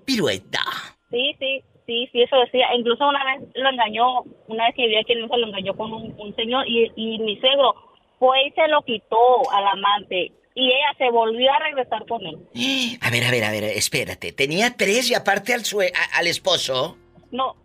pirueta. 0.06 0.64
Sí, 1.12 1.36
sí, 1.38 1.64
sí, 1.88 2.08
sí, 2.12 2.22
eso 2.22 2.36
decía. 2.38 2.68
Incluso 2.76 3.08
una 3.08 3.24
vez 3.26 3.50
lo 3.56 3.70
engañó, 3.70 4.22
una 4.48 4.66
vez 4.68 4.76
que 4.76 4.84
vivía 4.84 5.00
aquí 5.02 5.14
en 5.14 5.22
Luisa, 5.22 5.38
lo 5.38 5.48
engañó 5.48 5.74
con 5.76 5.92
un, 5.94 6.14
un 6.20 6.36
señor 6.36 6.68
y, 6.68 6.92
y 6.96 7.18
mi 7.20 7.38
suegro 7.40 7.74
fue 8.20 8.48
y 8.48 8.52
se 8.52 8.68
lo 8.68 8.82
quitó 8.84 9.50
al 9.52 9.66
amante. 9.66 10.32
Y 10.54 10.66
ella 10.68 10.94
se 10.98 11.10
volvió 11.12 11.52
a 11.54 11.60
regresar 11.60 12.06
con 12.08 12.26
él. 12.26 12.38
A 13.02 13.10
ver, 13.12 13.24
a 13.24 13.32
ver, 13.32 13.44
a 13.44 13.52
ver, 13.52 13.64
espérate. 13.64 14.32
Tenía 14.34 14.76
tres 14.76 15.10
y 15.10 15.16
aparte 15.16 15.54
al, 15.54 15.64
sue- 15.66 15.92
a- 15.96 16.18
al 16.20 16.28
esposo. 16.28 16.98
No, 17.32 17.56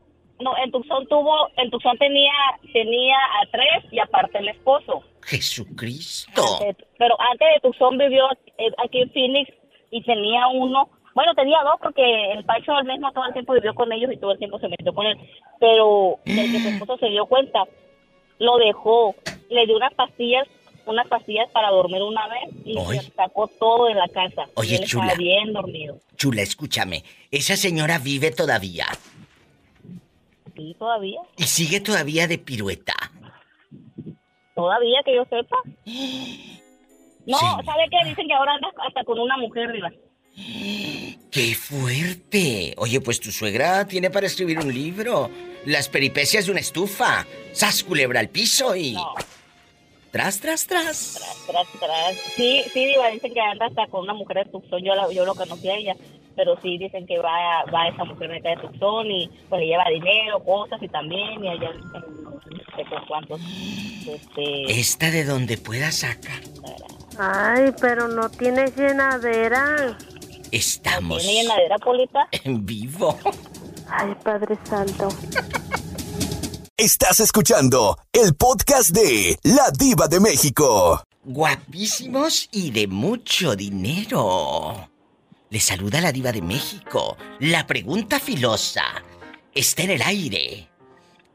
no, 0.41 0.57
en 0.59 0.70
Tucson 0.70 1.07
tuvo, 1.09 1.49
en 1.57 1.70
Tucson 1.70 1.97
tenía, 1.99 2.33
tenía 2.73 3.16
a 3.16 3.47
tres 3.51 3.91
y 3.93 3.99
aparte 3.99 4.39
el 4.39 4.49
esposo. 4.49 5.03
Jesucristo. 5.23 6.43
Antes- 6.61 6.87
pero 6.99 7.16
antes 7.20 7.49
de 7.55 7.61
Tucson 7.61 7.97
vivió 7.99 8.25
eh, 8.59 8.70
aquí 8.85 9.01
en 9.03 9.11
Phoenix 9.12 9.51
y 9.91 10.03
tenía 10.03 10.49
uno, 10.49 10.89
bueno, 11.15 11.35
tenía 11.35 11.59
dos 11.63 11.75
porque 11.83 12.33
el 12.33 12.45
Pacho 12.45 12.73
al 12.73 12.85
mismo 12.87 13.13
todo 13.13 13.25
el 13.27 13.33
tiempo 13.33 13.53
vivió 13.55 13.75
con 13.75 13.93
ellos 13.93 14.11
y 14.13 14.17
todo 14.17 14.33
el 14.33 14.39
tiempo 14.39 14.59
se 14.59 14.69
metió 14.69 14.93
con 14.95 15.07
él. 15.07 15.19
Pero 15.61 16.19
el 16.25 16.53
que 16.53 16.61
su 16.61 16.69
esposo 16.69 16.97
se 16.99 17.09
dio 17.09 17.27
cuenta, 17.27 17.65
lo 18.39 18.57
dejó, 18.59 19.15
le 19.51 19.67
dio 19.67 19.77
unas 19.77 19.95
pastillas, 19.95 20.49
unas 20.87 21.07
pastillas 21.09 21.49
para 21.51 21.71
dormir 21.71 22.03
una 22.03 22.27
vez 22.29 22.51
y 22.65 22.75
se 22.75 23.11
sacó 23.13 23.47
todo 23.47 23.87
de 23.87 23.95
la 23.95 24.09
casa. 24.09 24.47
Oye, 24.55 24.73
y 24.73 24.77
él 24.79 24.85
chula. 24.87 25.05
estaba 25.07 25.19
bien 25.19 25.53
dormido. 25.53 25.99
Chula, 26.17 26.43
escúchame. 26.43 27.05
Esa 27.31 27.57
señora 27.57 27.99
vive 27.99 28.31
todavía. 28.31 28.87
Sí, 30.57 30.75
todavía, 30.79 31.21
Y 31.37 31.45
sigue 31.45 31.81
todavía 31.81 32.27
de 32.27 32.39
pirueta. 32.39 32.95
todavía 34.55 35.01
que 35.05 35.15
yo 35.15 35.25
sepa. 35.27 35.57
No, 37.25 37.39
Sí. 37.39 37.47
¿sabe 37.65 37.85
qué? 37.89 38.09
Dicen 38.09 38.27
que 38.27 38.35
ahora 38.35 38.55
anda 38.55 38.69
hasta 38.85 39.05
con 39.05 39.17
una 39.17 39.37
mujer, 39.37 39.71
Diva. 39.71 39.93
¡Qué 40.35 41.55
fuerte! 41.55 42.74
Oye, 42.76 43.01
pues 43.01 43.20
tu 43.20 43.30
suegra 43.30 43.87
tiene 43.87 44.11
para 44.11 44.26
escribir 44.26 44.59
un 44.59 44.72
libro. 44.72 45.30
Las 45.66 45.89
peripecias 45.89 46.47
de 46.47 46.53
una 46.53 46.61
estufa. 46.61 47.26
¡Sas, 47.53 47.83
culebra 47.85 48.20
al 48.20 48.28
piso 48.28 48.74
y... 48.76 48.97
Tras, 50.11 50.41
tras, 50.41 50.66
tras. 50.66 51.18
Tras, 51.47 51.66
tras. 51.80 52.16
Sí, 52.37 52.62
sí, 52.70 52.85
Diva, 52.85 53.09
dicen 53.09 53.33
que 53.33 53.41
anda 53.41 53.66
hasta 53.66 53.87
con 53.87 54.03
una 54.03 54.12
mujer 54.12 54.45
de 54.45 54.51
Tucson. 54.51 54.83
Yo, 54.85 54.95
la, 54.95 55.11
yo 55.11 55.24
lo 55.24 55.35
conocí 55.35 55.70
a 55.70 55.74
ella. 55.74 55.97
Pero 56.37 56.59
sí 56.62 56.76
dicen 56.76 57.07
que 57.07 57.18
va, 57.18 57.64
va 57.72 57.89
esa 57.89 58.05
mujer 58.05 58.43
de 58.43 58.57
Tucson 58.57 59.11
y 59.11 59.30
pues 59.49 59.61
le 59.61 59.68
lleva 59.68 59.85
dinero, 59.89 60.43
cosas 60.45 60.83
y 60.83 60.89
también. 60.89 61.43
Y 61.43 61.49
allá 61.49 61.70
no 61.72 62.41
sé 62.76 62.85
con 62.85 63.07
cuántos. 63.07 63.41
Este, 64.07 64.80
Esta 64.80 65.11
de 65.11 65.24
donde 65.24 65.57
pueda 65.57 65.91
sacar. 65.91 66.41
Ay, 67.18 67.72
pero 67.80 68.09
no 68.09 68.28
tiene 68.30 68.70
llenadera. 68.76 69.97
Estamos 70.53 71.23
¿Tiene 71.23 71.43
llenadera, 71.43 71.79
Polita? 71.79 72.29
en 72.31 72.65
vivo. 72.67 73.19
Ay, 73.89 74.15
Padre 74.23 74.59
Santo. 74.69 75.09
Estás 76.77 77.21
escuchando 77.21 77.99
el 78.13 78.35
podcast 78.35 78.91
de 78.91 79.39
La 79.45 79.71
Diva 79.71 80.09
de 80.09 80.21
México. 80.21 81.03
Guapísimos 81.25 82.49
y 82.53 82.71
de 82.71 82.87
mucho 82.87 83.57
dinero. 83.57 84.91
Le 85.49 85.59
saluda 85.61 86.01
la 86.03 86.13
diva 86.13 86.33
de 86.33 86.43
México. 86.43 87.17
La 87.41 87.67
pregunta 87.67 88.21
filosa 88.21 88.85
está 89.55 89.85
en 89.85 89.91
el 89.93 90.03
aire. 90.03 90.69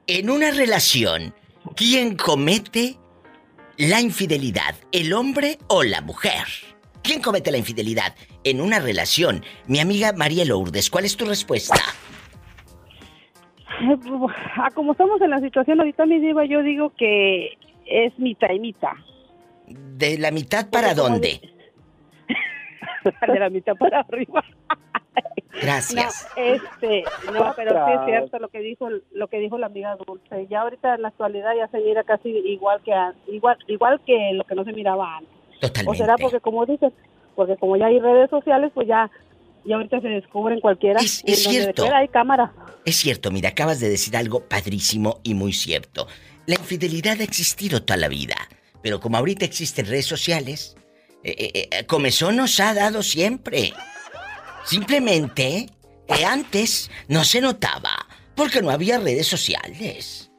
En 0.05 0.29
una 0.29 0.51
relación, 0.51 1.33
¿quién 1.75 2.15
comete 2.17 2.97
la 3.77 3.99
infidelidad? 3.99 4.75
¿El 4.91 5.13
hombre 5.13 5.57
o 5.67 5.83
la 5.83 6.01
mujer? 6.01 6.45
¿Quién 7.07 7.21
comete 7.21 7.51
la 7.51 7.57
infidelidad 7.57 8.15
en 8.43 8.59
una 8.59 8.79
relación? 8.79 9.41
Mi 9.65 9.79
amiga 9.79 10.11
María 10.11 10.43
Lourdes, 10.43 10.89
¿cuál 10.89 11.05
es 11.05 11.15
tu 11.15 11.23
respuesta? 11.23 11.79
Eh, 13.79 13.95
ah, 14.57 14.69
como 14.75 14.91
estamos 14.91 15.21
en 15.21 15.29
la 15.29 15.39
situación 15.39 15.79
ahorita, 15.79 16.05
mi 16.05 16.19
diva, 16.19 16.43
yo 16.43 16.61
digo 16.63 16.91
que 16.97 17.57
es 17.85 18.19
mitad 18.19 18.49
y 18.49 18.59
mitad. 18.59 18.91
¿De 19.67 20.17
la 20.17 20.31
mitad 20.31 20.69
para 20.69 20.93
dónde? 20.93 21.39
De 23.25 23.39
la 23.39 23.49
mitad 23.49 23.75
para 23.77 24.01
arriba. 24.01 24.43
Gracias. 25.61 26.27
No, 26.35 26.43
este, 26.43 27.05
no, 27.31 27.53
pero 27.55 27.85
sí 27.85 27.91
es 27.93 28.05
cierto 28.05 28.39
lo 28.39 28.49
que 28.49 28.59
dijo 28.59 28.89
lo 29.13 29.29
que 29.29 29.39
dijo 29.39 29.57
la 29.57 29.67
amiga 29.67 29.95
Dulce. 29.95 30.45
Ya 30.49 30.59
ahorita 30.59 30.95
en 30.95 31.03
la 31.03 31.07
actualidad 31.07 31.55
ya 31.55 31.69
se 31.69 31.79
mira 31.79 32.03
casi 32.03 32.27
igual 32.29 32.81
que 32.83 32.91
igual 33.31 33.57
igual 33.67 34.01
que 34.05 34.33
lo 34.33 34.43
que 34.43 34.55
no 34.55 34.65
se 34.65 34.73
miraba 34.73 35.19
antes. 35.19 35.36
Totalmente. 35.59 35.91
O 35.91 36.03
será 36.03 36.15
porque 36.17 36.39
como 36.39 36.65
dices, 36.65 36.91
porque 37.35 37.55
como 37.57 37.77
ya 37.77 37.87
hay 37.87 37.99
redes 37.99 38.29
sociales, 38.29 38.71
pues 38.73 38.87
ya 38.87 39.09
ya 39.65 39.75
ahorita 39.75 39.99
se 39.99 40.07
descubren 40.07 40.61
cualquiera. 40.61 40.99
Es- 41.01 41.23
y 41.25 41.27
en 41.27 41.33
es 41.33 41.43
donde 41.43 41.59
cierto. 41.59 41.85
hay 41.93 42.07
cámara. 42.07 42.53
Es 42.85 42.95
cierto, 42.95 43.31
mira, 43.31 43.49
acabas 43.49 43.79
de 43.81 43.89
decir 43.89 44.15
algo 44.15 44.41
padrísimo 44.47 45.19
y 45.23 45.33
muy 45.33 45.51
cierto. 45.51 46.07
La 46.45 46.55
infidelidad 46.55 47.19
ha 47.19 47.23
existido 47.23 47.83
toda 47.83 47.97
la 47.97 48.07
vida, 48.07 48.35
pero 48.81 49.01
como 49.01 49.17
ahorita 49.17 49.43
existen 49.43 49.85
redes 49.85 50.05
sociales, 50.05 50.77
eh, 51.23 51.35
eh, 51.53 51.69
eh, 51.71 51.85
comezón 51.85 52.37
nos 52.37 52.57
ha 52.61 52.73
dado 52.73 53.03
siempre. 53.03 53.73
Simplemente 54.63 55.67
que 56.07 56.23
antes 56.25 56.89
no 57.09 57.23
se 57.25 57.41
notaba, 57.41 58.07
porque 58.35 58.61
no 58.61 58.69
había 58.69 58.99
redes 58.99 59.27
sociales. 59.27 60.31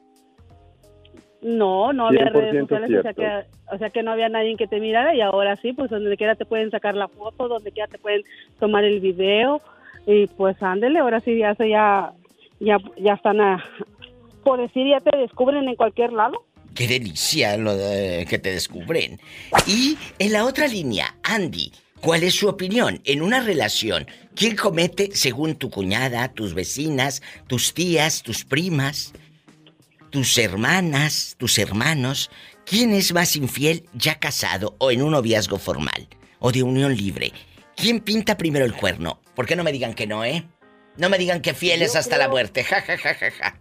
No, 1.41 1.93
no 1.93 2.07
había 2.07 2.25
100% 2.25 2.33
redes 2.33 2.67
sociales, 2.67 2.99
o 2.99 3.01
sea, 3.03 3.13
que, 3.13 3.47
o 3.71 3.77
sea 3.77 3.89
que 3.89 4.03
no 4.03 4.11
había 4.11 4.29
nadie 4.29 4.55
que 4.55 4.67
te 4.67 4.79
mirara 4.79 5.15
y 5.15 5.21
ahora 5.21 5.55
sí, 5.57 5.73
pues 5.73 5.89
donde 5.89 6.17
quiera 6.17 6.35
te 6.35 6.45
pueden 6.45 6.71
sacar 6.71 6.95
la 6.95 7.07
foto, 7.07 7.47
donde 7.47 7.71
quiera 7.71 7.87
te 7.87 7.97
pueden 7.97 8.23
tomar 8.59 8.83
el 8.83 8.99
video 8.99 9.61
y 10.05 10.27
pues 10.27 10.61
ándele, 10.61 10.99
ahora 10.99 11.19
sí 11.19 11.37
ya 11.37 11.55
ya 11.57 12.13
ya 12.59 12.77
ya 12.97 13.13
están 13.13 13.41
a 13.41 13.63
por 14.43 14.59
decir 14.59 14.87
ya 14.87 14.99
te 14.99 15.15
descubren 15.17 15.67
en 15.67 15.75
cualquier 15.75 16.13
lado. 16.13 16.45
Qué 16.73 16.87
delicia 16.87 17.57
lo 17.57 17.75
de 17.75 18.25
que 18.29 18.39
te 18.39 18.51
descubren. 18.51 19.19
Y 19.67 19.97
en 20.17 20.31
la 20.31 20.45
otra 20.45 20.67
línea, 20.67 21.15
Andy, 21.23 21.71
¿cuál 21.99 22.23
es 22.23 22.35
su 22.35 22.47
opinión? 22.47 23.01
En 23.05 23.21
una 23.21 23.41
relación, 23.41 24.07
¿quién 24.35 24.55
comete, 24.55 25.09
según 25.13 25.55
tu 25.55 25.69
cuñada, 25.69 26.31
tus 26.31 26.53
vecinas, 26.53 27.21
tus 27.47 27.73
tías, 27.73 28.21
tus 28.23 28.45
primas, 28.45 29.13
tus 30.09 30.37
hermanas, 30.37 31.35
tus 31.37 31.57
hermanos, 31.57 32.29
quién 32.69 32.93
es 32.93 33.13
más 33.13 33.35
infiel 33.35 33.83
ya 33.93 34.19
casado 34.19 34.75
o 34.79 34.91
en 34.91 35.01
un 35.01 35.11
noviazgo 35.11 35.57
formal 35.57 36.07
o 36.39 36.51
de 36.51 36.63
unión 36.63 36.95
libre? 36.95 37.31
¿Quién 37.75 37.99
pinta 38.01 38.37
primero 38.37 38.65
el 38.65 38.73
cuerno? 38.73 39.19
¿Por 39.35 39.45
qué 39.45 39.55
no 39.55 39.63
me 39.63 39.71
digan 39.71 39.93
que 39.93 40.05
no, 40.07 40.23
eh? 40.25 40.43
No 40.97 41.09
me 41.09 41.17
digan 41.17 41.41
que 41.41 41.53
fieles 41.53 41.93
Yo 41.93 41.99
hasta 41.99 42.17
la 42.17 42.27
muerte. 42.27 42.63
Ja, 42.63 42.81
ja, 42.81 42.97
ja, 42.97 43.13
ja, 43.13 43.31
ja. 43.31 43.59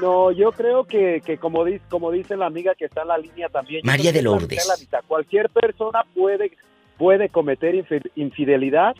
No, 0.00 0.30
yo 0.30 0.52
creo 0.52 0.84
que, 0.84 1.20
que 1.24 1.36
como, 1.36 1.64
dice, 1.64 1.82
como 1.88 2.10
dice 2.10 2.36
la 2.36 2.46
amiga 2.46 2.74
que 2.76 2.84
está 2.86 3.02
en 3.02 3.08
la 3.08 3.18
línea 3.18 3.48
también. 3.48 3.82
María 3.84 4.12
de 4.12 4.22
Lourdes. 4.22 4.66
la. 4.90 5.02
Cualquier 5.02 5.50
persona 5.50 6.04
puede, 6.14 6.52
puede 6.96 7.28
cometer 7.28 7.74
infi- 7.74 8.10
infidelidad 8.14 8.94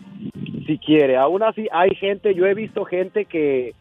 si 0.67 0.79
quiere. 0.79 1.17
Aún 1.17 1.43
así, 1.43 1.69
hay 1.73 1.95
gente, 1.95 2.35
yo 2.35 2.47
he 2.47 2.55
visto 2.55 2.85
gente 2.85 3.25
que, 3.25 3.73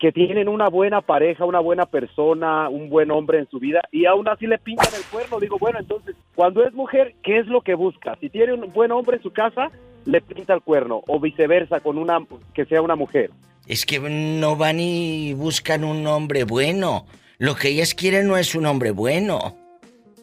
que 0.00 0.12
tienen 0.12 0.48
una 0.48 0.68
buena 0.70 1.02
pareja, 1.02 1.44
una 1.44 1.60
buena 1.60 1.84
persona, 1.84 2.70
un 2.70 2.88
buen 2.88 3.10
hombre 3.10 3.38
en 3.38 3.48
su 3.50 3.60
vida 3.60 3.82
y 3.92 4.06
aún 4.06 4.26
así 4.28 4.46
le 4.46 4.58
pintan 4.58 4.88
el 4.96 5.04
cuerno. 5.04 5.38
Digo, 5.38 5.58
bueno, 5.60 5.78
entonces, 5.78 6.16
cuando 6.34 6.64
es 6.64 6.72
mujer, 6.72 7.14
¿qué 7.22 7.38
es 7.38 7.46
lo 7.46 7.60
que 7.60 7.74
busca? 7.74 8.16
Si 8.18 8.30
tiene 8.30 8.54
un 8.54 8.72
buen 8.72 8.92
hombre 8.92 9.18
en 9.18 9.22
su 9.22 9.30
casa, 9.30 9.70
le 10.06 10.22
pinta 10.22 10.54
el 10.54 10.62
cuerno 10.62 11.02
o 11.06 11.20
viceversa 11.20 11.80
con 11.80 11.98
una 11.98 12.18
que 12.54 12.64
sea 12.64 12.80
una 12.80 12.96
mujer. 12.96 13.30
Es 13.66 13.84
que 13.84 14.00
no 14.00 14.56
van 14.56 14.80
y 14.80 15.34
buscan 15.34 15.84
un 15.84 16.06
hombre 16.06 16.44
bueno. 16.44 17.04
Lo 17.36 17.54
que 17.54 17.68
ellas 17.68 17.94
quieren 17.94 18.26
no 18.26 18.38
es 18.38 18.54
un 18.54 18.64
hombre 18.64 18.92
bueno. 18.92 19.54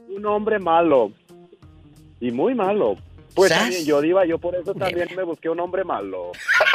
un 0.09 0.25
hombre 0.25 0.57
malo 0.57 1.11
y 2.19 2.31
muy 2.31 2.55
malo. 2.55 2.97
Pues 3.37 3.51
¿Sas? 3.51 3.59
también 3.61 3.85
yo 3.85 4.01
diva, 4.01 4.25
yo 4.25 4.37
por 4.39 4.55
eso 4.55 4.73
también 4.73 5.07
me 5.15 5.23
busqué 5.23 5.47
un 5.49 5.59
hombre 5.59 5.83
malo, 5.85 6.31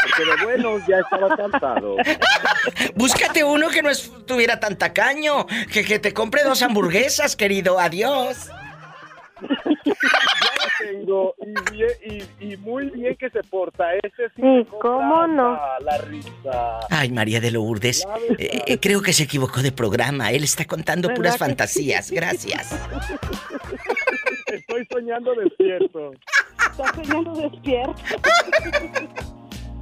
porque 0.07 0.25
de 0.31 0.45
buenos 0.45 0.81
ya 0.87 1.01
estaba 1.01 1.37
cansado. 1.37 1.97
Búscate 2.95 3.43
uno 3.45 3.69
que 3.69 3.83
no 3.83 3.91
estuviera 3.91 4.59
tan 4.61 4.79
tacaño. 4.79 5.47
Que, 5.73 5.85
que 5.85 5.99
te 5.99 6.15
compre 6.15 6.45
dos 6.45 6.63
hamburguesas, 6.63 7.35
querido. 7.37 7.79
Adiós. 7.79 8.49
Ya 9.85 10.51
lo 10.57 10.93
tengo 10.93 11.35
y, 11.41 11.73
bien- 11.73 12.27
y- 12.41 12.53
y 12.53 12.57
muy 12.59 12.91
bien 12.91 13.17
que 13.17 13.29
se 13.31 13.43
porta. 13.45 13.95
Ese 13.95 14.29
sí, 14.37 14.67
¿cómo 14.81 15.27
no? 15.27 15.59
La 15.81 15.99
risa. 15.99 16.81
Ay, 16.91 17.11
María 17.11 17.41
de 17.41 17.51
Lourdes. 17.51 18.05
eh, 18.39 18.63
eh, 18.67 18.79
creo 18.81 19.03
que 19.03 19.13
se 19.13 19.25
equivocó 19.25 19.63
de 19.63 19.73
programa. 19.73 20.31
Él 20.33 20.45
está 20.45 20.65
contando 20.65 21.09
¿Verdad 21.09 21.17
puras 21.17 21.39
fantasías. 21.39 22.11
Gracias. 22.11 22.71
Estoy 24.73 24.87
soñando 24.91 25.35
despierto. 25.35 26.12
Estás 26.70 26.91
soñando 26.95 27.35
despierto. 27.35 27.95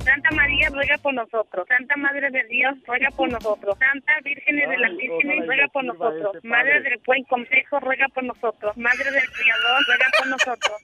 Santa 0.05 0.31
María 0.33 0.69
ruega 0.71 0.99
por 0.99 1.15
nosotros. 1.15 1.65
Santa 1.69 1.97
Madre 1.97 2.29
de 2.29 2.43
Dios 2.49 2.75
ruega 2.89 3.09
por 3.13 3.31
nosotros. 3.31 3.79
Santa 3.79 4.15
Virgen 4.25 4.57
de 4.57 4.79
las 4.79 4.97
Vírgenes 4.97 5.47
ruega 5.47 5.69
por 5.69 5.85
nosotros. 5.85 6.43
Madre 6.43 6.81
del 6.83 7.01
Buen 7.07 7.23
Consejo 7.25 7.79
ruega 7.79 8.09
por 8.09 8.25
nosotros. 8.25 8.77
Madre 8.77 9.05
del 9.13 9.31
Criador 9.31 9.87
ruega 9.87 10.07
por 10.19 10.27
nosotros. 10.27 10.77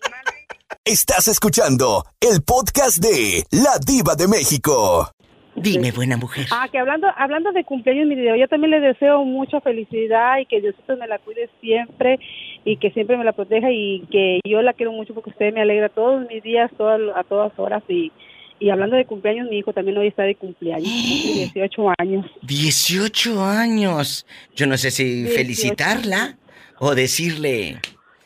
Estás 0.85 1.27
escuchando 1.27 2.05
el 2.21 2.45
podcast 2.45 2.99
de 2.99 3.43
La 3.51 3.77
Diva 3.85 4.15
de 4.15 4.29
México. 4.29 5.16
Dime, 5.57 5.91
buena 5.91 6.17
mujer. 6.17 6.47
Ah, 6.51 6.69
que 6.71 6.79
hablando 6.79 7.09
hablando 7.17 7.51
de 7.53 7.65
cumpleaños, 7.65 8.07
mi 8.07 8.15
video, 8.15 8.37
yo 8.37 8.47
también 8.47 8.71
le 8.71 8.81
deseo 8.81 9.25
mucha 9.25 9.61
felicidad 9.61 10.39
y 10.39 10.47
que 10.47 10.61
Diosito 10.61 10.97
me 10.97 11.09
la 11.09 11.19
cuide 11.19 11.49
siempre 11.61 12.19
y 12.65 12.77
que 12.77 12.91
siempre 12.91 13.17
me 13.17 13.25
la 13.25 13.33
proteja 13.33 13.71
y 13.71 14.07
que 14.11 14.41
yo 14.45 14.61
la 14.61 14.75
quiero 14.75 14.93
mucho 14.93 15.15
porque 15.15 15.31
usted 15.31 15.55
me 15.55 15.63
alegra 15.63 15.89
todos 15.89 16.27
mis 16.29 16.43
días, 16.43 16.71
todas, 16.77 17.01
a 17.17 17.25
todas 17.25 17.53
horas 17.59 17.83
y, 17.89 18.13
y 18.59 18.71
hablando 18.71 18.97
de 18.97 19.07
cumpleaños, 19.07 19.49
mi 19.49 19.59
hijo 19.59 19.73
también 19.73 19.97
hoy 19.97 20.09
está 20.09 20.25
de 20.25 20.35
cumpleaños, 20.35 20.89
cumple 21.23 21.51
18 21.55 21.93
años. 21.99 22.27
18 22.43 23.45
años. 23.45 24.27
Yo 24.55 24.67
no 24.67 24.77
sé 24.77 24.91
si 24.91 25.23
18. 25.23 25.37
felicitarla 25.37 26.37
o 26.79 26.95
decirle, 26.95 27.79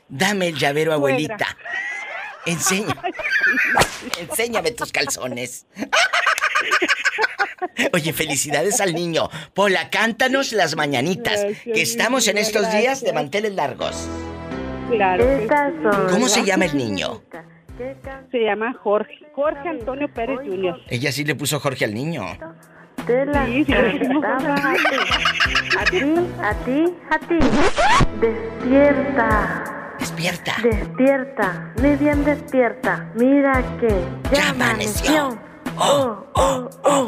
dame 0.08 0.48
el 0.48 0.56
llavero, 0.56 0.92
abuelita. 0.92 1.56
Enseña. 2.46 2.94
Enséñame 4.20 4.72
tus 4.72 4.90
calzones. 4.92 5.66
Oye, 7.92 8.12
felicidades 8.12 8.80
al 8.80 8.94
niño. 8.94 9.28
Pola, 9.54 9.90
cántanos 9.90 10.52
las 10.52 10.76
mañanitas, 10.76 11.42
Gracias, 11.42 11.74
que 11.74 11.82
estamos 11.82 12.28
en 12.28 12.38
estos 12.38 12.70
días 12.72 13.02
de 13.02 13.12
manteles 13.12 13.54
largos. 13.54 14.08
Claro. 14.90 15.24
¿Cómo 16.10 16.28
se 16.28 16.44
llama 16.44 16.64
el 16.64 16.76
niño? 16.76 17.22
Se 18.30 18.38
llama 18.38 18.74
Jorge, 18.82 19.14
Jorge 19.34 19.68
Antonio 19.68 20.12
Pérez 20.12 20.38
Jr. 20.44 20.76
Ella 20.88 21.12
sí 21.12 21.24
le 21.24 21.34
puso 21.34 21.60
Jorge 21.60 21.86
al 21.86 21.94
niño. 21.94 22.24
la 23.06 23.46
Sí, 23.46 23.64
sí, 23.64 23.72
a 23.72 23.84
ti, 23.90 24.06
a 25.78 25.84
ti, 25.84 26.14
a 26.42 26.54
ti, 26.64 26.94
a 27.10 27.18
ti. 27.18 27.38
Despierta. 28.20 29.64
Despierta. 29.98 30.56
Despierta, 30.62 31.72
muy 31.80 31.96
bien 31.96 32.24
despierta. 32.24 33.10
Mira 33.14 33.62
que 33.80 34.04
ya, 34.34 34.50
amaneció. 34.50 35.38
Oh, 35.78 36.26
oh, 36.34 36.70
oh. 36.84 37.06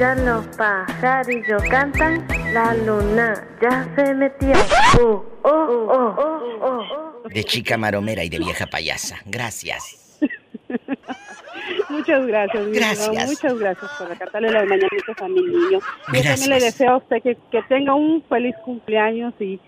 Ya 0.00 0.14
los 0.14 0.46
pajarillos 0.56 1.62
cantan, 1.70 2.26
la 2.54 2.74
luna 2.74 3.34
ya 3.60 3.86
se 3.94 4.14
metió. 4.14 4.52
Oh, 4.98 5.22
oh, 5.42 5.50
oh, 5.50 6.14
oh, 6.18 6.84
oh. 7.24 7.28
De 7.28 7.44
chica 7.44 7.76
maromera 7.76 8.24
y 8.24 8.30
de 8.30 8.38
vieja 8.38 8.66
payasa. 8.66 9.18
Gracias. 9.26 10.18
Muchas 11.90 12.26
gracias, 12.26 12.66
mi 12.66 12.72
Gracias. 12.72 13.26
Muchas 13.28 13.58
gracias 13.58 13.90
por 13.98 14.16
cantarle 14.16 14.50
las 14.50 14.64
mañanitas 14.66 15.20
a 15.20 15.28
mi 15.28 15.42
niño. 15.42 15.70
Yo 15.72 15.80
Gracias. 16.08 16.40
también 16.40 16.58
le 16.58 16.64
deseo 16.64 16.90
a 16.92 16.96
usted 16.96 17.22
que, 17.22 17.36
que 17.52 17.62
tenga 17.68 17.94
un 17.94 18.22
feliz 18.24 18.54
cumpleaños 18.64 19.34
y, 19.38 19.60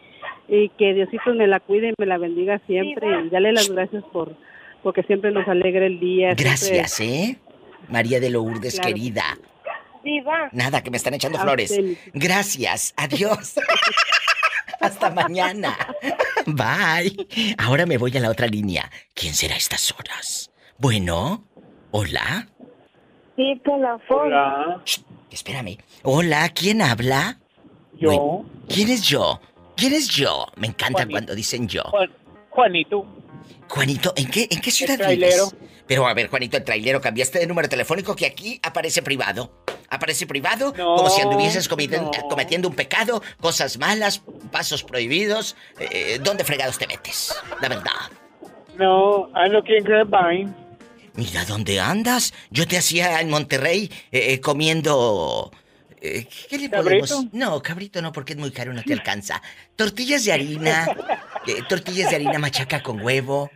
y 0.48 0.70
que 0.70 0.94
Diosito 0.94 1.34
me 1.34 1.46
la 1.46 1.60
cuide 1.60 1.90
y 1.90 1.94
me 1.98 2.06
la 2.06 2.16
bendiga 2.16 2.58
siempre. 2.66 3.06
Y 3.26 3.28
dale 3.28 3.52
las 3.52 3.68
gracias 3.70 4.02
por 4.12 4.34
porque 4.82 5.02
siempre 5.02 5.30
nos 5.30 5.46
alegra 5.46 5.84
el 5.84 6.00
día. 6.00 6.28
siempre- 6.28 6.44
Gracias, 6.44 7.00
¿eh? 7.00 7.36
María 7.88 8.18
de 8.18 8.30
Lourdes, 8.30 8.74
Claro. 8.80 8.88
querida. 8.94 9.24
Diva. 10.05 10.48
Nada, 10.53 10.82
que 10.82 10.90
me 10.90 10.96
están 10.96 11.14
echando 11.14 11.38
A 11.38 11.42
flores. 11.42 11.72
Gracias. 12.12 12.92
Adiós. 12.96 13.55
Hasta 14.80 15.11
mañana. 15.11 15.76
Bye. 16.46 17.55
Ahora 17.59 17.86
me 17.86 17.98
voy 17.98 18.16
a 18.16 18.20
la 18.20 18.30
otra 18.30 18.46
línea. 18.48 18.90
¿Quién 19.14 19.34
será 19.34 19.55
a 19.55 19.59
estas 19.59 19.92
horas? 19.92 20.50
Bueno. 20.78 21.44
Hola. 21.92 22.48
Sí, 23.36 23.61
por 23.64 23.78
la 23.78 23.98
Hola. 24.09 24.82
Shh, 24.84 25.00
espérame. 25.30 25.78
Hola, 26.03 26.48
¿quién 26.48 26.82
habla? 26.82 27.38
Yo. 28.00 28.44
¿Quién 28.68 28.88
es 28.90 29.03
yo? 29.03 29.40
¿Quién 29.76 29.92
es 29.92 30.09
yo? 30.09 30.46
Me 30.57 30.66
encanta 30.68 30.98
Juanito. 31.00 31.12
cuando 31.12 31.34
dicen 31.34 31.68
yo. 31.68 31.82
Juan- 31.84 32.11
Juanito. 32.50 33.07
Juanito, 33.68 34.12
¿en 34.16 34.30
qué, 34.30 34.48
en 34.50 34.61
qué 34.61 34.70
ciudad 34.70 34.98
vives? 35.09 35.55
Pero 35.93 36.09
a 36.09 36.14
ver, 36.14 36.28
Juanito, 36.30 36.57
el 36.57 36.64
trailero, 36.64 37.03
cambiaste 37.03 37.38
de 37.38 37.47
número 37.47 37.68
telefónico 37.68 38.16
que 38.16 38.24
aquí 38.24 38.59
aparece 38.62 39.03
privado. 39.03 39.62
Aparece 39.90 40.26
privado 40.26 40.72
No, 40.74 40.97
como 40.97 41.11
si 41.11 41.20
anduvieses 41.20 41.68
cometen- 41.68 42.05
no. 42.05 42.28
cometiendo 42.30 42.66
un 42.66 42.74
pecado, 42.74 43.22
cosas 43.43 43.76
malas, 43.76 44.22
pasos 44.51 44.82
prohibidos. 44.84 45.55
Eh, 45.78 46.18
¿Dónde 46.22 46.45
fregados 46.45 46.78
te 46.78 46.86
metes? 46.86 47.34
La 47.61 47.68
verdad. 47.68 47.90
No, 48.78 49.28
ando 49.34 49.59
aquí 49.59 49.74
en 49.74 49.84
Grapevine. 49.84 50.55
Mira, 51.12 51.45
¿dónde 51.45 51.78
andas? 51.78 52.32
Yo 52.51 52.66
te 52.66 52.78
hacía 52.78 53.20
en 53.20 53.28
Monterrey 53.28 53.90
eh, 54.11 54.32
eh, 54.32 54.40
comiendo... 54.40 55.53
eh, 56.01 56.26
¿Qué 56.49 56.57
le 56.57 56.70
podemos...? 56.70 57.11
¿Cabrito? 57.11 57.36
No, 57.36 57.61
cabrito 57.62 58.01
no, 58.01 58.12
porque 58.12 58.32
es 58.32 58.38
muy 58.38 58.51
caro, 58.51 58.72
no 58.72 58.82
te 58.82 58.95
alcanza. 58.95 59.43
Tortillas 59.76 60.24
de 60.24 60.32
harina, 60.32 60.86
eh, 61.47 61.57
tortillas 61.68 62.09
de 62.09 62.16
harina 62.16 62.38
machaca 62.38 62.82
con 62.82 62.99
huevo, 63.03 63.51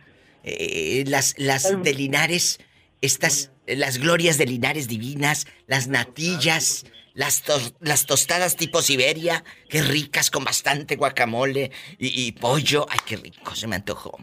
eh, 0.47 1.03
las, 1.07 1.35
las 1.37 1.83
de 1.83 1.93
Linares, 1.93 2.59
estas, 3.01 3.51
las 3.65 3.97
glorias 3.97 4.37
de 4.37 4.45
Linares 4.45 4.87
divinas, 4.87 5.47
las 5.67 5.87
natillas, 5.87 6.85
las, 7.13 7.43
las 7.79 8.05
tostadas 8.05 8.55
tipo 8.55 8.81
Siberia, 8.81 9.43
qué 9.69 9.81
ricas 9.81 10.29
con 10.29 10.43
bastante 10.43 10.95
guacamole 10.95 11.71
y, 11.97 12.27
y 12.27 12.31
pollo. 12.33 12.85
Ay, 12.89 12.99
qué 13.07 13.17
rico, 13.17 13.55
se 13.55 13.67
me 13.67 13.75
antojó. 13.75 14.19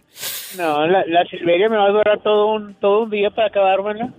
No, 0.57 0.87
la, 0.87 1.05
la 1.07 1.25
Silveria 1.27 1.69
me 1.69 1.77
va 1.77 1.87
a 1.87 1.91
durar 1.91 2.23
todo 2.23 2.55
un, 2.55 2.75
todo 2.77 3.03
un 3.03 3.11
día 3.11 3.31
para 3.31 3.49
acabármela. 3.49 4.15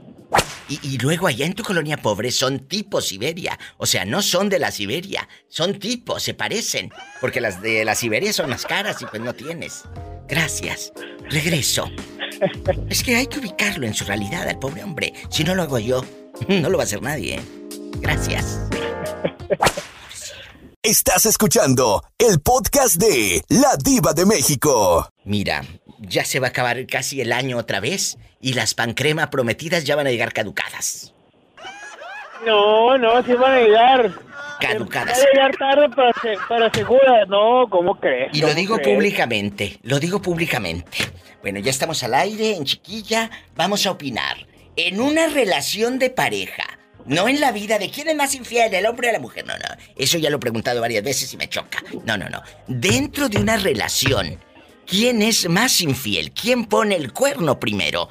Y, 0.68 0.80
y 0.88 0.97
luego 0.97 1.28
allá 1.28 1.45
en 1.45 1.53
tu 1.53 1.63
colonia 1.63 1.97
pobre 1.97 2.32
son 2.32 2.68
tipo 2.68 3.01
Siberia. 3.01 3.59
O 3.78 3.86
sea, 3.86 4.05
no 4.05 4.22
son 4.22 4.49
de 4.49 4.59
la 4.59 4.72
Siberia. 4.72 5.28
Son 5.47 5.78
tipos, 5.80 6.24
se 6.24 6.34
parecen. 6.34 6.91
Porque 7.22 7.41
las 7.41 7.61
de 7.61 7.86
la 7.86 7.95
Siberia 7.95 8.34
son 8.34 8.49
más 8.49 8.66
caras 8.66 9.01
y 9.01 9.05
pues 9.05 9.22
no 9.22 9.34
tienes. 9.34 9.84
Gracias. 10.28 10.91
Regreso. 11.30 11.89
Es 12.89 13.03
que 13.03 13.16
hay 13.16 13.28
que 13.28 13.39
ubicarlo 13.39 13.86
en 13.86 13.93
su 13.93 14.05
realidad 14.05 14.47
al 14.47 14.59
pobre 14.59 14.84
hombre. 14.84 15.13
Si 15.30 15.43
no 15.43 15.55
lo 15.55 15.63
hago 15.63 15.80
yo, 15.80 16.03
no 16.47 16.70
lo 16.70 16.78
va 16.78 16.84
a 16.84 16.86
hacer 16.86 17.01
nadie. 17.01 17.36
¿eh? 17.36 17.41
Gracias. 17.99 18.59
Estás 20.82 21.26
escuchando 21.26 22.03
el 22.20 22.39
podcast 22.41 22.97
de 22.97 23.41
La 23.49 23.76
Diva 23.76 24.13
de 24.13 24.26
México. 24.26 25.09
Mira, 25.24 25.66
ya 26.08 26.26
se 26.26 26.39
va 26.39 26.47
a 26.47 26.49
acabar 26.49 26.86
casi 26.88 27.22
el 27.22 27.32
año 27.32 27.58
otra 27.58 27.80
vez 27.80 28.18
y 28.41 28.53
las 28.53 28.74
pancrema 28.74 29.30
prometidas 29.30 29.84
ya 29.84 29.95
van 29.95 30.08
a 30.08 30.12
llegar 30.12 30.34
caducadas. 30.34 31.14
No, 32.45 32.97
no, 32.97 33.24
sí 33.24 33.34
van 33.34 33.53
a 33.53 33.60
llegar. 33.60 34.12
Caducadas. 34.60 35.18
Va 35.20 35.24
a 35.24 35.34
llegar 35.34 35.58
tarde 35.58 35.89
para, 35.95 36.12
se- 36.22 36.38
para 36.47 36.72
segura. 36.72 37.26
No, 37.28 37.66
¿cómo 37.70 37.99
crees? 37.99 38.30
Y 38.34 38.41
lo 38.41 38.47
¿Cómo 38.47 38.60
digo 38.60 38.76
crees? 38.78 38.95
públicamente, 38.95 39.80
lo 39.84 39.99
digo 39.99 40.22
públicamente. 40.22 40.97
Bueno, 41.41 41.60
ya 41.60 41.72
estamos 41.72 42.03
al 42.03 42.14
aire, 42.14 42.56
en 42.56 42.66
chiquilla, 42.66 43.30
vamos 43.56 43.86
a 43.86 43.91
opinar. 43.91 44.38
En 44.76 44.99
una 44.99 45.28
relación 45.28 45.99
de 45.99 46.10
pareja, 46.10 46.64
no 47.06 47.28
en 47.28 47.39
la 47.39 47.51
vida 47.51 47.78
de 47.80 47.89
quién 47.89 48.08
es 48.10 48.16
más 48.16 48.34
infiel, 48.36 48.74
el 48.74 48.86
hombre 48.86 49.10
o 49.10 49.12
la 49.12 49.20
mujer, 49.20 49.45
no, 49.45 49.53
no. 49.53 49.66
Eso 49.95 50.18
ya 50.18 50.30
lo 50.30 50.38
he 50.38 50.39
preguntado 50.39 50.82
varias 50.82 51.03
veces 51.03 51.32
y 51.34 51.38
me 51.38 51.47
choca. 51.47 51.80
No, 52.03 52.18
no, 52.18 52.30
no. 52.30 52.41
Dentro 52.68 53.30
de 53.30 53.38
una 53.38 53.58
relación, 53.58 54.39
¿quién 54.86 55.21
es 55.21 55.49
más 55.49 55.81
infiel? 55.81 56.31
¿Quién 56.31 56.65
pone 56.65 56.95
el 56.95 57.11
cuerno 57.13 57.59
primero? 57.59 58.09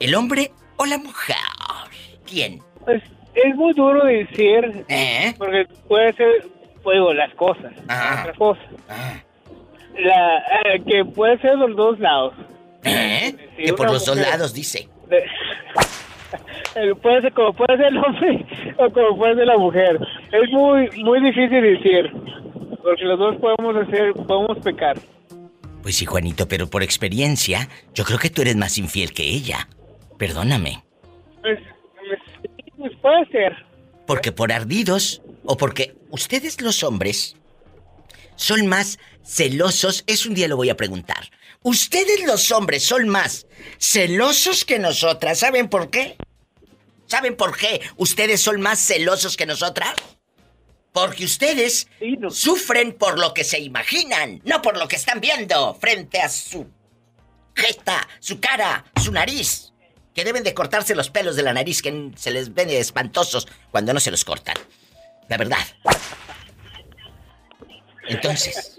¿El 0.00 0.14
hombre 0.14 0.52
o 0.76 0.86
la 0.86 0.98
mujer? 0.98 1.36
¿Quién? 2.26 2.60
Pues 2.84 3.02
es 3.34 3.54
muy 3.56 3.72
duro 3.74 4.04
decir. 4.04 4.84
¿Eh? 4.88 5.34
Porque 5.38 5.66
puede 5.88 6.12
ser, 6.14 6.48
pues, 6.82 6.96
digo, 6.96 7.12
las 7.14 7.32
cosas. 7.34 7.72
Ajá. 7.88 8.22
Otra 8.22 8.32
cosa. 8.34 8.60
La, 9.98 10.38
eh, 10.38 10.82
que 10.86 11.04
puede 11.04 11.38
ser 11.38 11.52
de 11.52 11.68
los 11.68 11.76
dos 11.76 11.98
lados. 12.00 12.34
¿Eh? 12.84 13.34
Que 13.56 13.72
por 13.74 13.90
los 13.90 14.04
dos 14.04 14.16
lados, 14.16 14.52
dice. 14.52 14.88
De- 15.08 15.24
puede 17.02 17.20
ser 17.20 17.32
como 17.34 17.52
puede 17.52 17.76
ser 17.76 17.86
el 17.88 17.98
hombre 17.98 18.46
o 18.78 18.90
como 18.90 19.16
puede 19.16 19.34
ser 19.36 19.46
la 19.46 19.58
mujer. 19.58 19.98
Es 20.32 20.50
muy 20.50 20.88
muy 21.02 21.20
difícil 21.20 21.62
decir. 21.62 22.10
Porque 22.82 23.04
los 23.04 23.18
dos 23.18 23.36
podemos 23.36 23.76
hacer, 23.76 24.12
podemos 24.14 24.58
pecar. 24.58 24.96
Pues 25.82 25.96
sí, 25.96 26.06
Juanito, 26.06 26.46
pero 26.46 26.70
por 26.70 26.82
experiencia, 26.82 27.68
yo 27.92 28.04
creo 28.04 28.18
que 28.18 28.30
tú 28.30 28.42
eres 28.42 28.56
más 28.56 28.78
infiel 28.78 29.12
que 29.12 29.24
ella. 29.24 29.68
Perdóname. 30.16 30.84
Pues, 31.40 31.58
pues, 32.78 32.92
puede 33.00 33.26
ser. 33.30 33.52
Porque 34.06 34.30
por 34.30 34.52
ardidos 34.52 35.22
o 35.44 35.56
porque 35.56 35.96
ustedes 36.10 36.60
los 36.60 36.84
hombres 36.84 37.36
son 38.36 38.68
más 38.68 39.00
celosos, 39.24 40.04
es 40.06 40.24
un 40.24 40.34
día 40.34 40.46
lo 40.48 40.56
voy 40.56 40.70
a 40.70 40.76
preguntar. 40.76 41.30
Ustedes 41.62 42.24
los 42.24 42.50
hombres 42.52 42.84
son 42.84 43.08
más 43.08 43.46
celosos 43.78 44.64
que 44.64 44.78
nosotras, 44.78 45.40
¿saben 45.40 45.68
por 45.68 45.90
qué? 45.90 46.16
¿Saben 47.06 47.36
por 47.36 47.56
qué 47.56 47.80
ustedes 47.96 48.40
son 48.40 48.60
más 48.60 48.78
celosos 48.80 49.36
que 49.36 49.46
nosotras? 49.46 49.94
Porque 50.92 51.24
ustedes 51.24 51.88
sufren 52.30 52.92
por 52.92 53.18
lo 53.18 53.32
que 53.32 53.44
se 53.44 53.58
imaginan, 53.60 54.40
no 54.44 54.60
por 54.60 54.76
lo 54.76 54.88
que 54.88 54.96
están 54.96 55.20
viendo 55.20 55.74
frente 55.74 56.20
a 56.20 56.28
su 56.28 56.70
jeta, 57.54 58.06
su 58.20 58.40
cara, 58.40 58.84
su 59.02 59.10
nariz. 59.12 59.72
Que 60.14 60.24
deben 60.24 60.44
de 60.44 60.52
cortarse 60.52 60.94
los 60.94 61.08
pelos 61.08 61.36
de 61.36 61.42
la 61.42 61.54
nariz 61.54 61.80
que 61.80 62.10
se 62.16 62.30
les 62.30 62.52
ven 62.52 62.68
espantosos 62.68 63.48
cuando 63.70 63.94
no 63.94 64.00
se 64.00 64.10
los 64.10 64.24
cortan. 64.24 64.56
La 65.28 65.38
verdad. 65.38 65.64
Entonces, 68.08 68.78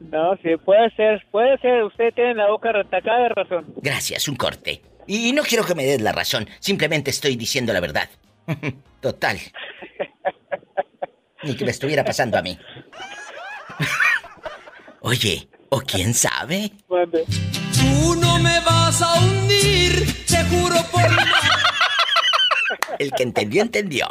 No, 0.00 0.36
sí, 0.42 0.56
puede 0.62 0.90
ser, 0.94 1.26
puede 1.30 1.56
ser. 1.58 1.84
Usted 1.84 2.12
tiene 2.14 2.34
la 2.34 2.48
boca 2.48 2.72
retacada 2.72 3.22
de 3.22 3.28
razón. 3.30 3.74
gracias, 3.78 4.28
un 4.28 4.36
corte. 4.36 4.82
Y 5.06 5.32
no 5.32 5.42
quiero 5.42 5.64
que 5.64 5.74
me 5.74 5.84
des 5.84 6.00
la 6.02 6.12
razón, 6.12 6.48
simplemente 6.60 7.10
estoy 7.10 7.36
diciendo 7.36 7.72
la 7.72 7.80
verdad. 7.80 8.10
Total. 9.00 9.38
Ni 11.46 11.54
que 11.54 11.64
me 11.64 11.70
estuviera 11.70 12.04
pasando 12.04 12.36
a 12.36 12.42
mí. 12.42 12.58
Oye, 15.00 15.48
¿o 15.68 15.80
quién 15.80 16.12
sabe? 16.12 16.72
Tú 16.88 18.16
no 18.16 18.38
me 18.40 18.58
vas 18.60 19.00
a 19.00 19.20
hundir, 19.20 20.26
te 20.26 20.42
juro 20.44 20.76
por 20.90 21.02
El 22.98 23.12
que 23.12 23.22
entendió, 23.22 23.62
entendió. 23.62 24.08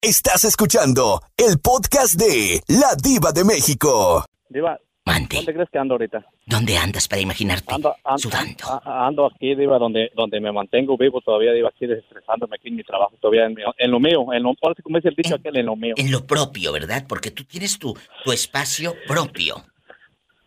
Estás 0.00 0.44
escuchando 0.44 1.20
el 1.36 1.58
podcast 1.58 2.14
de 2.14 2.62
La 2.68 2.94
Diva 2.94 3.32
de 3.32 3.44
México. 3.44 4.24
Diva, 4.48 4.78
¿dónde 5.06 5.54
crees 5.54 5.70
que 5.70 5.78
ando 5.78 5.94
ahorita? 5.94 6.26
¿Dónde 6.46 6.76
andas 6.76 7.06
para 7.08 7.22
imaginarte? 7.22 7.74
Ando, 7.74 7.94
Sudando. 8.16 8.80
ando 8.84 9.26
aquí, 9.26 9.54
Diva, 9.54 9.78
donde, 9.78 10.10
donde 10.14 10.40
me 10.40 10.50
mantengo 10.52 10.96
vivo 10.96 11.20
todavía, 11.20 11.52
Diva, 11.52 11.68
aquí 11.68 11.86
desestresándome 11.86 12.56
aquí 12.56 12.68
en 12.68 12.76
mi 12.76 12.82
trabajo, 12.82 13.14
todavía 13.20 13.46
en, 13.46 13.54
mi- 13.54 13.62
en 13.78 13.90
lo 13.90 14.00
mío, 14.00 14.32
en 14.32 14.42
lo, 14.42 14.54
como 14.82 14.98
dice 14.98 15.08
el 15.08 15.14
dicho 15.14 15.36
aquel, 15.36 15.56
en 15.56 15.66
lo 15.66 15.76
mío. 15.76 15.94
En 15.96 16.10
lo 16.10 16.26
propio, 16.26 16.72
¿verdad? 16.72 17.04
Porque 17.08 17.30
tú 17.30 17.44
tienes 17.44 17.78
tu, 17.78 17.96
tu 18.24 18.32
espacio 18.32 18.94
propio. 19.06 19.56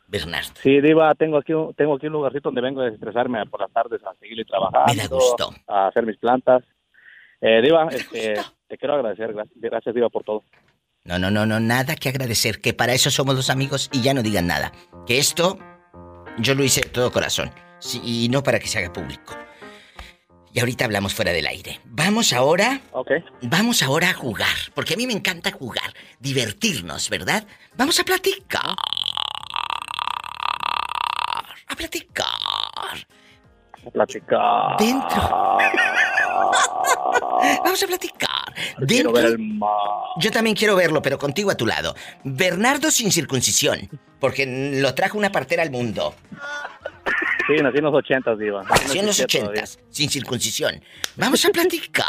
Bernardo. 0.07 0.49
Sí, 0.61 0.81
Diva, 0.81 1.13
tengo 1.15 1.37
aquí, 1.37 1.53
un- 1.53 1.73
tengo 1.75 1.95
aquí 1.95 2.07
un 2.07 2.13
lugarcito 2.13 2.49
donde 2.49 2.61
vengo 2.61 2.81
a 2.81 2.85
desestresarme 2.85 3.45
por 3.45 3.61
las 3.61 3.71
tardes 3.71 4.03
a 4.03 4.13
seguirle 4.15 4.43
trabajando. 4.43 4.91
Me 4.93 4.95
da 4.95 5.07
gusto. 5.07 5.53
A 5.67 5.87
hacer 5.87 6.05
mis 6.05 6.17
plantas. 6.17 6.63
Eh, 7.41 7.61
Diva, 7.61 7.87
este, 7.91 8.33
te 8.67 8.77
quiero 8.77 8.95
agradecer, 8.95 9.31
gracias, 9.33 9.55
gracias, 9.61 9.95
Diva, 9.95 10.09
por 10.09 10.23
todo. 10.23 10.43
No, 11.03 11.17
no, 11.17 11.31
no, 11.31 11.45
no, 11.45 11.59
nada 11.59 11.95
que 11.95 12.09
agradecer, 12.09 12.61
que 12.61 12.73
para 12.73 12.93
eso 12.93 13.09
somos 13.09 13.35
los 13.35 13.49
amigos 13.49 13.89
y 13.91 14.01
ya 14.01 14.13
no 14.13 14.21
digan 14.21 14.47
nada. 14.47 14.71
Que 15.07 15.17
esto 15.17 15.57
yo 16.37 16.55
lo 16.55 16.63
hice 16.63 16.81
de 16.81 16.89
todo 16.89 17.11
corazón 17.11 17.51
sí, 17.79 18.01
y 18.03 18.29
no 18.29 18.43
para 18.43 18.59
que 18.59 18.67
se 18.67 18.79
haga 18.79 18.93
público. 18.93 19.35
Y 20.51 20.59
ahorita 20.59 20.85
hablamos 20.85 21.13
fuera 21.13 21.31
del 21.31 21.45
aire. 21.45 21.79
Vamos 21.85 22.33
ahora. 22.33 22.81
Ok. 22.91 23.11
Vamos 23.43 23.83
ahora 23.83 24.09
a 24.09 24.13
jugar, 24.13 24.55
porque 24.73 24.95
a 24.95 24.97
mí 24.97 25.05
me 25.05 25.13
encanta 25.13 25.51
jugar, 25.51 25.93
divertirnos, 26.19 27.09
¿verdad? 27.09 27.45
Vamos 27.77 27.99
a 27.99 28.03
platicar. 28.03 28.75
A 31.67 31.75
platicar. 31.75 32.25
A 33.85 33.91
platicar. 33.91 34.77
Dentro. 34.77 35.57
Vamos 37.63 37.83
a 37.83 37.87
platicar. 37.87 38.29
Quiero 38.87 39.11
Dentro- 39.11 39.13
ver 39.13 39.25
el 39.25 39.37
mar. 39.39 39.69
Yo 40.19 40.31
también 40.31 40.55
quiero 40.55 40.75
verlo, 40.75 41.01
pero 41.01 41.17
contigo 41.17 41.51
a 41.51 41.55
tu 41.55 41.65
lado. 41.65 41.95
Bernardo 42.23 42.91
sin 42.91 43.11
circuncisión, 43.11 43.89
porque 44.19 44.45
lo 44.81 44.93
trajo 44.93 45.17
una 45.17 45.31
partera 45.31 45.63
al 45.63 45.71
mundo. 45.71 46.13
Sí, 47.47 47.53
nací 47.63 47.77
en 47.77 47.83
los 47.85 47.93
ochentas, 47.95 48.37
Diva. 48.37 48.63
Nació 48.63 48.99
en 49.01 49.07
los 49.07 49.19
ochentas, 49.19 49.79
sin 49.89 50.09
circuncisión. 50.09 50.81
Vamos 51.15 51.43
a 51.45 51.49
platicar. 51.49 52.05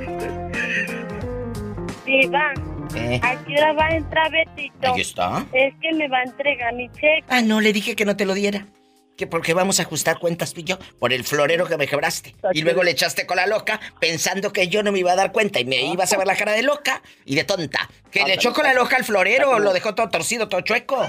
Diva, 2.10 2.52
Eh, 2.96 3.20
¿a 3.22 3.44
qué 3.44 3.54
hora 3.54 3.72
va 3.72 3.86
a 3.86 3.90
entrar 3.96 4.32
Betito? 4.32 4.94
Ahí 4.94 5.00
está. 5.00 5.46
Es 5.52 5.72
que 5.80 5.92
me 5.92 6.08
va 6.08 6.18
a 6.18 6.22
entregar 6.24 6.74
mi 6.74 6.88
cheque. 6.88 7.22
Ah, 7.28 7.40
no, 7.40 7.60
le 7.60 7.72
dije 7.72 7.94
que 7.94 8.04
no 8.04 8.16
te 8.16 8.26
lo 8.26 8.34
diera. 8.34 8.66
Que 9.16 9.28
porque 9.28 9.54
vamos 9.54 9.78
a 9.78 9.82
ajustar 9.82 10.18
cuentas 10.18 10.52
tú 10.52 10.60
y 10.60 10.64
yo 10.64 10.78
por 10.98 11.12
el 11.12 11.22
florero 11.22 11.66
que 11.68 11.76
me 11.76 11.86
quebraste. 11.86 12.34
Y 12.52 12.62
luego 12.62 12.82
le 12.82 12.90
echaste 12.90 13.26
con 13.26 13.36
la 13.36 13.46
loca 13.46 13.78
pensando 14.00 14.52
que 14.52 14.66
yo 14.66 14.82
no 14.82 14.90
me 14.90 14.98
iba 14.98 15.12
a 15.12 15.16
dar 15.16 15.30
cuenta 15.30 15.60
y 15.60 15.64
me 15.66 15.82
ibas 15.82 16.12
a 16.12 16.16
ver 16.18 16.26
la 16.26 16.34
cara 16.34 16.52
de 16.52 16.62
loca 16.64 17.00
y 17.24 17.36
de 17.36 17.44
tonta. 17.44 17.88
Que 18.10 18.24
le 18.24 18.34
echó 18.34 18.52
con 18.52 18.64
la 18.64 18.74
loca 18.74 18.96
al 18.96 19.04
florero, 19.04 19.60
lo 19.60 19.72
dejó 19.72 19.94
todo 19.94 20.08
torcido, 20.08 20.48
todo 20.48 20.62
chueco. 20.62 21.06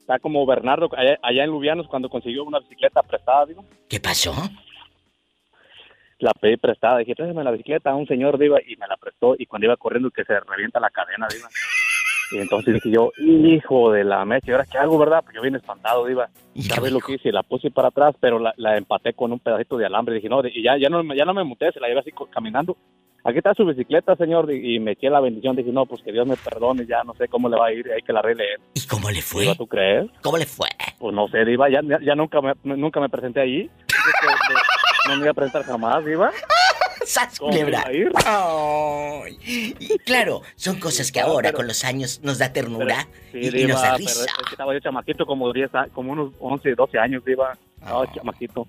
Está 0.00 0.20
como 0.20 0.46
Bernardo 0.46 0.88
allá, 0.96 1.18
allá 1.22 1.42
en 1.42 1.50
Lubianos 1.50 1.88
cuando 1.88 2.08
consiguió 2.08 2.44
una 2.44 2.60
bicicleta 2.60 3.02
prestada, 3.02 3.46
digo. 3.46 3.64
¿Qué 3.88 3.98
pasó? 3.98 4.32
La 6.18 6.32
pedí 6.32 6.56
prestada, 6.56 6.98
dije, 6.98 7.14
tráeme 7.14 7.44
la 7.44 7.50
bicicleta 7.50 7.90
a 7.90 7.94
un 7.94 8.06
señor, 8.06 8.38
Diva, 8.38 8.58
y 8.66 8.76
me 8.76 8.86
la 8.86 8.96
prestó. 8.96 9.34
Y 9.38 9.46
cuando 9.46 9.66
iba 9.66 9.76
corriendo, 9.76 10.10
que 10.10 10.24
se 10.24 10.40
revienta 10.40 10.80
la 10.80 10.90
cadena, 10.90 11.26
Diva. 11.30 11.48
Y 12.32 12.38
entonces 12.38 12.74
dije 12.74 12.90
yo, 12.90 13.12
hijo 13.18 13.92
de 13.92 14.02
la 14.02 14.24
mecha, 14.24 14.50
¿y 14.50 14.52
ahora 14.52 14.66
qué 14.70 14.78
hago, 14.78 14.98
verdad? 14.98 15.20
Porque 15.22 15.36
yo 15.36 15.42
vine 15.42 15.58
espantado, 15.58 16.08
iba. 16.10 16.28
¿Sabes 16.56 16.90
lo 16.90 17.00
que 17.00 17.14
hice? 17.14 17.30
La 17.30 17.42
puse 17.42 17.70
para 17.70 17.88
atrás, 17.88 18.16
pero 18.18 18.38
la, 18.38 18.52
la 18.56 18.76
empaté 18.76 19.12
con 19.12 19.32
un 19.32 19.38
pedacito 19.38 19.76
de 19.76 19.86
alambre. 19.86 20.16
Dije, 20.16 20.28
no, 20.28 20.40
y 20.44 20.62
ya, 20.62 20.76
ya, 20.76 20.88
no, 20.88 21.02
ya 21.14 21.24
no 21.24 21.34
me 21.34 21.44
muté, 21.44 21.70
se 21.70 21.78
la 21.80 21.88
llevé 21.88 22.00
así 22.00 22.10
caminando. 22.32 22.76
Aquí 23.22 23.38
está 23.38 23.54
su 23.54 23.64
bicicleta, 23.64 24.16
señor, 24.16 24.52
y, 24.52 24.76
y 24.76 24.80
me 24.80 24.92
eché 24.92 25.10
la 25.10 25.20
bendición. 25.20 25.54
Dije, 25.54 25.70
no, 25.70 25.86
pues 25.86 26.02
que 26.02 26.12
Dios 26.12 26.26
me 26.26 26.36
perdone, 26.36 26.86
ya 26.86 27.04
no 27.04 27.14
sé 27.14 27.28
cómo 27.28 27.48
le 27.48 27.56
va 27.56 27.66
a 27.66 27.72
ir, 27.72 27.90
hay 27.92 28.02
que 28.02 28.12
la 28.12 28.20
arregle. 28.20 28.44
¿Y 28.74 28.86
cómo 28.86 29.10
le 29.10 29.20
fue? 29.22 29.42
Diva, 29.42 29.54
¿Tú 29.54 29.66
crees? 29.66 30.08
¿Cómo 30.22 30.36
le 30.36 30.46
fue? 30.46 30.68
Pues 30.98 31.14
no 31.14 31.28
sé, 31.28 31.44
Diva, 31.44 31.68
ya, 31.68 31.80
ya, 31.82 31.98
ya 32.00 32.14
nunca, 32.14 32.40
me, 32.40 32.54
nunca 32.64 33.00
me 33.00 33.08
presenté 33.08 33.40
ahí. 33.40 33.70
No 35.08 35.16
me 35.16 35.22
iba 35.22 35.30
a 35.30 35.34
presentar 35.34 35.64
jamás, 35.64 36.04
Diva. 36.04 36.30
¡Sas. 37.04 37.38
Ay. 38.24 39.38
Y 39.78 39.98
claro, 40.00 40.42
son 40.56 40.80
cosas 40.80 41.12
que 41.12 41.20
ahora 41.20 41.52
con 41.52 41.66
los 41.68 41.84
años 41.84 42.20
nos 42.24 42.38
da 42.38 42.52
ternura 42.52 43.06
Sí, 43.30 43.38
y, 43.42 43.60
y 43.62 43.66
nos 43.66 43.80
da 43.80 43.94
pero 43.96 44.08
es 44.08 44.26
que 44.26 44.50
estaba 44.50 44.72
yo 44.74 44.80
chamaquito, 44.80 45.24
como 45.24 45.52
10, 45.52 45.72
a- 45.74 45.86
como 45.92 46.12
unos 46.12 46.32
11, 46.40 46.74
12 46.74 46.98
años, 46.98 47.24
Diva. 47.24 47.56
Estaba 47.78 48.02
Ah. 48.04 48.12
chamaquito. 48.12 48.66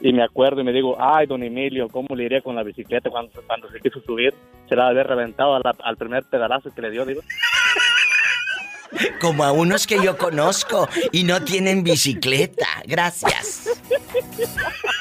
Y 0.00 0.12
me 0.12 0.22
acuerdo 0.22 0.60
y 0.60 0.64
me 0.64 0.72
digo, 0.72 0.96
ay, 1.00 1.26
don 1.26 1.42
Emilio, 1.42 1.88
¿cómo 1.88 2.14
le 2.14 2.24
iría 2.26 2.40
con 2.42 2.54
la 2.54 2.62
bicicleta 2.62 3.10
cuando, 3.10 3.32
cuando 3.48 3.68
se 3.72 3.80
quiso 3.80 4.00
subir? 4.02 4.32
Se 4.68 4.76
la 4.76 4.86
había 4.86 5.02
reventado 5.02 5.56
a 5.56 5.58
la- 5.58 5.74
al 5.82 5.96
primer 5.96 6.22
pedalazo 6.24 6.72
que 6.72 6.80
le 6.82 6.90
dio, 6.92 7.04
Diva. 7.04 7.22
Como 9.20 9.42
a 9.44 9.50
unos 9.52 9.86
que 9.88 10.00
yo 10.02 10.16
conozco 10.16 10.88
y 11.12 11.24
no 11.24 11.42
tienen 11.42 11.82
bicicleta. 11.82 12.68
Gracias. 12.86 13.68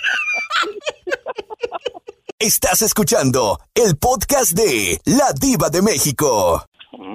Estás 2.39 2.81
escuchando 2.83 3.59
el 3.73 3.97
podcast 3.97 4.51
de 4.51 4.99
La 5.05 5.33
Diva 5.33 5.69
de 5.69 5.81
México. 5.81 6.63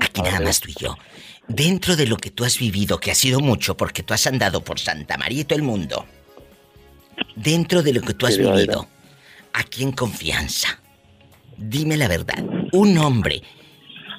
Aquí 0.01 0.20
nada 0.20 0.40
más 0.40 0.61
tú 0.61 0.68
y 0.68 0.74
yo. 0.74 0.97
Dentro 1.49 1.97
de 1.97 2.07
lo 2.07 2.16
que 2.16 2.30
tú 2.30 2.45
has 2.45 2.59
vivido, 2.59 2.99
que 2.99 3.11
ha 3.11 3.14
sido 3.14 3.40
mucho 3.40 3.76
porque 3.76 4.03
tú 4.03 4.14
has 4.14 4.26
andado 4.26 4.64
por 4.64 4.80
Santa 4.80 5.16
María 5.16 5.43
y 5.43 5.45
todo 5.45 5.59
el 5.59 5.64
mundo. 5.64 6.07
Dentro 7.36 7.82
de 7.82 7.93
lo 7.93 8.01
que 8.01 8.14
tú 8.14 8.26
has 8.26 8.36
vivido, 8.36 8.88
aquí 9.53 9.82
en 9.82 9.93
confianza, 9.93 10.80
dime 11.57 11.97
la 11.97 12.09
verdad. 12.09 12.45
¿Un 12.72 12.99
hombre 12.99 13.43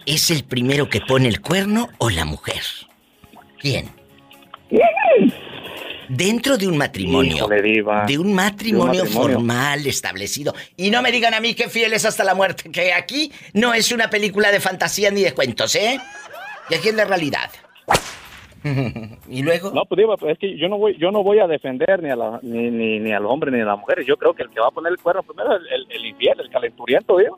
es 0.05 0.32
el 0.32 0.43
primero 0.43 0.89
que 0.89 1.01
pone 1.01 1.28
el 1.28 1.41
cuerno 1.41 1.89
o 1.97 2.09
la 2.09 2.26
mujer? 2.26 2.63
¿Quién? 3.59 3.91
Dentro 6.10 6.58
de 6.58 6.68
un 6.68 6.78
matrimonio. 6.78 7.47
Diva. 7.64 8.06
De 8.06 8.18
un 8.18 8.34
matrimonio, 8.34 8.93
De 8.93 8.99
un 9.01 9.06
matrimonio. 9.08 9.36
formal, 9.38 9.88
establecido. 9.88 10.54
Y 10.78 10.89
no 10.89 11.01
me 11.01 11.12
digan 11.12 11.34
a 11.34 11.39
mí 11.39 11.54
que 11.54 11.70
fieles 11.70 12.06
hasta 12.06 12.24
la 12.24 12.36
muerte, 12.36 12.72
que 12.72 12.93
aquí 12.93 13.32
no 13.54 13.74
es 13.74 13.91
una 13.91 14.10
película 14.10 14.51
de 14.51 14.60
fantasía 14.60 15.12
ni 15.12 15.22
de 15.24 15.34
cuentos, 15.34 15.76
¿eh? 15.76 15.99
Y 16.70 16.76
aquí 16.76 16.89
es 16.89 16.95
la 16.95 17.06
realidad. 17.06 17.49
¿Y 19.30 19.41
luego? 19.41 19.72
No, 19.72 19.84
pues 19.86 19.97
Diva, 19.97 20.16
pues 20.16 20.34
es 20.34 20.39
que 20.39 20.58
yo 20.58 20.70
no 20.70 20.78
voy, 20.78 20.95
yo 20.97 21.12
no 21.12 21.22
voy 21.22 21.39
a 21.39 21.47
defender 21.47 22.01
ni, 22.01 22.10
a 22.10 22.16
la- 22.16 22.39
ni, 22.41 22.70
ni, 22.72 22.99
ni 22.99 23.12
al 23.12 23.26
hombre 23.26 23.51
ni 23.51 23.60
a 23.62 23.66
las 23.66 23.78
mujeres. 23.78 24.06
Yo 24.08 24.16
creo 24.18 24.34
que 24.34 24.43
el 24.43 24.49
que 24.49 24.60
va 24.62 24.68
a 24.68 24.72
poner 24.72 24.91
el 24.93 24.99
cuerno 24.99 25.22
primero 25.24 25.56
es 25.58 25.62
el, 25.72 25.86
el 25.89 26.06
infiel, 26.06 26.39
el 26.39 26.49
calenturiento, 26.49 27.18
Diva. 27.18 27.36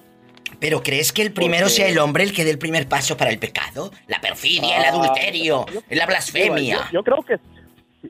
¿Pero 0.60 0.82
crees 0.84 1.12
que 1.12 1.22
el 1.24 1.34
primero 1.34 1.68
sea 1.68 1.88
el 1.88 1.98
hombre 1.98 2.24
el 2.24 2.32
que 2.32 2.46
dé 2.46 2.52
el 2.52 2.60
primer 2.60 2.88
paso 2.88 3.18
para 3.18 3.32
el 3.32 3.40
pecado? 3.40 3.92
La 4.08 4.22
perfidia, 4.22 4.78
el 4.78 4.86
adulterio, 4.86 5.66
yo- 5.74 5.82
la 5.90 6.06
blasfemia. 6.06 6.90
Yo 6.94 7.04
creo 7.04 7.18
que, 7.24 7.38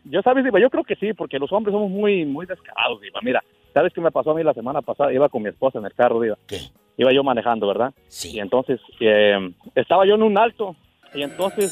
yo 0.03 0.21
sabes, 0.21 0.43
Diva, 0.43 0.59
yo 0.59 0.69
creo 0.69 0.83
que 0.83 0.95
sí, 0.95 1.13
porque 1.13 1.39
los 1.39 1.51
hombres 1.51 1.73
somos 1.73 1.89
muy, 1.89 2.25
muy 2.25 2.45
descarados, 2.45 2.99
Diva. 3.01 3.19
Mira, 3.23 3.43
¿sabes 3.73 3.93
qué 3.93 4.01
me 4.01 4.11
pasó 4.11 4.31
a 4.31 4.35
mí 4.35 4.43
la 4.43 4.53
semana 4.53 4.81
pasada? 4.81 5.13
Iba 5.13 5.29
con 5.29 5.41
mi 5.43 5.49
esposa 5.49 5.79
en 5.79 5.85
el 5.85 5.93
carro, 5.93 6.19
Diva. 6.21 6.37
¿Qué? 6.47 6.57
Iba 6.97 7.11
yo 7.13 7.23
manejando, 7.23 7.67
¿verdad? 7.67 7.93
Sí. 8.07 8.35
Y 8.35 8.39
entonces, 8.39 8.79
eh, 8.99 9.37
estaba 9.75 10.05
yo 10.05 10.15
en 10.15 10.23
un 10.23 10.37
alto, 10.37 10.75
y 11.13 11.21
entonces, 11.21 11.71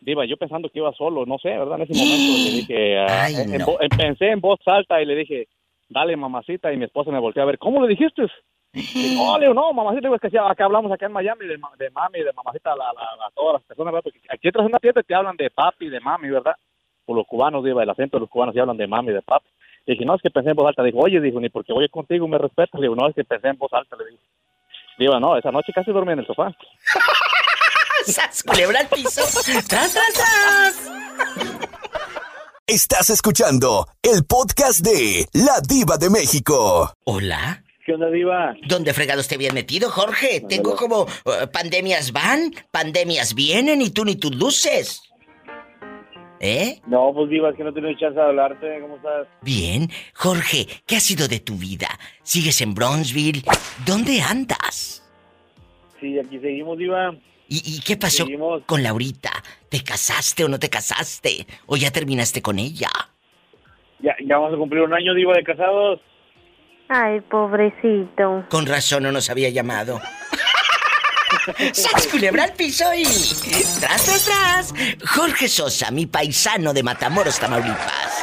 Diva, 0.00 0.24
yo 0.24 0.36
pensando 0.36 0.68
que 0.68 0.80
iba 0.80 0.92
solo, 0.94 1.24
no 1.26 1.38
sé, 1.38 1.50
¿verdad? 1.50 1.76
En 1.76 1.82
ese 1.82 1.94
momento 1.94 2.38
le 2.44 2.50
dije, 2.56 2.98
ah, 2.98 3.24
Ay, 3.26 3.34
en- 3.36 3.52
en 3.80 3.90
pensé 3.96 4.30
en 4.30 4.40
voz 4.40 4.58
alta 4.66 5.00
y 5.00 5.06
le 5.06 5.14
dije, 5.14 5.46
dale, 5.88 6.16
mamacita, 6.16 6.72
y 6.72 6.76
mi 6.76 6.84
esposa 6.86 7.10
me 7.12 7.20
volteó 7.20 7.42
a 7.42 7.46
ver, 7.46 7.58
¿cómo 7.58 7.80
le 7.82 7.88
dijiste? 7.88 8.22
Y, 8.74 9.14
no, 9.14 9.54
no, 9.54 9.72
mamacita, 9.72 10.08
es 10.12 10.20
que 10.20 10.30
sí, 10.30 10.36
acá 10.38 10.64
hablamos 10.64 10.90
acá 10.90 11.06
en 11.06 11.12
Miami 11.12 11.46
de, 11.46 11.56
de 11.78 11.90
mami, 11.90 12.18
de 12.22 12.32
mamacita, 12.32 12.72
a, 12.72 12.76
la- 12.76 12.92
la- 12.92 13.26
a 13.26 13.30
todas 13.34 13.54
las 13.54 13.62
personas, 13.64 13.92
¿verdad? 13.92 14.02
Porque 14.04 14.20
aquí 14.28 14.48
entras 14.48 14.62
en 14.64 14.70
una 14.72 14.78
tienda 14.78 15.02
te 15.02 15.14
hablan 15.14 15.36
de 15.36 15.50
papi, 15.50 15.88
de 15.88 16.00
mami, 16.00 16.30
¿verdad? 16.30 16.56
Por 17.12 17.18
los 17.18 17.26
cubanos, 17.26 17.62
diva, 17.62 17.82
el 17.82 17.90
acento 17.90 18.16
de 18.16 18.22
los 18.22 18.30
cubanos 18.30 18.54
sí 18.54 18.58
hablan 18.58 18.78
de 18.78 18.86
mami, 18.86 19.12
de 19.12 19.20
papi. 19.20 19.46
Le 19.84 19.92
dije, 19.92 20.06
no, 20.06 20.14
es 20.14 20.22
que 20.22 20.30
pensé 20.30 20.48
en 20.48 20.56
voz 20.56 20.66
alta. 20.66 20.82
Dijo, 20.82 20.96
oye, 20.96 21.20
dijo, 21.20 21.38
ni 21.40 21.50
porque 21.50 21.74
voy 21.74 21.86
contigo 21.90 22.26
me 22.26 22.38
respetas. 22.38 22.80
Le 22.80 22.86
digo, 22.86 22.96
no, 22.96 23.06
es 23.06 23.14
que 23.14 23.22
pensé 23.22 23.48
en 23.48 23.58
voz 23.58 23.70
alta, 23.74 23.96
le 23.96 24.06
digo. 24.06 24.18
Diva, 24.98 25.20
no, 25.20 25.36
esa 25.36 25.52
noche 25.52 25.74
casi 25.74 25.92
dormí 25.92 26.14
en 26.14 26.20
el 26.20 26.26
sofá. 26.26 26.56
¡Sas, 28.06 28.42
culebra 28.42 28.80
al 28.80 28.86
piso! 28.86 29.20
¡Tras, 29.44 29.68
tras, 29.68 29.92
tras! 29.92 30.90
Estás 32.66 33.10
escuchando 33.10 33.86
el 34.02 34.24
podcast 34.24 34.80
de 34.80 35.26
La 35.34 35.60
Diva 35.68 35.98
de 35.98 36.08
México. 36.08 36.94
¿Hola? 37.04 37.62
¿Qué 37.84 37.92
onda, 37.92 38.08
Diva? 38.08 38.54
¿Dónde 38.68 38.94
fregados 38.94 39.28
te 39.28 39.34
habías 39.34 39.52
metido, 39.52 39.90
Jorge? 39.90 40.40
Tengo 40.48 40.76
como 40.76 41.06
eh, 41.26 41.46
pandemias 41.52 42.12
van, 42.12 42.54
pandemias 42.70 43.34
vienen 43.34 43.82
y 43.82 43.90
tú 43.90 44.06
ni 44.06 44.16
tus 44.16 44.34
luces. 44.34 45.11
¿Eh? 46.44 46.80
No, 46.88 47.12
pues 47.14 47.30
Diva, 47.30 47.50
es 47.50 47.56
que 47.56 47.62
no 47.62 47.70
he 47.70 47.72
tenido 47.72 47.96
chance 47.96 48.18
de 48.18 48.26
hablarte. 48.26 48.80
¿Cómo 48.80 48.96
estás? 48.96 49.28
Bien. 49.42 49.88
Jorge, 50.12 50.66
¿qué 50.86 50.96
ha 50.96 51.00
sido 51.00 51.28
de 51.28 51.38
tu 51.38 51.54
vida? 51.54 51.86
¿Sigues 52.24 52.60
en 52.60 52.74
Bronzeville? 52.74 53.44
¿Dónde 53.86 54.20
andas? 54.20 55.08
Sí, 56.00 56.18
aquí 56.18 56.40
seguimos, 56.40 56.76
Diva. 56.78 57.14
¿Y, 57.46 57.76
y 57.76 57.80
qué 57.80 57.96
pasó 57.96 58.26
con 58.66 58.82
Laurita? 58.82 59.30
¿Te 59.68 59.84
casaste 59.84 60.42
o 60.44 60.48
no 60.48 60.58
te 60.58 60.68
casaste? 60.68 61.46
¿O 61.66 61.76
ya 61.76 61.92
terminaste 61.92 62.42
con 62.42 62.58
ella? 62.58 62.88
Ya, 64.00 64.16
ya 64.26 64.36
vamos 64.36 64.54
a 64.54 64.56
cumplir 64.58 64.82
un 64.82 64.92
año, 64.94 65.14
Diva, 65.14 65.34
de 65.34 65.44
casados. 65.44 66.00
Ay, 66.88 67.20
pobrecito. 67.20 68.46
Con 68.50 68.66
razón 68.66 69.04
no 69.04 69.12
nos 69.12 69.30
había 69.30 69.48
llamado. 69.50 70.00
¡Sas 71.72 72.06
culebra 72.08 72.44
al 72.44 72.52
piso 72.52 72.84
y... 72.94 73.04
¡Tras, 73.80 74.04
tras, 74.04 74.24
tras! 74.24 74.74
Jorge 75.06 75.48
Sosa, 75.48 75.90
mi 75.90 76.06
paisano 76.06 76.72
de 76.72 76.82
Matamoros, 76.82 77.38
Tamaulipas. 77.38 78.22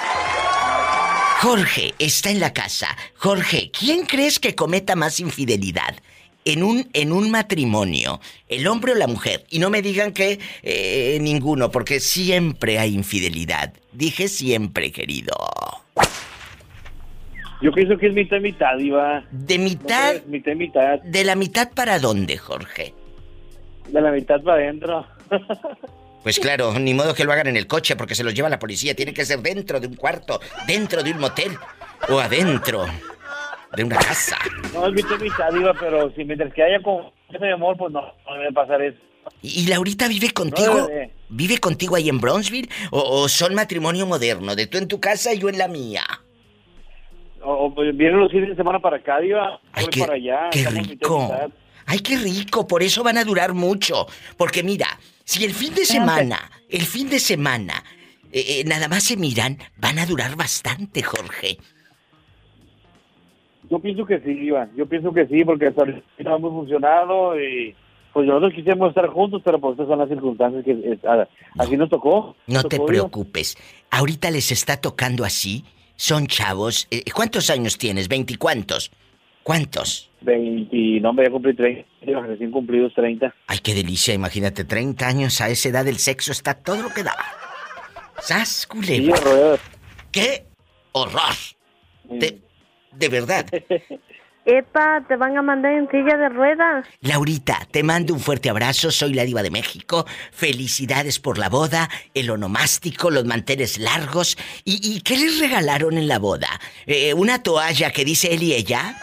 Jorge 1.42 1.94
está 2.00 2.32
en 2.32 2.42
la 2.42 2.52
casa. 2.52 2.88
Jorge, 3.16 3.72
¿quién 3.72 4.06
crees 4.06 4.40
que 4.40 4.56
cometa 4.56 4.96
más 4.98 5.22
infidelidad? 5.22 5.96
En 6.44 6.64
un, 6.64 6.90
en 6.94 7.12
un 7.12 7.32
matrimonio, 7.32 8.20
el 8.48 8.68
hombre 8.68 8.92
o 8.92 8.96
la 8.96 9.08
mujer. 9.08 9.46
Y 9.50 9.60
no 9.60 9.70
me 9.70 9.82
digan 9.82 10.12
que 10.12 10.40
eh, 10.64 11.18
ninguno, 11.22 11.72
porque 11.72 12.00
siempre 12.00 12.80
hay 12.80 12.94
infidelidad. 12.94 13.74
Dije 13.94 14.28
siempre, 14.28 14.92
querido. 14.92 15.34
Yo 17.62 17.72
pienso 17.74 17.98
que 17.98 18.08
es 18.08 18.14
mitad 18.14 18.40
mitad, 18.40 18.78
Diva. 18.78 19.26
¿De 19.32 19.60
mitad? 19.60 20.16
No, 20.16 20.32
mitad 20.32 20.54
mitad. 20.54 21.00
¿De 21.04 21.24
la 21.24 21.36
mitad 21.36 21.72
para 21.72 22.00
dónde, 22.00 22.38
Jorge? 22.38 22.94
De 23.92 24.02
la 24.02 24.12
mitad 24.12 24.42
para 24.42 24.58
adentro. 24.64 25.06
Pues 26.22 26.38
claro, 26.38 26.78
ni 26.78 26.94
modo 26.94 27.14
que 27.14 27.24
lo 27.24 27.32
hagan 27.32 27.48
en 27.48 27.56
el 27.56 27.66
coche 27.66 27.96
porque 27.96 28.14
se 28.14 28.26
los 28.26 28.34
lleva 28.34 28.50
la 28.50 28.60
policía. 28.60 28.94
Tiene 28.94 29.14
que 29.14 29.24
ser 29.24 29.40
dentro 29.40 29.80
de 29.80 29.88
un 29.88 29.96
cuarto, 29.96 30.42
dentro 30.68 31.02
de 31.02 31.12
un 31.12 31.20
motel 31.20 31.54
o 32.10 32.20
adentro 32.20 32.86
de 33.74 33.84
una 33.86 33.96
casa. 33.96 34.38
No, 34.74 34.86
es 34.86 34.94
mitad 34.94 35.18
mitad, 35.18 35.50
Diva, 35.54 35.74
pero 35.80 36.12
si 36.16 36.26
mientras 36.26 36.54
que 36.54 36.62
haya 36.62 36.82
confianza 36.84 37.48
y 37.48 37.52
amor, 37.52 37.78
pues 37.78 37.94
no, 37.94 38.02
no 38.02 38.34
debe 38.38 38.52
pasar 38.52 38.82
eso. 38.82 38.98
¿Y 39.42 39.66
Laurita 39.68 40.10
vive 40.10 40.32
contigo? 40.32 40.88
bebé. 40.88 41.14
¿Vive 41.30 41.58
contigo 41.60 41.96
ahí 41.96 42.10
en 42.10 42.20
Bronzeville? 42.20 42.70
¿O, 42.92 43.00
o 43.22 43.30
son 43.30 43.56
matrimonio 43.56 44.06
moderno? 44.06 44.58
¿De 44.58 44.68
tú 44.68 44.78
en 44.78 44.90
tu 44.90 45.00
casa 45.00 45.34
y 45.34 45.40
yo 45.40 45.48
en 45.48 45.58
la 45.58 45.70
mía? 45.70 46.04
O, 47.42 47.54
o, 47.68 47.74
pues, 47.74 47.96
vienen 47.96 48.20
los 48.20 48.30
fines 48.30 48.50
de 48.50 48.56
semana 48.58 48.80
para 48.80 48.98
acá, 48.98 49.20
Diva. 49.22 49.62
Voy 49.74 49.86
qué- 49.88 50.02
para 50.02 50.16
allá. 50.16 50.50
qué 50.52 50.66
rico. 50.70 51.34
Ay, 51.90 52.02
qué 52.02 52.18
rico, 52.18 52.68
por 52.68 52.84
eso 52.84 53.04
van 53.04 53.18
a 53.18 53.24
durar 53.24 53.56
mucho. 53.56 54.06
Porque 54.38 54.62
mira, 54.62 54.86
si 55.24 55.44
el 55.44 55.56
fin 55.56 55.74
de 55.74 55.86
semana, 55.86 56.38
el 56.70 56.84
fin 56.84 57.10
de 57.10 57.18
semana, 57.18 57.84
eh, 58.32 58.60
eh, 58.60 58.64
nada 58.64 58.88
más 58.88 59.06
se 59.06 59.18
miran, 59.18 59.58
van 59.78 59.98
a 59.98 60.06
durar 60.06 60.36
bastante, 60.36 61.02
Jorge. 61.02 61.58
Yo 63.72 63.80
pienso 63.80 64.06
que 64.06 64.20
sí, 64.20 64.30
Iván. 64.30 64.70
Yo 64.78 64.86
pienso 64.86 65.12
que 65.12 65.26
sí, 65.26 65.44
porque 65.44 65.66
hasta 65.66 65.82
ahorita 65.82 66.04
hemos 66.20 66.52
funcionado 66.52 67.42
y 67.42 67.76
pues 68.14 68.28
nosotros 68.28 68.54
quisiéramos 68.54 68.90
estar 68.90 69.08
juntos, 69.08 69.42
pero 69.44 69.60
pues 69.60 69.72
estas 69.72 69.88
son 69.88 69.98
las 69.98 70.10
circunstancias 70.10 70.64
que 70.64 70.72
eh, 70.72 71.00
ah, 71.08 71.28
así 71.58 71.76
nos 71.76 71.90
tocó. 71.90 72.36
No 72.46 72.62
Nos 72.62 72.70
te 72.70 72.80
preocupes. 72.80 73.58
Ahorita 73.90 74.30
les 74.30 74.52
está 74.52 74.78
tocando 74.78 75.26
así. 75.26 75.66
Son 75.96 76.28
chavos. 76.28 76.88
Eh, 76.92 77.04
¿Cuántos 77.16 77.50
años 77.50 77.80
tienes? 77.80 78.08
¿Veinticuántos? 78.08 78.92
¿Cuántos? 79.42 80.09
20, 80.22 81.00
no 81.02 81.14
me 81.14 81.24
voy 81.24 81.28
a 81.28 81.32
cumplir 81.32 81.56
30, 81.56 82.22
recién 82.28 82.52
cumplidos 82.52 82.94
30. 82.94 83.34
Ay, 83.48 83.60
qué 83.60 83.74
delicia. 83.74 84.14
Imagínate, 84.14 84.66
30 84.66 85.08
años 85.08 85.40
a 85.42 85.50
esa 85.50 85.70
edad 85.70 85.86
del 85.86 85.98
sexo 85.98 86.32
está 86.32 86.54
todo 86.56 86.82
lo 86.84 86.90
que 86.90 87.04
da. 87.04 87.16
¡Sas, 88.22 88.50
Sí, 88.50 88.68
culebra! 88.68 89.20
horror. 89.20 89.60
¡Qué 90.12 90.46
horror! 90.92 91.34
De, 92.10 92.42
de 92.92 93.10
verdad. 93.10 93.46
Epa, 94.46 95.06
te 95.08 95.16
van 95.16 95.38
a 95.38 95.42
mandar 95.44 95.74
en 95.74 95.88
silla 95.92 96.18
de 96.18 96.30
ruedas. 96.30 96.88
Laurita, 97.02 97.68
te 97.70 97.84
mando 97.84 98.14
un 98.16 98.20
fuerte 98.20 98.50
abrazo, 98.50 98.90
soy 98.90 99.14
la 99.14 99.24
diva 99.24 99.44
de 99.44 99.52
México. 99.52 100.06
Felicidades 100.32 101.20
por 101.20 101.38
la 101.38 101.50
boda, 101.50 101.88
el 102.16 102.32
onomástico, 102.32 103.12
los 103.12 103.26
manteles 103.26 103.78
largos. 103.78 104.38
¿Y, 104.66 104.80
y 104.96 105.02
qué 105.02 105.18
les 105.18 105.40
regalaron 105.40 105.98
en 106.00 106.08
la 106.08 106.18
boda? 106.18 106.48
Eh, 106.88 107.14
¿Una 107.14 107.44
toalla 107.44 107.92
que 107.92 108.04
dice 108.06 108.34
él 108.34 108.42
y 108.42 108.54
ella? 108.54 108.96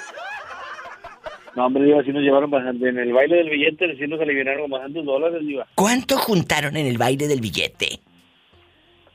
No, 1.56 1.64
hombre, 1.64 1.84
Diva, 1.84 2.04
sí 2.04 2.10
nos 2.12 2.22
llevaron 2.22 2.50
bastante. 2.50 2.86
En 2.86 2.98
el 2.98 3.14
baile 3.14 3.36
del 3.36 3.48
billete 3.48 3.96
sí 3.96 4.06
nos 4.06 4.20
aliviaron 4.20 4.70
bastantes 4.70 5.04
dólares, 5.06 5.40
Diva. 5.40 5.66
¿Cuánto 5.74 6.18
juntaron 6.18 6.76
en 6.76 6.86
el 6.86 6.98
baile 6.98 7.26
del 7.26 7.40
billete? 7.40 8.00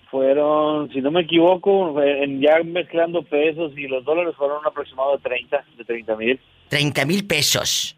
Fueron, 0.09 0.91
si 0.91 1.01
no 1.01 1.11
me 1.11 1.21
equivoco, 1.21 2.01
en, 2.01 2.41
ya 2.41 2.61
mezclando 2.65 3.21
pesos 3.21 3.71
y 3.77 3.87
los 3.87 4.03
dólares 4.03 4.33
fueron 4.35 4.57
un 4.57 4.65
aproximado 4.65 5.15
de 5.15 5.19
30, 5.19 5.65
de 5.77 5.85
30 5.85 6.15
mil. 6.17 6.39
30 6.69 7.05
mil 7.05 7.27
pesos. 7.27 7.95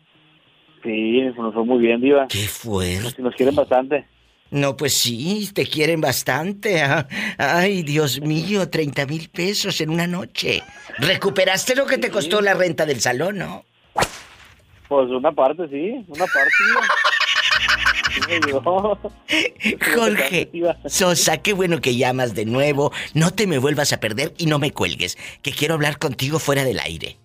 Sí, 0.83 1.21
nos 1.37 1.53
fue 1.53 1.63
muy 1.63 1.79
bien, 1.79 2.01
Diva. 2.01 2.27
Qué 2.27 2.45
fuerte. 2.49 3.21
Nos 3.21 3.33
quieren 3.35 3.55
bastante. 3.55 4.05
No, 4.51 4.75
pues 4.75 4.93
sí, 4.93 5.49
te 5.53 5.65
quieren 5.65 6.01
bastante. 6.01 6.81
ah. 6.81 7.07
Ay, 7.37 7.81
Dios 7.83 8.19
mío, 8.19 8.69
30 8.69 9.05
mil 9.05 9.29
pesos 9.29 9.79
en 9.79 9.89
una 9.89 10.05
noche. 10.05 10.61
¿Recuperaste 10.99 11.75
lo 11.75 11.85
que 11.85 11.97
te 11.97 12.11
costó 12.11 12.41
la 12.41 12.53
renta 12.53 12.85
del 12.85 12.99
salón, 12.99 13.37
no? 13.37 13.63
Pues 14.93 15.09
una 15.09 15.31
parte, 15.31 15.67
sí, 15.69 16.05
una 16.07 16.25
parte. 16.25 16.51
Sí. 18.27 19.71
Jorge 19.95 20.51
Sosa, 20.85 21.37
qué 21.37 21.53
bueno 21.53 21.81
que 21.81 21.95
llamas 21.95 22.35
de 22.35 22.45
nuevo. 22.45 22.91
No 23.15 23.31
te 23.31 23.47
me 23.47 23.57
vuelvas 23.57 23.91
a 23.91 23.99
perder 23.99 24.35
y 24.37 24.45
no 24.45 24.59
me 24.59 24.69
cuelgues, 24.71 25.17
que 25.41 25.51
quiero 25.51 25.73
hablar 25.73 25.97
contigo 25.97 26.37
fuera 26.37 26.63
del 26.63 26.79
aire. 26.79 27.17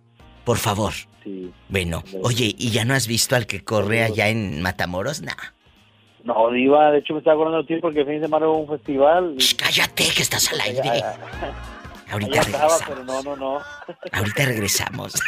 Por 0.45 0.57
favor. 0.57 0.95
Sí. 1.25 1.53
Bueno, 1.69 2.03
oye, 2.23 2.55
¿y 2.57 2.71
ya 2.71 2.87
no 2.87 2.95
has 2.95 3.07
visto 3.07 3.37
al 3.37 3.47
que 3.47 3.63
corre 3.63 4.03
allá 4.03 4.29
en 4.29 4.63
Matamoros? 4.63 5.21
Nah. 5.21 5.35
No, 6.25 6.51
Diva, 6.51 6.91
de 6.91 7.01
hecho 7.01 7.13
me 7.13 7.19
estaba 7.19 7.35
acordando 7.35 7.59
de 7.63 7.75
ti 7.75 7.81
porque 7.83 8.01
el 8.01 8.07
fin 8.07 8.15
de 8.21 8.27
semana 8.27 8.49
hubo 8.49 8.61
un 8.61 8.69
festival. 8.79 9.35
y- 9.39 9.55
cállate, 9.57 10.05
que 10.17 10.23
estás 10.23 10.51
al 10.55 10.61
aire. 10.63 11.03
Ahorita 12.11 12.41
estaba, 12.41 12.67
regresamos. 12.79 12.83
pero 12.89 13.05
no, 13.05 13.23
no, 13.25 13.37
no. 13.37 13.59
Ahorita 14.13 14.45
regresamos. 14.47 15.13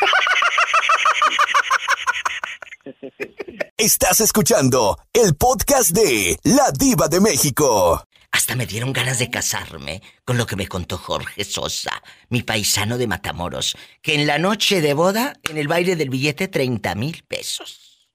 Estás 3.76 4.20
escuchando 4.20 4.98
el 5.12 5.34
podcast 5.34 5.90
de 5.90 6.36
La 6.44 6.70
Diva 6.70 7.08
de 7.08 7.20
México. 7.20 8.04
Hasta 8.32 8.54
me 8.54 8.66
dieron 8.66 8.92
ganas 8.92 9.18
de 9.18 9.30
casarme 9.30 10.02
con 10.24 10.38
lo 10.38 10.46
que 10.46 10.56
me 10.56 10.68
contó 10.68 10.98
Jorge 10.98 11.44
Sosa, 11.44 12.02
mi 12.28 12.42
paisano 12.42 12.96
de 12.96 13.06
Matamoros, 13.08 13.76
que 14.02 14.14
en 14.14 14.26
la 14.26 14.38
noche 14.38 14.80
de 14.80 14.94
boda, 14.94 15.34
en 15.48 15.58
el 15.58 15.66
baile 15.66 15.96
del 15.96 16.10
billete, 16.10 16.46
30 16.46 16.94
mil 16.94 17.24
pesos. 17.26 18.08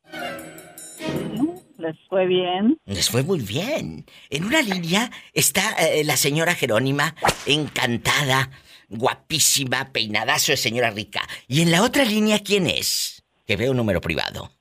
Les 1.77 1.95
fue 2.09 2.25
bien. 2.25 2.77
Les 2.85 3.09
fue 3.09 3.23
muy 3.23 3.39
bien. 3.39 4.05
En 4.29 4.45
una 4.45 4.61
línea 4.61 5.11
está 5.33 5.71
eh, 5.73 6.03
la 6.05 6.15
señora 6.15 6.55
Jerónima, 6.55 7.15
encantada, 7.45 8.49
guapísima, 8.89 9.91
peinadazo 9.91 10.53
de 10.53 10.57
señora 10.57 10.91
rica. 10.91 11.27
Y 11.47 11.61
en 11.61 11.71
la 11.71 11.83
otra 11.83 12.05
línea, 12.05 12.39
¿quién 12.39 12.67
es? 12.67 13.23
Que 13.45 13.57
veo 13.57 13.71
un 13.71 13.77
número 13.77 13.99
privado. 13.99 14.54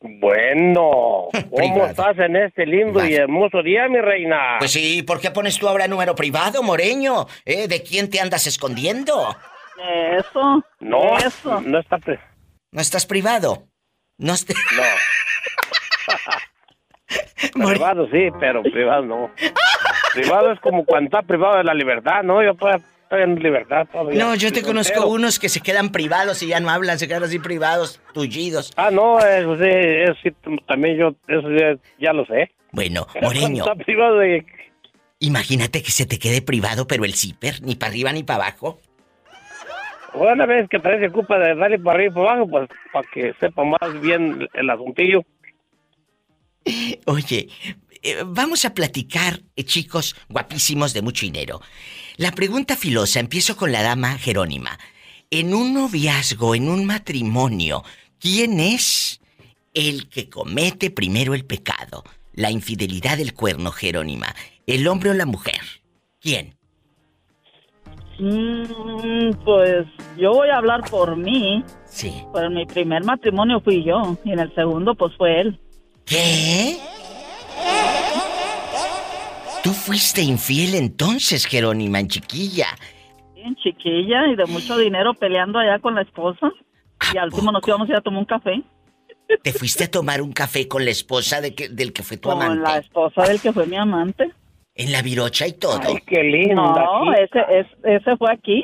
Bueno, 0.00 1.28
¿cómo 1.50 1.86
estás 1.86 2.18
en 2.18 2.36
este 2.36 2.66
lindo 2.66 3.04
y 3.04 3.14
hermoso 3.14 3.62
día, 3.62 3.88
mi 3.88 3.98
reina? 4.00 4.56
Pues 4.58 4.72
sí, 4.72 5.02
¿por 5.02 5.20
qué 5.20 5.30
pones 5.30 5.58
tú 5.58 5.68
ahora 5.68 5.88
número 5.88 6.14
privado, 6.14 6.62
Moreño? 6.62 7.26
¿Eh? 7.44 7.66
¿De 7.68 7.82
quién 7.82 8.10
te 8.10 8.20
andas 8.20 8.46
escondiendo? 8.46 9.34
Eso. 10.18 10.62
No, 10.80 11.16
Eso. 11.18 11.60
no 11.62 11.78
está... 11.78 11.98
pri- 11.98 12.18
¿No 12.72 12.80
estás 12.80 13.06
privado? 13.06 13.64
No 14.18 14.34
est- 14.34 14.50
No. 17.54 17.68
privado 17.68 18.06
sí, 18.10 18.28
pero 18.40 18.62
privado 18.62 19.02
no. 19.02 19.30
privado 20.14 20.52
es 20.52 20.60
como 20.60 20.84
cuando 20.84 21.06
está 21.08 21.22
privado 21.22 21.56
de 21.58 21.64
la 21.64 21.74
libertad, 21.74 22.22
¿no? 22.22 22.42
Yo 22.42 22.54
en 23.10 23.36
libertad 23.36 23.86
todavía. 23.90 24.24
No, 24.24 24.34
yo 24.34 24.52
te 24.52 24.62
conozco 24.62 24.94
soltero. 24.94 25.14
unos 25.14 25.38
que 25.38 25.48
se 25.48 25.60
quedan 25.60 25.90
privados 25.90 26.42
y 26.42 26.48
ya 26.48 26.60
no 26.60 26.70
hablan, 26.70 26.98
se 26.98 27.08
quedan 27.08 27.24
así 27.24 27.38
privados, 27.38 28.00
tullidos. 28.12 28.72
Ah, 28.76 28.90
no, 28.90 29.18
eso 29.18 29.56
sí, 29.56 29.68
eso 29.68 30.14
sí, 30.22 30.30
también 30.66 30.96
yo, 30.98 31.14
eso 31.28 31.50
ya, 31.50 31.76
ya 31.98 32.12
lo 32.12 32.24
sé. 32.26 32.50
Bueno, 32.72 33.06
Moreño, 33.20 33.40
cuando 33.64 33.72
Está 33.72 33.84
privado 33.84 34.18
de... 34.18 34.46
imagínate 35.20 35.82
que 35.82 35.90
se 35.90 36.06
te 36.06 36.18
quede 36.18 36.42
privado, 36.42 36.86
pero 36.86 37.04
el 37.04 37.14
zipper, 37.14 37.62
ni 37.62 37.74
para 37.74 37.90
arriba 37.90 38.12
ni 38.12 38.22
para 38.22 38.44
abajo. 38.44 38.80
Una 40.14 40.46
vez 40.46 40.68
que 40.68 40.78
traes 40.78 41.12
culpa 41.12 41.38
de 41.38 41.54
darle 41.54 41.78
para 41.78 41.98
arriba 41.98 42.10
y 42.10 42.14
para 42.14 42.32
abajo, 42.32 42.50
pues 42.50 42.68
para 42.92 43.08
que 43.12 43.34
sepa 43.38 43.64
más 43.64 44.00
bien 44.00 44.48
el 44.54 44.70
asuntillo. 44.70 45.22
Oye, 47.06 47.48
eh, 48.02 48.22
vamos 48.24 48.64
a 48.64 48.72
platicar, 48.72 49.40
eh, 49.56 49.64
chicos 49.64 50.16
guapísimos 50.28 50.94
de 50.94 51.02
mucho 51.02 51.26
dinero. 51.26 51.60
La 52.18 52.32
pregunta 52.32 52.76
filosa, 52.76 53.20
empiezo 53.20 53.56
con 53.58 53.72
la 53.72 53.82
dama 53.82 54.16
Jerónima. 54.16 54.78
En 55.30 55.52
un 55.52 55.74
noviazgo, 55.74 56.54
en 56.54 56.70
un 56.70 56.86
matrimonio, 56.86 57.84
¿quién 58.18 58.58
es 58.58 59.20
el 59.74 60.08
que 60.08 60.30
comete 60.30 60.90
primero 60.90 61.34
el 61.34 61.44
pecado? 61.44 62.04
La 62.32 62.50
infidelidad 62.50 63.18
del 63.18 63.34
cuerno, 63.34 63.70
Jerónima. 63.70 64.34
¿El 64.66 64.88
hombre 64.88 65.10
o 65.10 65.14
la 65.14 65.26
mujer? 65.26 65.60
¿Quién? 66.18 66.54
Mm, 68.18 69.32
pues 69.44 69.86
yo 70.16 70.32
voy 70.32 70.48
a 70.48 70.56
hablar 70.56 70.88
por 70.90 71.16
mí. 71.16 71.62
Sí. 71.84 72.14
Pues 72.32 72.44
en 72.44 72.54
mi 72.54 72.64
primer 72.64 73.04
matrimonio 73.04 73.60
fui 73.60 73.84
yo 73.84 74.16
y 74.24 74.32
en 74.32 74.38
el 74.38 74.54
segundo 74.54 74.94
pues 74.94 75.14
fue 75.18 75.40
él. 75.42 75.60
¿Qué? 76.06 76.78
Fuiste 79.86 80.20
infiel 80.20 80.74
entonces, 80.74 81.46
Jerónima, 81.46 82.00
en 82.00 82.08
chiquilla. 82.08 82.66
Bien 83.34 83.54
chiquilla 83.56 84.26
y 84.32 84.34
de 84.34 84.44
mucho 84.46 84.76
dinero 84.76 85.14
peleando 85.14 85.60
allá 85.60 85.78
con 85.78 85.94
la 85.94 86.02
esposa. 86.02 86.50
Y 87.14 87.18
al 87.18 87.26
último 87.32 87.52
nos 87.52 87.62
íbamos 87.68 87.88
a 87.88 87.92
ir 87.92 87.96
a 87.98 88.00
tomar 88.00 88.18
un 88.20 88.24
café 88.24 88.62
¿Te 89.42 89.52
fuiste 89.52 89.84
a 89.84 89.90
tomar 89.90 90.22
un 90.22 90.32
café 90.32 90.66
con 90.68 90.84
la 90.84 90.90
esposa 90.92 91.40
de 91.40 91.54
que- 91.54 91.68
del 91.68 91.92
que 91.92 92.02
fue 92.04 92.16
tu 92.16 92.28
con 92.28 92.40
amante? 92.42 92.62
la 92.62 92.78
esposa 92.78 93.22
del 93.24 93.40
que 93.40 93.52
fue 93.52 93.66
mi 93.66 93.76
amante. 93.76 94.30
En 94.74 94.92
la 94.92 95.02
virocha 95.02 95.46
y 95.46 95.52
todo. 95.52 95.80
qué 96.06 96.22
lindo. 96.22 96.54
No, 96.62 97.12
ese, 97.12 97.40
es, 97.50 97.66
ese 97.84 98.16
fue 98.16 98.32
aquí. 98.32 98.62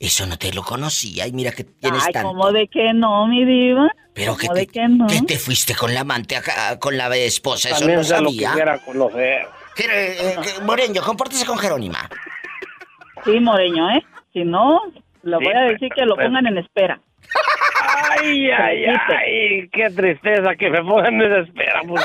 Eso 0.00 0.26
no 0.26 0.38
te 0.38 0.52
lo 0.52 0.62
conocía 0.62 1.26
y 1.26 1.32
mira 1.32 1.50
que 1.50 1.64
tienes 1.64 2.04
Ay, 2.06 2.12
tanto. 2.12 2.28
¿cómo 2.28 2.52
de 2.52 2.68
que 2.68 2.92
no, 2.94 3.26
mi 3.26 3.44
diva? 3.44 3.88
Pero 4.14 4.36
que 4.36 4.46
¿Cómo 4.46 4.54
te, 4.54 4.60
de 4.60 4.66
que 4.68 4.88
no? 4.88 5.06
que 5.08 5.22
te 5.22 5.38
fuiste 5.38 5.74
con 5.74 5.92
la 5.92 6.00
amante 6.00 6.36
acá, 6.36 6.78
con 6.78 6.96
la 6.96 7.14
esposa, 7.16 7.68
eso 7.70 7.78
También 7.80 7.98
no 7.98 8.04
se 8.04 8.12
lo 8.20 8.28
sabía. 8.30 8.48
quisiera 8.50 8.78
conocer. 8.78 9.46
Jero- 9.76 9.92
eh, 9.94 10.36
que- 10.42 10.62
Moreño, 10.64 11.02
compórtese 11.02 11.44
con 11.46 11.58
Jerónima. 11.58 12.08
Sí, 13.24 13.40
Moreño, 13.40 13.90
¿eh? 13.90 14.04
Si 14.32 14.44
no, 14.44 14.80
le 15.22 15.36
voy 15.36 15.52
a 15.54 15.60
decir 15.62 15.88
que 15.94 16.04
lo 16.04 16.14
pongan 16.16 16.46
en 16.46 16.58
espera. 16.58 17.00
Ay, 18.20 18.50
ay, 18.50 18.84
ay, 18.86 19.68
qué 19.72 19.90
tristeza 19.90 20.54
que 20.56 20.70
me 20.70 20.82
pongan 20.82 21.20
en 21.20 21.32
espera. 21.44 21.80
hombre, 21.82 22.04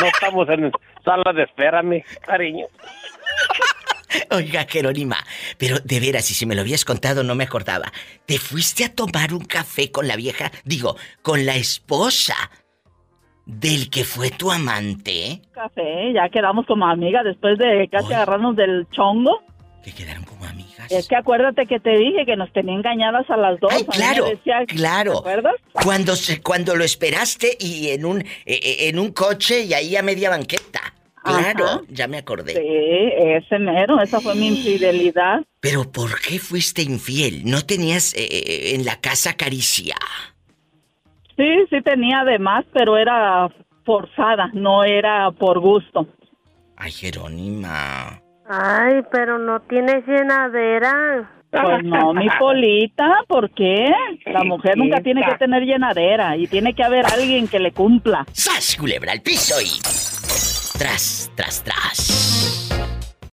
no 0.00 0.06
estamos 0.06 0.48
en 0.50 0.70
sala 1.04 1.32
de 1.32 1.42
espera, 1.44 1.82
mi 1.82 2.02
cariño. 2.24 2.66
Oiga, 4.30 4.66
Jerónima, 4.68 5.16
pero 5.58 5.78
de 5.80 6.00
veras, 6.00 6.24
si 6.24 6.34
se 6.34 6.46
me 6.46 6.54
lo 6.54 6.60
habías 6.62 6.84
contado, 6.84 7.22
no 7.22 7.34
me 7.34 7.44
acordaba. 7.44 7.92
¿Te 8.26 8.38
fuiste 8.38 8.84
a 8.84 8.94
tomar 8.94 9.32
un 9.34 9.44
café 9.44 9.90
con 9.90 10.06
la 10.08 10.16
vieja? 10.16 10.50
Digo, 10.64 10.96
con 11.22 11.44
la 11.46 11.56
esposa 11.56 12.34
del 13.46 13.88
que 13.90 14.04
fue 14.04 14.30
tu 14.30 14.50
amante. 14.52 15.40
Café, 15.52 16.12
ya 16.14 16.28
quedamos 16.28 16.66
como 16.66 16.86
amigas 16.86 17.24
después 17.24 17.58
de 17.58 17.88
casi 17.90 18.12
agarrarnos 18.12 18.56
del 18.56 18.86
chongo. 18.90 19.42
Que 19.82 19.92
quedaron 19.92 20.24
como 20.24 20.44
amigas. 20.44 20.90
Es 20.90 21.08
que 21.08 21.16
acuérdate 21.16 21.64
que 21.66 21.80
te 21.80 21.96
dije 21.96 22.26
que 22.26 22.36
nos 22.36 22.52
tenía 22.52 22.74
engañadas 22.74 23.28
a 23.30 23.36
las 23.36 23.58
dos. 23.60 23.72
A 23.72 23.76
mí 23.78 23.84
me 23.88 23.94
Claro, 23.94 24.26
decía- 24.26 24.64
claro. 24.66 25.12
¿Te 25.12 25.18
acuerdas? 25.30 25.54
Cuando 25.72 26.16
se, 26.16 26.42
cuando 26.42 26.76
lo 26.76 26.84
esperaste 26.84 27.56
y 27.58 27.88
en 27.90 28.04
un 28.04 28.20
eh, 28.20 28.26
eh, 28.46 28.76
en 28.88 28.98
un 28.98 29.12
coche 29.12 29.62
y 29.62 29.72
ahí 29.72 29.96
a 29.96 30.02
media 30.02 30.28
banqueta. 30.30 30.80
Claro, 31.24 31.64
Ajá. 31.64 31.80
ya 31.88 32.08
me 32.08 32.18
acordé. 32.18 32.54
Sí, 32.54 33.12
ese 33.16 33.58
mero, 33.58 34.00
esa 34.00 34.20
fue 34.20 34.34
mi 34.34 34.48
infidelidad. 34.48 35.40
Pero 35.60 35.90
¿por 35.90 36.20
qué 36.20 36.38
fuiste 36.38 36.82
infiel? 36.82 37.42
¿No 37.44 37.62
tenías 37.62 38.14
eh, 38.14 38.26
eh, 38.30 38.74
en 38.74 38.84
la 38.84 39.00
casa 39.00 39.34
caricia? 39.34 39.96
Sí, 41.36 41.48
sí 41.70 41.80
tenía 41.82 42.20
además, 42.20 42.64
pero 42.72 42.96
era 42.96 43.48
forzada, 43.84 44.50
no 44.52 44.84
era 44.84 45.30
por 45.30 45.60
gusto. 45.60 46.06
Ay, 46.76 46.92
Jerónima. 46.92 48.20
Ay, 48.48 49.02
pero 49.12 49.38
no 49.38 49.60
tienes 49.60 50.06
llenadera. 50.06 51.30
Pues 51.50 51.82
no, 51.84 52.12
mi 52.12 52.28
polita, 52.38 53.24
¿por 53.26 53.50
qué? 53.50 53.90
La 54.26 54.44
mujer 54.44 54.76
nunca 54.76 55.00
tiene 55.00 55.22
que 55.24 55.34
tener 55.36 55.62
llenadera 55.62 56.36
y 56.36 56.46
tiene 56.46 56.74
que 56.74 56.84
haber 56.84 57.06
alguien 57.06 57.48
que 57.48 57.58
le 57.58 57.72
cumpla. 57.72 58.26
¡Sas, 58.32 58.76
culebra 58.78 59.12
al 59.12 59.22
piso 59.22 59.54
y... 59.60 59.80
Tras, 60.78 61.32
tras, 61.34 61.64
tras. 61.64 62.68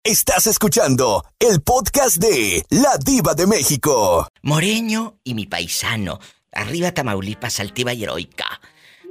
Estás 0.02 0.46
escuchando 0.46 1.22
el 1.38 1.60
podcast 1.60 2.16
de 2.16 2.62
La 2.70 2.96
Diva 3.04 3.34
de 3.34 3.46
México. 3.46 4.26
Moreño 4.42 5.16
y 5.24 5.34
mi 5.34 5.44
paisano. 5.44 6.20
Arriba 6.52 6.92
Tamaulipas, 6.92 7.60
altiva 7.60 7.92
y 7.92 8.04
heroica. 8.04 8.46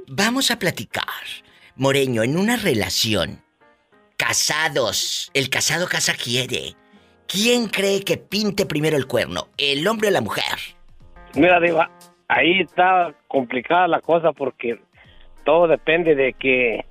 Vamos 0.08 0.50
a 0.50 0.58
platicar. 0.58 1.04
Moreño, 1.76 2.24
en 2.24 2.36
una 2.36 2.56
relación. 2.56 3.40
Casados. 4.16 5.30
El 5.32 5.48
casado 5.48 5.86
casa 5.86 6.14
quiere. 6.14 6.74
¿Quién 7.28 7.68
cree 7.68 8.02
que 8.02 8.16
pinte 8.16 8.66
primero 8.66 8.96
el 8.96 9.06
cuerno? 9.06 9.46
¿El 9.58 9.86
hombre 9.86 10.08
o 10.08 10.10
la 10.10 10.22
mujer? 10.22 10.58
Mira, 11.34 11.60
Diva, 11.60 11.88
ahí 12.26 12.62
está 12.62 13.14
complicada 13.28 13.86
la 13.86 14.00
cosa 14.00 14.32
porque 14.32 14.80
todo 15.44 15.68
depende 15.68 16.16
de 16.16 16.32
que 16.32 16.84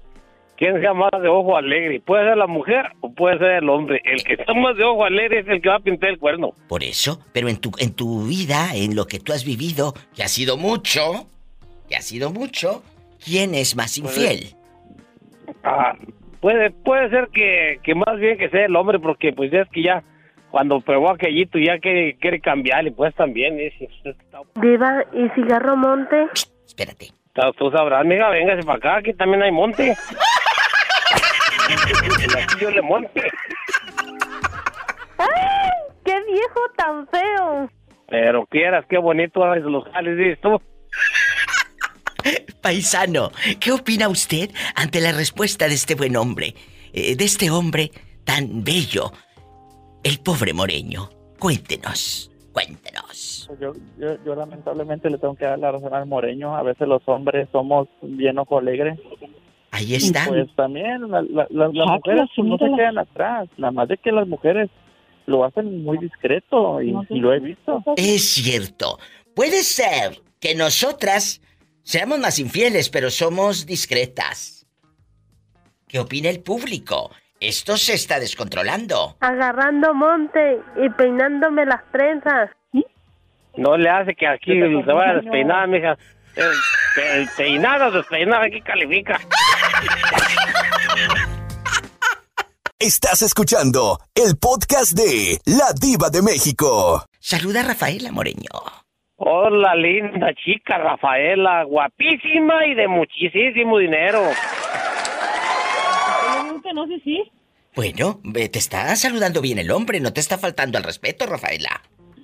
quién 0.57 0.79
sea 0.81 0.93
más 0.93 1.11
de 1.21 1.27
ojo 1.27 1.55
alegre. 1.57 1.99
Puede 2.01 2.27
ser 2.27 2.37
la 2.37 2.47
mujer 2.47 2.85
o 3.01 3.11
puede 3.13 3.37
ser 3.37 3.51
el 3.63 3.69
hombre. 3.69 4.01
El 4.05 4.23
que 4.23 4.33
está 4.33 4.53
más 4.53 4.75
de 4.77 4.83
ojo 4.83 5.03
alegre 5.05 5.39
es 5.39 5.47
el 5.47 5.61
que 5.61 5.69
va 5.69 5.75
a 5.75 5.79
pintar 5.79 6.09
el 6.09 6.19
cuerno. 6.19 6.51
Por 6.67 6.83
eso, 6.83 7.19
pero 7.33 7.49
en 7.49 7.57
tu, 7.57 7.71
en 7.79 7.93
tu 7.95 8.23
vida, 8.23 8.75
en 8.75 8.95
lo 8.95 9.05
que 9.05 9.19
tú 9.19 9.33
has 9.33 9.45
vivido, 9.45 9.93
que 10.15 10.23
ha 10.23 10.27
sido 10.27 10.57
mucho, 10.57 11.27
que 11.89 11.95
ha 11.95 12.01
sido 12.01 12.31
mucho, 12.31 12.83
¿quién 13.23 13.55
es 13.55 13.75
más 13.75 13.97
infiel? 13.97 14.55
Ah, 15.63 15.93
puede, 16.39 16.71
puede 16.71 17.09
ser 17.09 17.27
que, 17.33 17.79
que 17.83 17.95
más 17.95 18.17
bien 18.19 18.37
que 18.37 18.49
sea 18.49 18.65
el 18.65 18.75
hombre 18.75 18.99
porque 18.99 19.33
pues 19.33 19.51
ya 19.51 19.61
es 19.61 19.69
que 19.69 19.83
ya 19.83 20.03
cuando 20.51 20.79
pegó 20.81 21.09
aquellito 21.09 21.57
ya 21.57 21.79
que 21.79 22.15
quiere 22.19 22.39
cambiar 22.39 22.85
y 22.85 22.91
pues 22.91 23.13
también 23.15 23.59
es, 23.59 23.73
es- 23.81 24.15
Diva, 24.61 25.03
¿y 25.13 25.27
cigarro 25.35 25.75
monte? 25.75 26.27
Espérate. 26.65 27.07
Tú 27.57 27.71
sabrás, 27.71 28.01
amiga, 28.01 28.29
véngase 28.29 28.61
para 28.63 28.77
acá, 28.77 28.97
aquí 28.97 29.13
también 29.13 29.41
hay 29.41 29.51
monte. 29.51 29.95
Aquí 32.43 32.55
yo 32.59 32.71
le 32.71 32.81
monte. 32.81 33.21
¡Ay! 35.17 35.71
¡Qué 36.05 36.21
viejo 36.25 36.59
tan 36.77 37.07
feo! 37.07 37.69
Pero 38.09 38.45
quieras, 38.47 38.85
qué 38.89 38.97
bonito 38.97 39.43
haces 39.43 39.63
los 39.63 39.83
jales, 39.85 40.17
dices 40.17 40.39
tú. 40.41 40.61
Paisano, 42.61 43.31
¿qué 43.59 43.71
opina 43.71 44.07
usted 44.07 44.49
ante 44.75 45.01
la 45.01 45.11
respuesta 45.11 45.67
de 45.67 45.73
este 45.73 45.95
buen 45.95 46.15
hombre? 46.15 46.53
eh, 46.93 47.15
de 47.15 47.25
este 47.25 47.49
hombre 47.51 47.91
tan 48.23 48.63
bello, 48.63 49.11
el 50.03 50.19
pobre 50.19 50.53
Moreño. 50.53 51.09
Cuéntenos, 51.39 52.31
cuéntenos. 52.53 53.49
Yo, 53.59 53.73
yo, 53.97 54.23
yo 54.23 54.35
lamentablemente 54.35 55.09
le 55.09 55.17
tengo 55.17 55.35
que 55.35 55.43
dar 55.45 55.59
la 55.59 55.71
razón 55.73 55.93
al 55.93 56.05
moreño. 56.05 56.55
A 56.55 56.63
veces 56.63 56.87
los 56.87 57.01
hombres 57.07 57.49
somos 57.51 57.89
bien 58.01 58.39
ojo 58.39 58.59
alegre. 58.59 58.97
Ahí 59.75 59.95
está. 59.95 60.25
Pues 60.27 60.47
también 60.55 61.09
la- 61.09 61.21
la- 61.23 61.47
la- 61.49 61.67
las 61.67 61.87
Ah, 61.89 61.95
mujeres 61.95 62.29
pues, 62.35 62.47
no 62.47 62.57
se 62.59 62.65
quedan 62.77 62.97
atrás. 62.99 63.49
Nada 63.57 63.71
más 63.71 63.87
de 63.87 63.97
que 63.97 64.11
las 64.11 64.27
mujeres 64.27 64.69
lo 65.25 65.43
hacen 65.43 65.83
muy 65.83 65.97
discreto 65.97 66.79
y, 66.81 66.93
y 67.09 67.19
lo 67.19 67.33
he 67.33 67.39
visto. 67.39 67.83
Es 67.97 68.33
cierto. 68.35 68.99
Puede 69.35 69.63
ser 69.63 70.19
que 70.39 70.53
nosotras 70.53 71.41
seamos 71.81 72.19
más 72.19 72.37
infieles, 72.37 72.89
pero 72.89 73.09
somos 73.09 73.65
discretas. 73.65 74.67
¿Qué 75.87 75.99
opina 75.99 76.29
el 76.29 76.41
público? 76.41 77.09
Esto 77.39 77.75
se 77.77 77.93
está 77.93 78.19
descontrolando. 78.19 79.17
Agarrando 79.21 79.93
monte 79.95 80.59
y 80.85 80.89
peinándome 80.91 81.65
las 81.65 81.81
trenzas. 81.91 82.51
No 83.57 83.75
le 83.77 83.89
hace 83.89 84.13
que 84.15 84.27
aquí 84.27 84.51
se 84.59 84.67
vaya 84.93 85.11
a 85.11 85.15
despeinar, 85.15 85.67
mija. 85.67 85.97
El, 86.35 87.19
el 87.21 87.27
peinado, 87.37 87.91
despeinado, 87.91 88.43
aquí 88.43 88.61
califica. 88.61 89.19
Estás 92.79 93.21
escuchando 93.21 93.99
el 94.13 94.37
podcast 94.37 94.91
de 94.91 95.39
La 95.45 95.71
Diva 95.79 96.09
de 96.09 96.21
México. 96.21 97.05
Saluda 97.19 97.61
a 97.61 97.63
Rafaela 97.63 98.11
Moreño. 98.11 98.49
Hola, 99.15 99.73
linda 99.75 100.33
chica 100.35 100.77
Rafaela, 100.77 101.63
guapísima 101.63 102.65
y 102.67 102.75
de 102.75 102.89
muchísimo 102.89 103.77
dinero. 103.77 104.21
no 106.73 106.87
sé 106.87 106.99
si. 107.05 107.31
Bueno, 107.75 108.19
te 108.33 108.59
está 108.59 108.93
saludando 108.97 109.39
bien 109.39 109.59
el 109.59 109.71
hombre, 109.71 110.01
no 110.01 110.11
te 110.11 110.19
está 110.19 110.37
faltando 110.37 110.77
al 110.77 110.83
respeto, 110.83 111.25
Rafaela. 111.25 111.81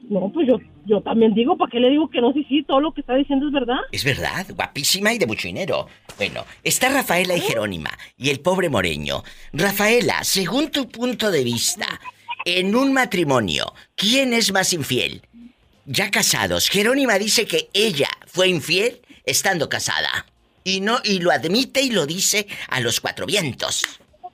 No, 0.09 0.31
pues 0.33 0.47
yo, 0.47 0.57
yo 0.85 1.01
también 1.01 1.35
digo, 1.35 1.55
¿para 1.55 1.69
qué 1.69 1.79
le 1.79 1.91
digo 1.91 2.09
que 2.09 2.19
no 2.19 2.33
sí, 2.33 2.43
sí? 2.49 2.63
Todo 2.63 2.81
lo 2.81 2.91
que 2.91 3.01
está 3.01 3.13
diciendo 3.13 3.45
es 3.45 3.53
verdad. 3.53 3.77
Es 3.91 4.03
verdad, 4.03 4.47
guapísima 4.55 5.13
y 5.13 5.19
de 5.19 5.27
mucho 5.27 5.47
dinero. 5.47 5.87
Bueno, 6.17 6.45
está 6.63 6.89
Rafaela 6.89 7.35
y 7.35 7.41
Jerónima 7.41 7.91
y 8.17 8.31
el 8.31 8.39
pobre 8.39 8.69
Moreño. 8.69 9.23
Rafaela, 9.53 10.23
según 10.23 10.71
tu 10.71 10.89
punto 10.89 11.29
de 11.29 11.43
vista, 11.43 11.87
en 12.43 12.75
un 12.75 12.91
matrimonio, 12.91 13.71
¿quién 13.95 14.33
es 14.33 14.51
más 14.51 14.73
infiel? 14.73 15.21
Ya 15.85 16.09
casados, 16.09 16.69
Jerónima 16.69 17.19
dice 17.19 17.45
que 17.45 17.69
ella 17.73 18.09
fue 18.25 18.47
infiel 18.47 19.01
estando 19.25 19.69
casada. 19.69 20.25
Y 20.63 20.81
no, 20.81 20.97
y 21.03 21.19
lo 21.19 21.29
admite 21.29 21.83
y 21.83 21.91
lo 21.91 22.07
dice 22.07 22.47
a 22.67 22.79
los 22.79 22.99
cuatro 22.99 23.27
vientos. 23.27 23.83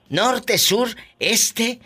Norte, 0.08 0.56
sur, 0.56 0.88
este, 1.18 1.80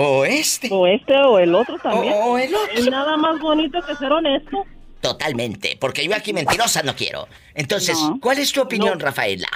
oeste. 0.00 0.68
O 0.70 0.86
este 0.86 1.14
o 1.16 1.38
el 1.38 1.54
otro 1.54 1.76
también. 1.78 2.14
O 2.16 2.38
el 2.38 2.54
otro. 2.54 2.72
Es 2.74 2.90
nada 2.90 3.16
más 3.16 3.38
bonito 3.40 3.80
que 3.82 3.94
ser 3.96 4.10
honesto. 4.12 4.64
Totalmente, 5.00 5.76
porque 5.80 6.04
yo 6.06 6.14
aquí 6.14 6.32
mentirosa 6.32 6.82
no 6.82 6.94
quiero. 6.94 7.26
Entonces, 7.54 7.98
No. 8.00 8.18
¿cuál 8.20 8.38
es 8.38 8.52
tu 8.52 8.60
opinión, 8.60 9.00
Rafaela? 9.00 9.48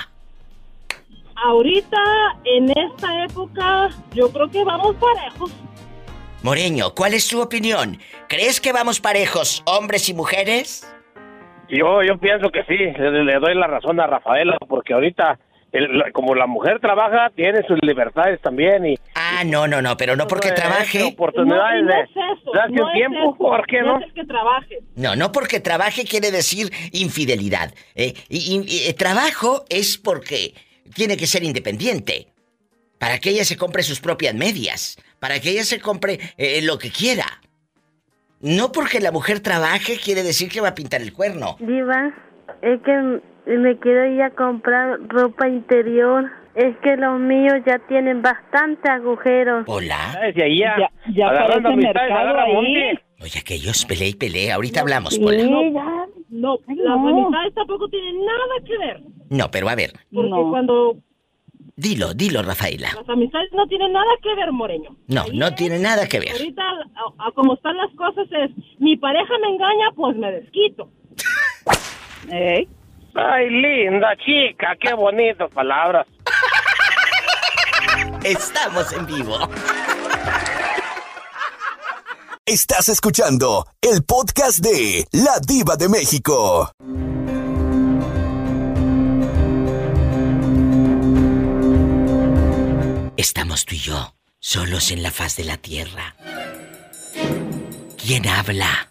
Ahorita, 1.37 1.99
en 2.45 2.71
esta 2.71 3.25
época, 3.25 3.91
yo 4.15 4.31
creo 4.31 4.51
que 4.51 4.65
vamos 4.65 4.97
parejos. 4.97 5.53
Moreño, 6.43 6.95
¿cuál 6.95 7.15
es 7.15 7.29
tu 7.29 7.41
opinión? 7.43 7.99
¿Crees 8.29 8.61
que 8.61 8.73
vamos 8.73 9.01
parejos, 9.01 9.63
hombres 9.67 10.09
y 10.09 10.15
mujeres? 10.15 10.87
Yo, 11.69 12.03
yo 12.03 12.19
pienso 12.19 12.51
que 12.51 12.63
sí, 12.65 12.77
le, 12.77 13.25
le 13.25 13.35
doy 13.39 13.55
la 13.55 13.67
razón 13.67 13.99
a 14.01 14.07
Rafaela, 14.07 14.57
porque 14.69 14.95
ahorita, 14.95 15.39
el- 15.75 15.99
la- 15.99 16.11
como 16.13 16.35
la 16.35 16.47
mujer 16.47 16.81
trabaja, 16.81 17.31
tiene 17.35 17.63
sus 17.67 17.79
libertades 17.83 18.41
también 18.41 18.87
y... 18.87 18.99
Ah, 19.15 19.43
no, 19.45 19.67
no, 19.67 19.83
no, 19.83 19.97
pero 19.97 20.17
no 20.17 20.27
porque 20.27 20.53
trabaje. 20.53 21.03
Oportunidades 21.03 21.83
no, 21.83 21.89
no 21.91 21.95
de 21.95 22.01
es 22.03 22.11
eso, 22.11 22.53
darse 22.55 22.73
no 22.75 22.85
un 22.85 22.89
es 22.91 22.95
tiempo, 22.95 23.19
eso. 23.25 23.35
¿por 23.37 23.67
qué 23.67 23.83
no? 23.83 23.99
es 23.99 24.05
el 24.07 24.13
que 24.15 24.25
trabaje. 24.25 24.79
No, 24.97 25.17
no 25.17 25.33
porque 25.33 25.61
trabaje 25.61 26.05
quiere 26.05 26.31
decir 26.31 26.71
infidelidad. 26.93 27.75
Eh, 27.95 28.15
y- 28.29 28.57
y- 28.57 28.89
y- 28.89 28.93
trabajo 28.95 29.65
es 29.69 29.99
porque 29.99 30.55
tiene 30.95 31.17
que 31.17 31.27
ser 31.27 31.43
independiente. 31.45 32.29
Para 32.99 33.19
que 33.19 33.31
ella 33.31 33.45
se 33.45 33.57
compre 33.57 33.83
sus 33.83 34.01
propias 34.01 34.35
medias. 34.35 34.97
Para 35.19 35.41
que 35.41 35.51
ella 35.51 35.65
se 35.65 35.81
compre 35.81 36.21
eh, 36.39 36.63
lo 36.63 36.79
que 36.79 36.91
quiera. 36.91 37.27
No 38.41 38.73
porque 38.73 39.01
la 39.01 39.11
mujer 39.11 39.41
trabaje 39.41 39.99
quiere 39.99 40.23
decir 40.23 40.49
que 40.51 40.61
va 40.61 40.69
a 40.69 40.75
pintar 40.75 41.01
el 41.03 41.13
cuerno. 41.13 41.57
Diva, 41.61 42.13
es 42.63 42.81
que 42.83 43.21
m- 43.47 43.59
me 43.59 43.79
quiero 43.79 44.07
ir 44.07 44.23
a 44.23 44.31
comprar 44.31 44.99
ropa 45.09 45.49
interior. 45.49 46.31
Es 46.55 46.77
que 46.79 46.97
los 46.97 47.19
míos 47.19 47.55
ya 47.67 47.81
tienen 47.89 48.23
bastante 48.23 48.89
agujeros. 48.89 49.65
Hola. 49.67 50.19
Desde 50.23 50.45
ahí 50.45 50.59
ya, 50.61 50.77
Ya- 51.13 51.31
mercado 51.75 52.39
ahí. 52.39 52.97
Oye, 53.21 53.39
aquellos 53.41 53.85
pelea 53.87 54.09
y 54.09 54.15
pelea. 54.15 54.55
Ahorita 54.55 54.81
hablamos, 54.81 55.19
Pola. 55.19 55.43
no, 55.45 55.63
no, 56.31 56.59
las 56.69 56.97
amistades 56.97 57.55
tampoco 57.55 57.89
tienen 57.89 58.19
nada 58.25 58.55
que 58.67 58.79
ver. 58.79 59.01
No, 59.31 59.51
pero 59.51 59.69
a 59.69 59.75
ver. 59.75 59.93
Porque 60.13 60.31
cuando 60.51 60.97
Dilo, 61.77 62.15
dilo, 62.15 62.41
Rafaela. 62.43 62.89
las 62.95 63.09
amistades 63.09 63.51
no 63.53 63.67
tienen 63.67 63.93
nada 63.93 64.07
que 64.23 64.33
ver, 64.37 64.53
Moreño. 64.53 64.91
No, 65.09 65.25
no 65.33 65.55
tiene 65.57 65.81
nada 65.81 66.07
que 66.09 66.21
ver. 66.21 66.31
Ahorita, 66.31 66.63
a, 66.63 67.27
a 67.29 67.33
como 67.33 67.55
están 67.55 67.77
las 67.77 67.91
cosas, 67.97 68.29
es 68.31 68.51
mi 68.79 68.97
pareja 68.97 69.33
me 69.43 69.49
engaña, 69.55 69.87
pues 69.97 70.17
me 70.17 70.31
desquito. 70.31 70.89
Ay, 73.15 73.49
linda 73.49 74.17
chica, 74.17 74.75
qué 74.81 74.93
bonitas 74.93 75.49
palabras. 75.53 76.07
Estamos 78.25 78.93
en 78.93 79.07
vivo. 79.07 79.39
Estás 82.45 82.89
escuchando 82.89 83.67
el 83.81 84.05
podcast 84.05 84.59
de 84.59 85.07
La 85.13 85.39
Diva 85.47 85.77
de 85.77 85.89
México. 85.89 86.71
Estamos 93.17 93.65
tú 93.65 93.77
y 93.77 93.79
yo, 93.79 94.15
solos 94.41 94.91
en 94.91 95.03
la 95.03 95.11
faz 95.13 95.37
de 95.37 95.45
la 95.45 95.57
tierra. 95.57 96.17
¿Quién 97.97 98.27
habla? 98.27 98.91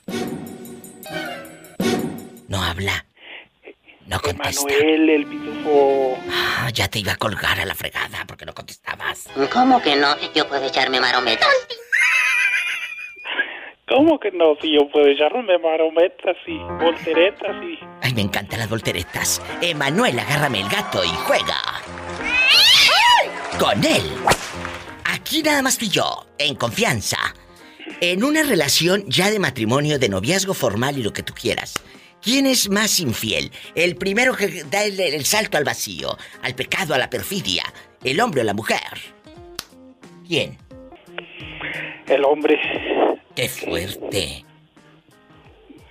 No 2.48 2.64
habla. 2.64 3.06
No 4.08 4.20
contesta. 4.20 4.62
Manuel, 4.64 5.10
el 5.10 5.26
pitufo. 5.26 6.18
Ah, 6.30 6.70
ya 6.74 6.88
te 6.88 7.00
iba 7.00 7.14
a 7.14 7.16
colgar 7.16 7.60
a 7.60 7.66
la 7.66 7.76
fregada 7.76 8.26
porque 8.28 8.46
no 8.46 8.54
contestabas. 8.54 9.28
¿Cómo 9.52 9.82
que 9.82 9.96
no? 9.96 10.16
Yo 10.34 10.48
puedo 10.48 10.66
echarme 10.66 11.00
marometas. 11.00 11.50
¿Cómo 13.88 14.20
que 14.20 14.32
no? 14.32 14.56
Si 14.62 14.74
yo 14.74 14.90
puedo 14.90 15.08
echarme 15.08 15.58
marometas 15.60 16.36
y 16.48 16.58
volteretas 16.84 17.56
y... 17.64 17.80
Ay, 18.02 18.14
me 18.14 18.22
encantan 18.22 18.60
las 18.60 18.70
volteretas. 18.70 19.42
Emanuel, 19.62 20.18
agárrame 20.20 20.62
el 20.62 20.70
gato 20.70 21.04
y 21.04 21.10
juega. 21.10 21.62
Con 23.60 23.84
él. 23.84 24.04
¿A 25.06 25.14
Aquí 25.14 25.42
nada 25.42 25.62
más 25.62 25.78
tú 25.78 25.86
y 25.86 25.90
yo, 25.90 26.28
en 26.38 26.54
confianza. 26.56 27.18
En 28.02 28.24
una 28.24 28.44
relación 28.44 29.04
ya 29.08 29.32
de 29.32 29.40
matrimonio, 29.40 29.98
de 29.98 30.10
noviazgo 30.10 30.54
formal 30.54 30.98
y 30.98 31.02
lo 31.02 31.14
que 31.14 31.24
tú 31.24 31.34
quieras. 31.34 31.82
¿Quién 32.24 32.46
es 32.46 32.70
más 32.70 33.00
infiel? 33.02 33.52
¿El 33.76 33.98
primero 33.98 34.34
que 34.36 34.64
da 34.64 34.84
el, 34.84 34.98
el 35.00 35.26
salto 35.26 35.58
al 35.58 35.66
vacío, 35.66 36.18
al 36.42 36.56
pecado, 36.56 36.94
a 36.94 36.98
la 36.98 37.10
perfidia? 37.10 37.64
¿El 38.02 38.22
hombre 38.22 38.42
o 38.42 38.44
la 38.46 38.54
mujer? 38.54 38.80
¿Quién? 40.26 40.58
El 42.08 42.24
hombre. 42.24 42.58
¡Qué 43.36 43.50
fuerte! 43.50 44.46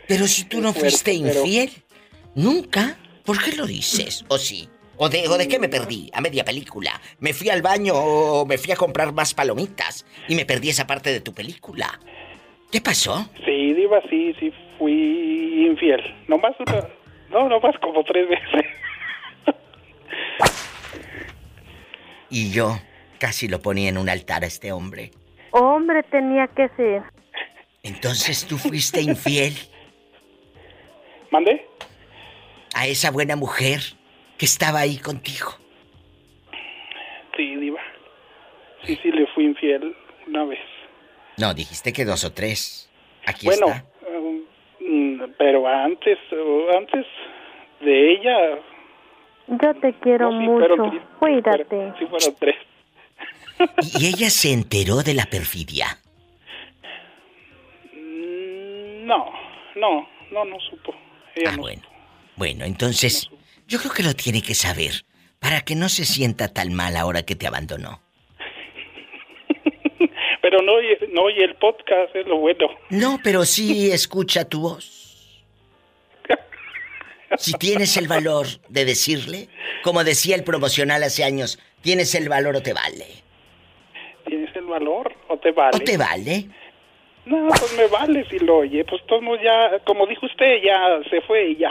Pero 0.09 0.27
si 0.27 0.45
tú 0.45 0.61
no 0.61 0.73
fuiste 0.73 1.13
infiel, 1.13 1.71
nunca. 2.35 2.99
¿Por 3.25 3.43
qué 3.43 3.53
lo 3.55 3.67
dices? 3.67 4.25
¿O 4.29 4.39
sí? 4.39 4.69
¿O 4.97 5.09
de, 5.09 5.29
¿O 5.29 5.37
de 5.37 5.49
qué 5.49 5.59
me 5.59 5.69
perdí? 5.69 6.11
A 6.13 6.21
media 6.21 6.45
película. 6.45 7.01
¿Me 7.19 7.33
fui 7.35 7.51
al 7.51 7.63
baño 7.63 7.95
o 7.95 8.47
me 8.47 8.59
fui 8.59 8.73
a 8.73 8.77
comprar 8.77 9.13
más 9.13 9.35
palomitas 9.35 10.07
y 10.29 10.35
me 10.35 10.45
perdí 10.45 10.71
esa 10.71 10.87
parte 10.87 11.13
de 11.13 11.21
tu 11.21 11.33
película? 11.33 12.01
¿Qué 12.71 12.81
pasó? 12.81 13.29
Sí, 13.45 13.75
Diva, 13.75 14.01
sí, 14.09 14.35
sí, 14.41 14.53
fui 14.83 15.67
infiel. 15.67 16.03
Nomás 16.27 16.55
una. 16.59 16.89
No, 17.31 17.49
nomás 17.49 17.79
como 17.81 18.03
tres 18.03 18.29
veces. 18.29 18.67
Y 22.29 22.51
yo 22.51 22.79
casi 23.19 23.47
lo 23.47 23.61
ponía 23.61 23.91
en 23.91 23.99
un 23.99 24.09
altar 24.09 24.43
a 24.43 24.47
este 24.47 24.73
hombre. 24.73 25.13
Hombre 25.53 26.03
tenía 26.05 26.49
que 26.49 26.69
ser. 26.77 27.03
Entonces 27.83 28.47
tú 28.47 28.59
fuiste 28.59 29.01
infiel. 29.03 29.53
¿Mande? 31.31 31.67
A 32.75 32.87
esa 32.87 33.11
buena 33.11 33.37
mujer 33.37 33.81
que 34.37 34.47
estaba 34.47 34.81
ahí 34.81 34.97
contigo. 34.99 35.53
Sí, 37.37 37.55
Diva. 37.57 37.81
Sí, 38.85 38.99
sí, 39.03 39.13
le 39.13 39.27
fui 39.29 39.45
infiel 39.45 39.95
una 40.27 40.45
vez. 40.45 40.59
No, 41.37 41.55
dijiste 41.55 41.93
que 41.93 42.05
dos 42.05 42.25
o 42.25 42.33
tres. 42.33 42.91
Aquí 43.27 43.47
bueno, 43.47 43.67
está. 43.69 43.92
Pero 45.39 45.67
antes, 45.67 46.19
antes 46.77 47.07
de 47.81 48.13
ella, 48.13 48.59
Yo 49.49 49.75
te 49.81 49.93
quiero 50.01 50.31
No, 50.31 50.41
sí, 50.41 50.47
mucho. 50.47 50.67
pero 50.69 51.09
Cuídate. 51.19 51.93
sí 51.99 52.07
fueron 52.07 52.35
tres. 52.39 52.57
Y 54.01 54.07
ella 54.09 54.31
se 54.31 54.53
enteró 54.53 55.03
de 55.03 55.15
la 55.15 55.25
perfidia. 55.27 55.99
Mm, 57.93 59.07
No, 59.07 59.31
no, 59.77 60.09
no, 60.31 60.45
no 60.45 60.61
supo. 60.61 60.95
Ella 61.35 61.51
Ah, 61.51 61.57
no 61.57 61.63
bueno. 61.63 61.83
Bueno, 62.37 62.65
entonces, 62.65 63.29
yo 63.69 63.79
creo 63.79 63.93
que 63.93 64.03
lo 64.03 64.15
tiene 64.15 64.43
que 64.43 64.55
saber 64.55 65.05
para 65.39 65.61
que 65.63 65.75
no 65.75 65.89
se 65.89 66.05
sienta 66.05 66.49
tan 66.49 66.73
mal 66.73 66.97
ahora 66.97 67.23
que 67.25 67.35
te 67.37 67.47
abandonó. 67.47 68.01
Pero 70.43 70.63
no, 70.63 70.73
oye- 70.75 70.99
no 71.13 71.23
oye 71.23 71.45
el 71.45 71.55
podcast, 71.57 72.15
es 72.17 72.27
lo 72.27 72.37
bueno. 72.39 72.69
No, 72.91 73.19
pero 73.23 73.45
sí 73.45 73.91
escucha 73.93 74.49
tu 74.49 74.61
voz. 74.63 75.02
Si 77.39 77.53
tienes 77.55 77.97
el 77.97 78.09
valor 78.09 78.47
de 78.69 78.85
decirle, 78.85 79.49
como 79.83 80.05
decía 80.05 80.37
el 80.37 80.45
promocional 80.45 81.03
hace 81.03 81.25
años, 81.25 81.59
¿tienes 81.81 82.15
el 82.15 82.29
valor 82.29 82.57
o 82.57 82.63
te 82.63 82.73
vale? 82.73 83.07
¿Tienes 84.27 84.55
el 84.55 84.65
valor 84.67 85.13
o 85.29 85.39
te 85.39 85.51
vale? 85.53 85.77
¿O 85.77 85.81
te 85.81 85.97
vale? 85.97 86.49
No, 87.25 87.49
pues 87.49 87.77
me 87.77 87.87
vale 87.87 88.27
si 88.29 88.39
lo 88.41 88.59
oye. 88.59 88.85
Pues 88.85 89.01
modos 89.23 89.41
ya, 89.43 89.79
como 89.85 90.07
dijo 90.07 90.27
usted, 90.27 90.57
ya 90.65 90.99
se 91.11 91.21
fue 91.23 91.51
y 91.51 91.57
ya. 91.59 91.71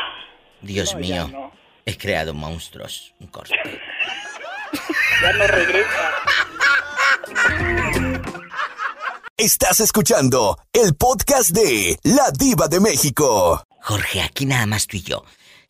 Dios 0.62 0.93
No, 0.95 1.01
ya 1.01 1.26
mío, 1.26 1.28
no. 1.32 1.51
he 1.86 1.97
creado 1.97 2.34
monstruos. 2.34 3.14
Un 3.20 3.28
corte. 3.28 3.53
Ya 5.22 5.34
no 5.34 5.45
regresa. 5.47 6.12
Estás 9.38 9.80
escuchando 9.80 10.57
el 10.74 10.95
podcast 10.95 11.49
de 11.51 11.97
La 12.03 12.32
Diva 12.32 12.68
de 12.68 12.80
México. 12.80 13.64
Jorge, 13.82 14.22
aquí 14.22 14.45
nada 14.45 14.66
más 14.66 14.88
tú 14.88 14.97
y 14.97 15.01
yo. 15.01 15.24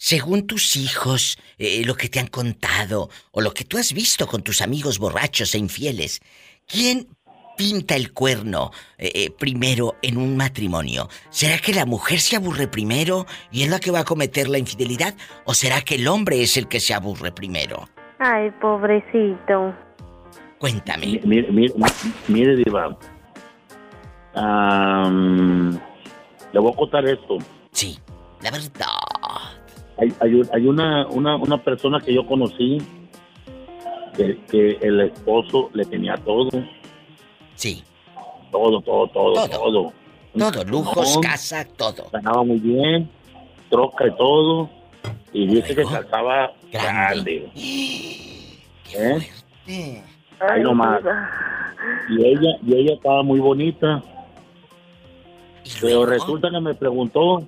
Según 0.03 0.47
tus 0.47 0.77
hijos, 0.77 1.37
eh, 1.59 1.83
lo 1.85 1.93
que 1.93 2.09
te 2.09 2.19
han 2.19 2.25
contado 2.25 3.11
o 3.29 3.39
lo 3.39 3.53
que 3.53 3.65
tú 3.65 3.77
has 3.77 3.93
visto 3.93 4.25
con 4.25 4.41
tus 4.41 4.63
amigos 4.63 4.97
borrachos 4.97 5.53
e 5.53 5.59
infieles, 5.59 6.21
¿quién 6.65 7.07
pinta 7.55 7.95
el 7.95 8.11
cuerno 8.11 8.71
eh, 8.97 9.11
eh, 9.13 9.29
primero 9.29 9.97
en 10.01 10.17
un 10.17 10.35
matrimonio? 10.35 11.07
¿Será 11.29 11.59
que 11.59 11.71
la 11.71 11.85
mujer 11.85 12.19
se 12.19 12.35
aburre 12.35 12.67
primero 12.67 13.27
y 13.51 13.61
es 13.61 13.69
la 13.69 13.79
que 13.79 13.91
va 13.91 13.99
a 13.99 14.03
cometer 14.03 14.49
la 14.49 14.57
infidelidad? 14.57 15.13
¿O 15.45 15.53
será 15.53 15.81
que 15.81 15.93
el 15.95 16.07
hombre 16.07 16.41
es 16.41 16.57
el 16.57 16.67
que 16.67 16.79
se 16.79 16.95
aburre 16.95 17.31
primero? 17.31 17.87
Ay, 18.17 18.49
pobrecito. 18.59 19.75
Cuéntame. 20.57 21.21
Mire, 21.23 21.51
mire, 21.51 21.73
mire, 22.27 22.55
Diva. 22.55 22.97
Le 26.51 26.59
voy 26.59 26.73
a 26.73 26.75
contar 26.75 27.05
esto. 27.05 27.37
Sí, 27.71 27.99
la 28.41 28.49
verdad. 28.49 29.00
Hay, 29.97 30.11
hay, 30.19 30.41
hay 30.53 30.67
una, 30.67 31.07
una, 31.07 31.35
una 31.35 31.57
persona 31.57 31.99
que 31.99 32.13
yo 32.13 32.25
conocí 32.25 32.79
que, 34.15 34.37
que 34.49 34.77
el 34.81 35.01
esposo 35.01 35.69
le 35.73 35.85
tenía 35.85 36.15
todo. 36.17 36.49
Sí. 37.55 37.83
Todo, 38.51 38.81
todo, 38.81 39.07
todo, 39.07 39.33
Todo. 39.33 39.49
todo. 39.49 39.93
Todo, 40.37 40.63
lujos, 40.63 41.19
casa, 41.21 41.65
todo. 41.77 42.07
Ganaba 42.11 42.43
muy 42.43 42.57
bien, 42.59 43.09
troca 43.69 44.07
y 44.07 44.15
todo. 44.15 44.69
Y 45.33 45.47
dice 45.47 45.75
que 45.75 45.83
calzaba 45.83 46.53
grande. 46.71 47.49
¿Eh? 48.93 49.31
Ahí 50.39 50.61
nomás. 50.63 51.01
Y 52.09 52.25
ella, 52.25 52.49
y 52.65 52.75
ella 52.75 52.93
estaba 52.93 53.23
muy 53.23 53.39
bonita. 53.39 54.01
Pero 55.79 56.05
resulta 56.05 56.49
que 56.49 56.59
me 56.59 56.73
preguntó, 56.73 57.43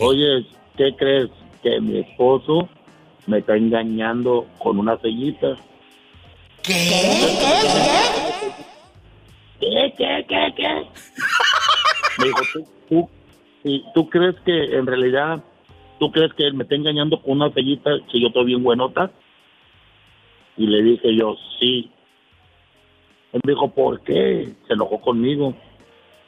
oye, 0.00 0.46
¿qué 0.76 0.94
crees? 0.96 1.30
Que 1.62 1.80
mi 1.80 1.98
esposo 1.98 2.68
me 3.26 3.38
está 3.38 3.56
engañando 3.56 4.46
con 4.58 4.78
una 4.78 4.96
sellita. 4.98 5.56
¿Qué? 6.62 6.74
¿Qué? 9.96 10.24
¿Qué? 10.28 10.54
¿Qué? 10.56 10.86
Me 12.18 12.26
dijo, 12.26 12.40
¿tú, 12.88 13.08
tú, 13.62 13.82
¿tú 13.94 14.08
crees 14.08 14.36
que 14.44 14.76
en 14.76 14.86
realidad, 14.86 15.42
tú 15.98 16.10
crees 16.10 16.32
que 16.34 16.46
él 16.46 16.54
me 16.54 16.64
está 16.64 16.74
engañando 16.74 17.20
con 17.20 17.32
una 17.32 17.52
sellita 17.52 17.90
si 18.10 18.20
yo 18.20 18.28
estoy 18.28 18.46
bien 18.46 18.62
buenota? 18.62 19.10
Y 20.56 20.66
le 20.66 20.82
dije 20.82 21.14
yo, 21.14 21.36
sí. 21.58 21.90
Él 23.32 23.40
me 23.44 23.52
dijo, 23.52 23.68
¿por 23.68 24.00
qué? 24.02 24.48
Se 24.66 24.72
enojó 24.72 25.00
conmigo. 25.00 25.54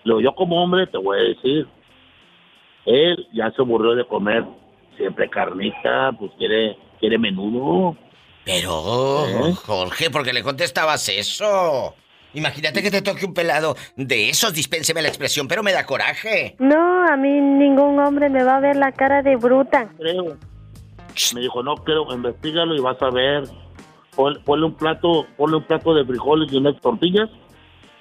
Le 0.04 0.14
digo, 0.14 0.20
yo 0.20 0.34
como 0.34 0.62
hombre 0.62 0.86
te 0.86 0.98
voy 0.98 1.18
a 1.18 1.22
decir, 1.22 1.66
él 2.84 3.26
ya 3.32 3.50
se 3.52 3.62
aburrió 3.62 3.94
de 3.94 4.04
comer 4.04 4.44
siempre 5.00 5.28
carnita, 5.30 6.12
pues 6.18 6.30
quiere, 6.38 6.76
quiere 7.00 7.18
menudo. 7.18 7.96
Pero, 8.44 9.26
¿Eh? 9.26 9.54
Jorge, 9.54 10.10
¿por 10.10 10.22
qué 10.24 10.32
le 10.32 10.42
contestabas 10.42 11.08
eso? 11.08 11.94
Imagínate 12.34 12.82
que 12.82 12.90
te 12.90 13.02
toque 13.02 13.26
un 13.26 13.34
pelado 13.34 13.76
de 13.96 14.30
esos, 14.30 14.52
dispénseme 14.52 15.02
la 15.02 15.08
expresión, 15.08 15.48
pero 15.48 15.62
me 15.62 15.72
da 15.72 15.84
coraje. 15.84 16.54
No, 16.58 17.06
a 17.08 17.16
mí 17.16 17.28
ningún 17.40 17.98
hombre 17.98 18.28
me 18.28 18.44
va 18.44 18.56
a 18.58 18.60
ver 18.60 18.76
la 18.76 18.92
cara 18.92 19.22
de 19.22 19.36
bruta. 19.36 19.90
Creo. 19.98 20.36
Me 21.34 21.40
dijo, 21.40 21.62
no 21.62 21.74
creo, 21.76 22.06
investigalo 22.14 22.74
y 22.76 22.80
vas 22.80 23.00
a 23.02 23.10
ver. 23.10 23.44
Pon- 24.14 24.40
Ponle 24.44 24.66
un 24.66 24.74
plato, 24.74 25.26
ponle 25.36 25.56
un 25.56 25.64
plato 25.64 25.92
de 25.94 26.04
frijoles 26.04 26.52
y 26.52 26.56
unas 26.56 26.80
tortillas 26.80 27.28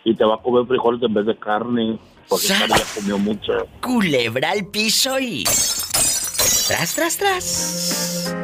y 0.04 0.16
te 0.16 0.24
va 0.24 0.36
a 0.36 0.38
comer 0.38 0.66
frijoles 0.68 1.02
en 1.04 1.14
vez 1.14 1.26
de 1.26 1.38
carne, 1.38 2.00
porque 2.28 2.48
ya 2.48 2.68
comió 2.96 3.18
mucha. 3.18 3.54
Culebra 3.82 4.52
al 4.52 4.66
piso 4.68 5.20
y... 5.20 5.44
Tras, 6.70 6.94
tras, 6.94 7.18
tras. 7.18 8.36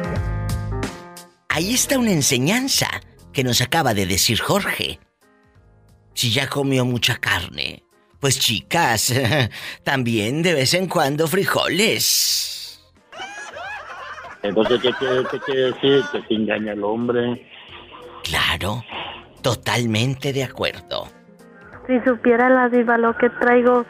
Ahí 1.48 1.74
está 1.74 1.96
una 1.96 2.10
enseñanza 2.10 2.88
que 3.32 3.44
nos 3.44 3.60
acaba 3.60 3.94
de 3.94 4.04
decir 4.04 4.40
Jorge. 4.40 4.98
Si 6.12 6.32
ya 6.32 6.48
comió 6.48 6.84
mucha 6.84 7.18
carne, 7.18 7.84
pues 8.18 8.40
chicas, 8.40 9.14
también 9.84 10.42
de 10.42 10.54
vez 10.54 10.74
en 10.74 10.88
cuando 10.88 11.28
frijoles. 11.28 12.84
Entonces, 14.42 14.80
¿qué 14.82 14.92
quiere, 14.94 15.22
qué 15.30 15.38
quiere 15.38 15.60
decir? 15.60 16.02
Que 16.10 16.22
se 16.26 16.34
engaña 16.34 16.72
al 16.72 16.82
hombre. 16.82 17.48
Claro, 18.24 18.82
totalmente 19.40 20.32
de 20.32 20.42
acuerdo. 20.42 21.06
Si 21.86 22.00
supiera 22.00 22.50
la 22.50 22.68
diva 22.70 22.98
lo 22.98 23.16
que 23.16 23.30
traigo 23.30 23.86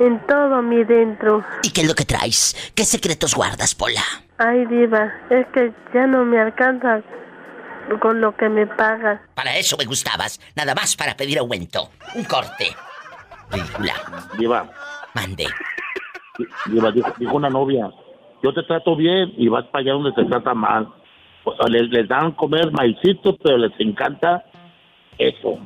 en 0.00 0.18
todo 0.26 0.62
mi 0.62 0.84
dentro. 0.84 1.44
¿Y 1.62 1.70
qué 1.70 1.82
es 1.82 1.88
lo 1.88 1.94
que 1.94 2.04
traes? 2.04 2.72
¿Qué 2.74 2.84
secretos 2.84 3.34
guardas, 3.34 3.74
Pola? 3.74 4.02
Ay, 4.38 4.66
diva, 4.66 5.12
es 5.30 5.46
que 5.48 5.72
ya 5.92 6.06
no 6.06 6.24
me 6.24 6.40
alcanza 6.40 7.02
con 8.00 8.20
lo 8.20 8.34
que 8.36 8.48
me 8.48 8.66
pagas. 8.66 9.20
Para 9.34 9.56
eso 9.56 9.76
me 9.76 9.84
gustabas, 9.84 10.40
nada 10.56 10.74
más 10.74 10.96
para 10.96 11.16
pedir 11.16 11.38
aumento. 11.38 11.90
Un 12.14 12.24
corte. 12.24 12.74
Ridícula. 13.50 13.94
Diva, 14.38 14.70
Mande. 15.14 15.46
Diva, 16.66 16.90
dijo, 16.90 17.12
dijo 17.18 17.36
una 17.36 17.50
novia, 17.50 17.90
yo 18.42 18.52
te 18.52 18.62
trato 18.64 18.96
bien 18.96 19.32
y 19.36 19.48
vas 19.48 19.64
para 19.66 19.82
allá 19.82 19.92
donde 19.92 20.12
te 20.12 20.24
trata 20.24 20.54
mal. 20.54 20.88
O 21.44 21.54
sea, 21.54 21.66
les, 21.68 21.88
les 21.90 22.08
dan 22.08 22.32
comer 22.32 22.72
maicito, 22.72 23.36
pero 23.36 23.58
les 23.58 23.72
encanta 23.78 24.44
eso. 25.18 25.58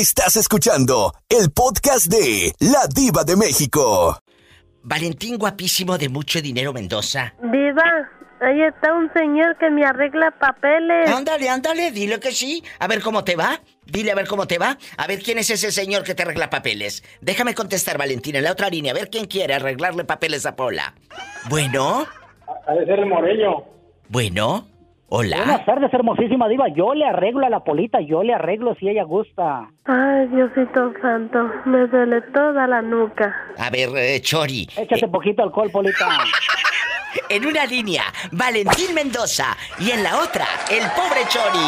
Estás 0.00 0.34
escuchando 0.36 1.12
el 1.28 1.50
podcast 1.50 2.06
de 2.06 2.54
La 2.60 2.86
Diva 2.88 3.22
de 3.22 3.36
México. 3.36 4.18
Valentín 4.82 5.36
guapísimo 5.36 5.98
de 5.98 6.08
mucho 6.08 6.40
dinero 6.40 6.72
Mendoza. 6.72 7.34
Diva, 7.42 7.84
ahí 8.40 8.62
está 8.62 8.94
un 8.94 9.12
señor 9.12 9.58
que 9.58 9.68
me 9.68 9.84
arregla 9.84 10.30
papeles. 10.40 11.06
Ándale, 11.10 11.50
ándale, 11.50 11.90
dile 11.90 12.18
que 12.18 12.32
sí. 12.32 12.64
A 12.78 12.86
ver 12.86 13.02
cómo 13.02 13.24
te 13.24 13.36
va. 13.36 13.60
Dile 13.84 14.12
a 14.12 14.14
ver 14.14 14.26
cómo 14.26 14.46
te 14.46 14.56
va. 14.56 14.78
A 14.96 15.06
ver 15.06 15.22
quién 15.22 15.36
es 15.36 15.50
ese 15.50 15.70
señor 15.70 16.02
que 16.02 16.14
te 16.14 16.22
arregla 16.22 16.48
papeles. 16.48 17.04
Déjame 17.20 17.54
contestar, 17.54 17.98
Valentín, 17.98 18.36
en 18.36 18.44
la 18.44 18.52
otra 18.52 18.70
línea. 18.70 18.92
A 18.92 18.94
ver 18.94 19.10
quién 19.10 19.26
quiere 19.26 19.52
arreglarle 19.52 20.04
papeles 20.06 20.46
a 20.46 20.56
Pola. 20.56 20.94
Bueno, 21.50 22.06
Ha 22.66 22.72
de 22.72 22.86
ser 22.86 23.00
el 23.00 23.06
moreño. 23.06 23.64
bueno, 24.08 24.66
hola. 25.10 25.36
Buenas 25.36 25.66
tardes, 25.66 25.92
hermosísima 25.92 26.48
diva. 26.48 26.66
Yo 26.74 26.94
le 26.94 27.04
arreglo 27.04 27.46
a 27.46 27.50
la 27.50 27.60
polita, 27.60 28.00
yo 28.00 28.22
le 28.22 28.34
arreglo 28.34 28.74
si 28.76 28.88
ella 28.88 29.04
gusta. 29.04 29.70
Ay, 29.84 30.26
Diosito 30.28 30.92
santo, 31.02 31.50
me 31.66 31.86
duele 31.86 32.22
toda 32.32 32.66
la 32.66 32.80
nuca. 32.80 33.34
A 33.58 33.70
ver, 33.70 33.90
eh, 33.96 34.20
Chori. 34.20 34.66
Échate 34.76 35.08
poquito 35.08 35.42
alcohol, 35.42 35.70
polita. 35.70 36.08
En 37.28 37.44
una 37.44 37.66
línea, 37.66 38.04
Valentín 38.30 38.94
Mendoza. 38.94 39.56
Y 39.80 39.90
en 39.90 40.02
la 40.02 40.20
otra, 40.20 40.46
el 40.70 40.82
pobre 40.90 41.26
Chori. 41.28 41.58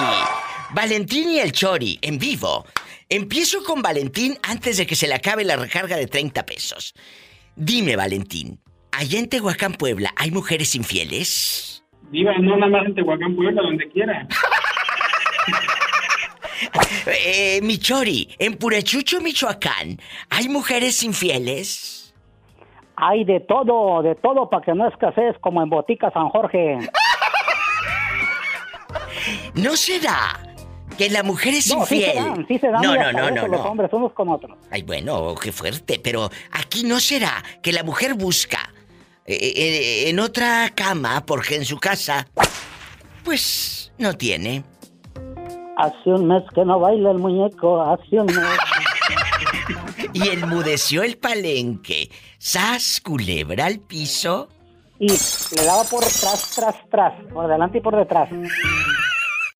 Valentín 0.70 1.30
y 1.30 1.40
el 1.40 1.52
Chori, 1.52 1.98
en 2.00 2.18
vivo. 2.18 2.64
Empiezo 3.08 3.62
con 3.64 3.82
Valentín 3.82 4.38
antes 4.42 4.76
de 4.76 4.86
que 4.86 4.96
se 4.96 5.06
le 5.06 5.14
acabe 5.14 5.44
la 5.44 5.56
recarga 5.56 5.96
de 5.96 6.06
30 6.06 6.46
pesos. 6.46 6.94
Dime, 7.56 7.96
Valentín, 7.96 8.60
allá 8.92 9.18
en 9.18 9.28
Tehuacán, 9.28 9.74
Puebla, 9.74 10.12
¿hay 10.16 10.30
mujeres 10.30 10.74
infieles? 10.74 11.71
Diva, 12.12 12.36
no 12.38 12.56
nada 12.56 12.70
más 12.70 12.86
en 12.86 12.94
Tehuacán, 12.94 13.34
Puebla, 13.34 13.62
donde 13.62 13.88
quiera. 13.90 14.26
Eh, 17.06 17.60
mi 17.62 17.78
Chori, 17.78 18.28
en 18.38 18.54
Purechucho, 18.56 19.20
Michoacán, 19.20 19.98
¿hay 20.30 20.48
mujeres 20.48 21.02
infieles? 21.02 22.14
Hay 22.96 23.24
de 23.24 23.40
todo, 23.40 24.02
de 24.02 24.14
todo 24.14 24.48
para 24.48 24.62
que 24.64 24.72
no 24.74 24.86
escasees 24.86 25.36
como 25.40 25.62
en 25.62 25.70
Botica 25.70 26.10
San 26.12 26.28
Jorge. 26.28 26.78
¿No 29.54 29.76
será 29.76 30.38
que 30.96 31.08
la 31.10 31.22
mujer 31.22 31.54
es 31.54 31.74
No, 31.74 31.84
sí 31.86 31.96
infiel? 31.96 32.12
se 32.12 32.20
dan, 32.22 32.46
sí 32.46 32.58
se 32.58 32.68
dan. 32.68 32.82
no, 32.82 32.94
no, 32.94 33.12
no, 33.12 33.28
eso 33.28 33.34
no, 33.34 33.48
Los 33.48 33.60
no. 33.64 33.70
hombres 33.70 33.90
unos 33.92 34.12
con 34.12 34.28
otros. 34.28 34.56
Ay, 34.70 34.82
bueno, 34.82 35.34
qué 35.42 35.50
fuerte, 35.50 35.98
pero 36.02 36.30
aquí 36.52 36.84
no 36.84 37.00
será 37.00 37.42
que 37.62 37.72
la 37.72 37.82
mujer 37.82 38.14
busca 38.14 38.72
en 39.26 40.18
otra 40.18 40.70
cama 40.74 41.24
porque 41.24 41.56
en 41.56 41.64
su 41.64 41.78
casa, 41.78 42.26
pues, 43.24 43.92
no 43.98 44.14
tiene. 44.14 44.64
Hace 45.76 46.10
un 46.10 46.28
mes 46.28 46.42
que 46.54 46.64
no 46.64 46.78
baila 46.78 47.10
el 47.12 47.18
muñeco, 47.18 47.80
hace 47.82 48.20
un 48.20 48.26
mes. 48.26 48.36
Y 50.14 50.28
enmudeció 50.28 51.02
el 51.02 51.16
palenque. 51.16 52.10
Sas, 52.38 53.00
culebra 53.00 53.66
al 53.66 53.80
piso. 53.80 54.48
Y 54.98 55.08
le 55.08 55.64
daba 55.64 55.84
por 55.84 56.00
tras, 56.00 56.50
tras, 56.54 56.74
tras, 56.90 57.14
por 57.32 57.48
delante 57.48 57.78
y 57.78 57.80
por 57.80 57.96
detrás. 57.96 58.28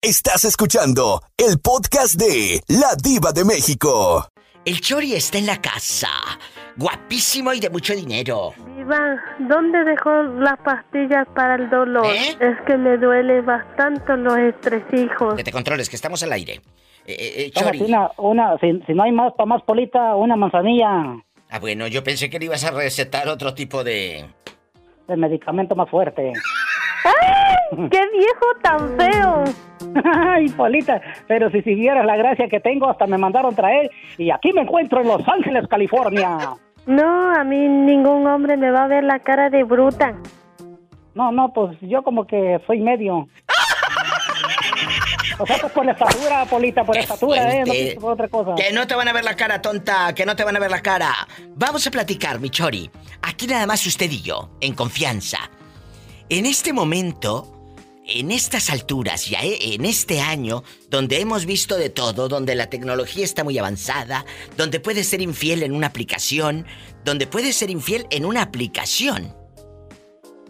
Estás 0.01 0.45
escuchando 0.45 1.21
el 1.37 1.59
podcast 1.59 2.15
de 2.15 2.61
La 2.67 2.95
Diva 3.01 3.31
de 3.31 3.45
México. 3.45 4.27
El 4.63 4.79
Chori 4.79 5.13
está 5.13 5.37
en 5.37 5.47
la 5.47 5.59
casa. 5.59 6.09
Guapísimo 6.75 7.53
y 7.53 7.59
de 7.59 7.69
mucho 7.69 7.93
dinero. 7.93 8.53
Diva, 8.75 9.21
¿dónde 9.39 9.83
dejó 9.83 10.09
las 10.39 10.57
pastillas 10.59 11.27
para 11.35 11.55
el 11.55 11.69
dolor? 11.69 12.05
¿Eh? 12.07 12.35
Es 12.39 12.61
que 12.65 12.77
me 12.77 12.97
duele 12.97 13.41
bastante 13.41 14.17
los 14.17 14.37
estresijos. 14.37 15.35
Que 15.35 15.43
te 15.43 15.51
controles, 15.51 15.89
que 15.89 15.95
estamos 15.95 16.23
al 16.23 16.31
aire. 16.33 16.61
Eh, 17.05 17.15
eh, 17.19 17.33
eh, 17.45 17.51
Chori. 17.51 17.81
una, 17.81 18.09
una, 18.17 18.57
si, 18.59 18.81
si 18.87 18.93
no 18.93 19.03
hay 19.03 19.11
más 19.11 19.33
para 19.33 19.45
más 19.45 19.61
polita, 19.63 20.15
una 20.15 20.35
manzanilla 20.35 21.17
Ah, 21.49 21.59
bueno, 21.59 21.85
yo 21.85 22.03
pensé 22.03 22.31
que 22.31 22.39
le 22.39 22.45
ibas 22.45 22.63
a 22.63 22.71
recetar 22.71 23.27
otro 23.27 23.53
tipo 23.53 23.83
de... 23.83 24.25
de 25.07 25.15
medicamento 25.15 25.75
más 25.75 25.87
fuerte. 25.87 26.33
¡Ay! 27.03 27.89
¡Qué 27.89 28.01
viejo 28.11 28.45
tan 28.61 28.97
feo! 28.97 29.43
Ay, 30.03 30.49
Polita, 30.49 31.01
pero 31.27 31.49
si 31.49 31.61
siguieras 31.61 32.05
la 32.05 32.15
gracia 32.15 32.47
que 32.47 32.59
tengo, 32.59 32.89
hasta 32.89 33.05
me 33.07 33.17
mandaron 33.17 33.55
traer 33.55 33.89
y 34.17 34.31
aquí 34.31 34.51
me 34.53 34.61
encuentro 34.61 35.01
en 35.01 35.07
Los 35.07 35.27
Ángeles, 35.27 35.67
California. 35.67 36.37
No, 36.85 37.33
a 37.33 37.43
mí 37.43 37.67
ningún 37.67 38.27
hombre 38.27 38.57
me 38.57 38.71
va 38.71 38.85
a 38.85 38.87
ver 38.87 39.03
la 39.03 39.19
cara 39.19 39.49
de 39.49 39.63
bruta. 39.63 40.15
No, 41.15 41.31
no, 41.31 41.53
pues 41.53 41.77
yo 41.81 42.03
como 42.03 42.25
que 42.25 42.59
soy 42.65 42.79
medio. 42.79 43.27
O 45.39 45.45
sea, 45.45 45.57
pues 45.57 45.71
por 45.73 45.85
la 45.85 45.93
estatura, 45.93 46.45
Polita, 46.45 46.83
por 46.83 46.95
la 46.95 47.01
estatura, 47.01 47.53
¿eh? 47.53 47.63
No 47.95 48.01
por 48.01 48.13
otra 48.13 48.27
cosa. 48.27 48.55
Que 48.55 48.71
no 48.71 48.85
te 48.87 48.95
van 48.95 49.07
a 49.07 49.13
ver 49.13 49.23
la 49.23 49.35
cara, 49.35 49.61
tonta, 49.61 50.13
que 50.13 50.25
no 50.25 50.35
te 50.35 50.43
van 50.43 50.55
a 50.55 50.59
ver 50.59 50.71
la 50.71 50.81
cara. 50.81 51.11
Vamos 51.55 51.85
a 51.87 51.91
platicar, 51.91 52.39
mi 52.39 52.49
Chori. 52.49 52.89
Aquí 53.21 53.47
nada 53.47 53.65
más 53.65 53.85
usted 53.85 54.09
y 54.11 54.21
yo, 54.21 54.51
en 54.61 54.73
confianza. 54.73 55.39
En 56.33 56.47
este 56.47 56.73
momento, 56.73 57.77
en 58.07 58.31
estas 58.31 58.71
alturas, 58.71 59.29
ya 59.29 59.43
eh, 59.43 59.75
en 59.75 59.85
este 59.85 60.19
año, 60.19 60.63
donde 60.89 61.19
hemos 61.19 61.45
visto 61.45 61.77
de 61.77 61.91
todo, 61.91 62.27
donde 62.27 62.55
la 62.55 62.71
tecnología 62.71 63.23
está 63.23 63.43
muy 63.43 63.55
avanzada, 63.59 64.25
donde 64.57 64.79
puedes 64.79 65.05
ser 65.05 65.21
infiel 65.21 65.61
en 65.61 65.73
una 65.73 65.85
aplicación, 65.85 66.65
donde 67.05 67.27
puedes 67.27 67.55
ser 67.55 67.69
infiel 67.69 68.07
en 68.09 68.25
una 68.25 68.41
aplicación 68.41 69.35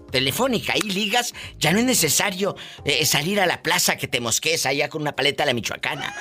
telefónica 0.10 0.73
y 0.77 0.89
ligas, 0.89 1.34
ya 1.60 1.73
no 1.73 1.80
es 1.80 1.85
necesario 1.85 2.55
eh, 2.85 3.05
salir 3.05 3.41
a 3.41 3.45
la 3.45 3.61
plaza 3.61 3.97
que 3.97 4.07
te 4.07 4.22
mosques 4.22 4.65
allá 4.65 4.88
con 4.88 5.01
una 5.01 5.18
paleta 5.18 5.43
a 5.43 5.47
la 5.47 5.53
michoacana, 5.53 6.15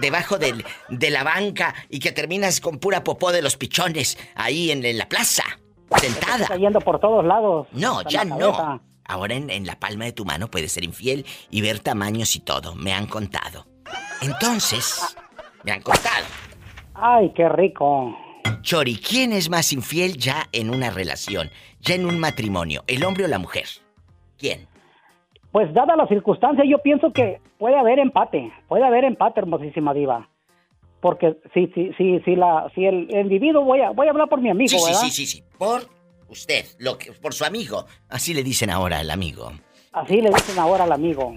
debajo 0.00 0.38
de 0.38 1.10
la 1.10 1.22
banca 1.22 1.72
y 1.88 2.00
que 2.00 2.10
terminas 2.10 2.60
con 2.60 2.80
pura 2.80 3.04
popó 3.04 3.30
de 3.30 3.42
los 3.42 3.56
pichones 3.56 4.18
ahí 4.34 4.72
en 4.72 4.98
la 4.98 5.08
plaza, 5.08 5.44
sentada. 5.98 6.42
Está 6.44 6.56
yendo 6.56 6.80
por 6.80 6.98
todos 6.98 7.24
lados. 7.24 7.66
No, 7.72 8.02
ya 8.02 8.24
no. 8.24 8.80
Ahora 9.04 9.34
en, 9.34 9.50
en 9.50 9.66
la 9.66 9.78
palma 9.78 10.04
de 10.04 10.12
tu 10.12 10.24
mano 10.24 10.48
puedes 10.48 10.72
ser 10.72 10.84
infiel 10.84 11.26
y 11.50 11.60
ver 11.60 11.80
tamaños 11.80 12.36
y 12.36 12.40
todo, 12.40 12.74
me 12.74 12.92
han 12.92 13.06
contado. 13.06 13.66
Entonces, 14.20 15.16
me 15.64 15.72
han 15.72 15.82
contado. 15.82 16.24
Ay, 16.94 17.32
qué 17.34 17.48
rico. 17.48 18.16
Chori, 18.62 18.96
¿quién 18.96 19.32
es 19.32 19.50
más 19.50 19.72
infiel 19.72 20.16
ya 20.16 20.48
en 20.52 20.70
una 20.70 20.90
relación, 20.90 21.50
ya 21.80 21.94
en 21.94 22.06
un 22.06 22.18
matrimonio, 22.18 22.84
el 22.86 23.04
hombre 23.04 23.24
o 23.24 23.28
la 23.28 23.38
mujer? 23.38 23.66
¿Quién? 24.38 24.66
Pues 25.50 25.72
dada 25.74 25.96
la 25.96 26.06
circunstancia, 26.06 26.64
yo 26.64 26.78
pienso 26.78 27.12
que 27.12 27.40
puede 27.58 27.76
haber 27.78 27.98
empate. 27.98 28.52
Puede 28.68 28.84
haber 28.84 29.04
empate, 29.04 29.40
hermosísima 29.40 29.92
diva. 29.92 30.28
Porque 31.02 31.36
si, 31.52 31.66
si, 31.74 31.92
si, 31.98 32.20
si, 32.20 32.36
la, 32.36 32.70
si 32.74 32.86
el 32.86 33.10
individuo, 33.14 33.64
voy 33.64 33.80
a, 33.80 33.90
voy 33.90 34.06
a 34.06 34.10
hablar 34.10 34.28
por 34.28 34.40
mi 34.40 34.48
amigo, 34.48 34.68
Sí, 34.70 34.78
sí, 34.78 34.84
¿verdad? 34.86 35.00
sí, 35.00 35.10
sí, 35.10 35.26
sí. 35.26 35.42
Por 35.58 35.82
usted, 36.28 36.64
lo 36.78 36.96
que, 36.96 37.10
por 37.12 37.34
su 37.34 37.44
amigo. 37.44 37.84
Así 38.08 38.32
le 38.32 38.42
dicen 38.44 38.70
ahora 38.70 39.00
al 39.00 39.10
amigo. 39.10 39.50
Así 39.92 40.20
le 40.20 40.30
dicen 40.30 40.58
ahora 40.60 40.84
al 40.84 40.92
amigo. 40.92 41.34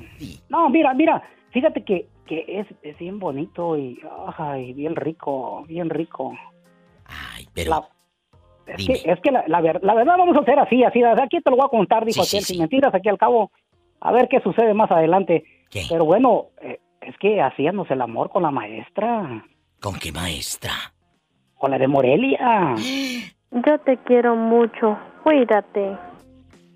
No, 0.50 0.70
mira, 0.70 0.94
mira, 0.94 1.22
fíjate 1.50 1.84
que, 1.84 2.08
que 2.28 2.46
es, 2.48 2.68
es 2.84 2.96
bien 3.00 3.18
bonito 3.20 3.76
y 3.78 4.00
ay, 4.38 4.72
bien 4.74 4.96
rico, 4.96 5.66
bien 5.68 5.90
rico. 5.90 6.34
Ay, 7.06 7.48
pero. 7.54 7.72
La- 7.72 7.90
es, 8.68 8.86
que, 8.86 8.94
es 9.12 9.20
que 9.22 9.32
la, 9.32 9.44
la 9.48 9.62
ver- 9.62 9.84
la 9.84 9.94
verdad 9.96 10.16
vamos 10.18 10.38
a 10.38 10.42
hacer 10.42 10.58
así, 10.60 10.84
así, 10.84 11.02
aquí 11.04 11.40
te 11.42 11.50
lo 11.52 11.58
voy 11.58 11.66
a 11.66 11.70
contar, 11.70 12.06
dijo 12.06 12.24
Sí, 12.24 12.30
sí, 12.30 12.36
aquel, 12.38 12.46
sí. 12.46 12.54
sin 12.54 12.62
mentiras, 12.62 12.94
aquí 12.96 13.10
al 13.10 13.18
cabo, 13.18 13.52
a 14.00 14.12
ver 14.12 14.28
qué 14.28 14.40
sucede 14.42 14.74
más 14.76 14.90
adelante. 14.92 15.44
Pero 15.90 16.06
bueno, 16.06 16.46
eh, 16.62 16.80
es 17.02 17.16
que 17.20 17.42
hacíamos 17.42 17.90
el 17.92 18.02
amor 18.02 18.30
con 18.30 18.42
la 18.44 18.50
maestra, 18.52 19.46
¿Con 19.86 20.00
qué 20.00 20.12
maestra? 20.12 20.72
con 21.60 21.70
la 21.70 21.78
de 21.78 21.88
Morelia. 21.88 22.74
Yo 23.52 23.78
te 23.86 23.98
quiero 23.98 24.36
mucho. 24.36 24.98
Cuídate. 25.24 25.96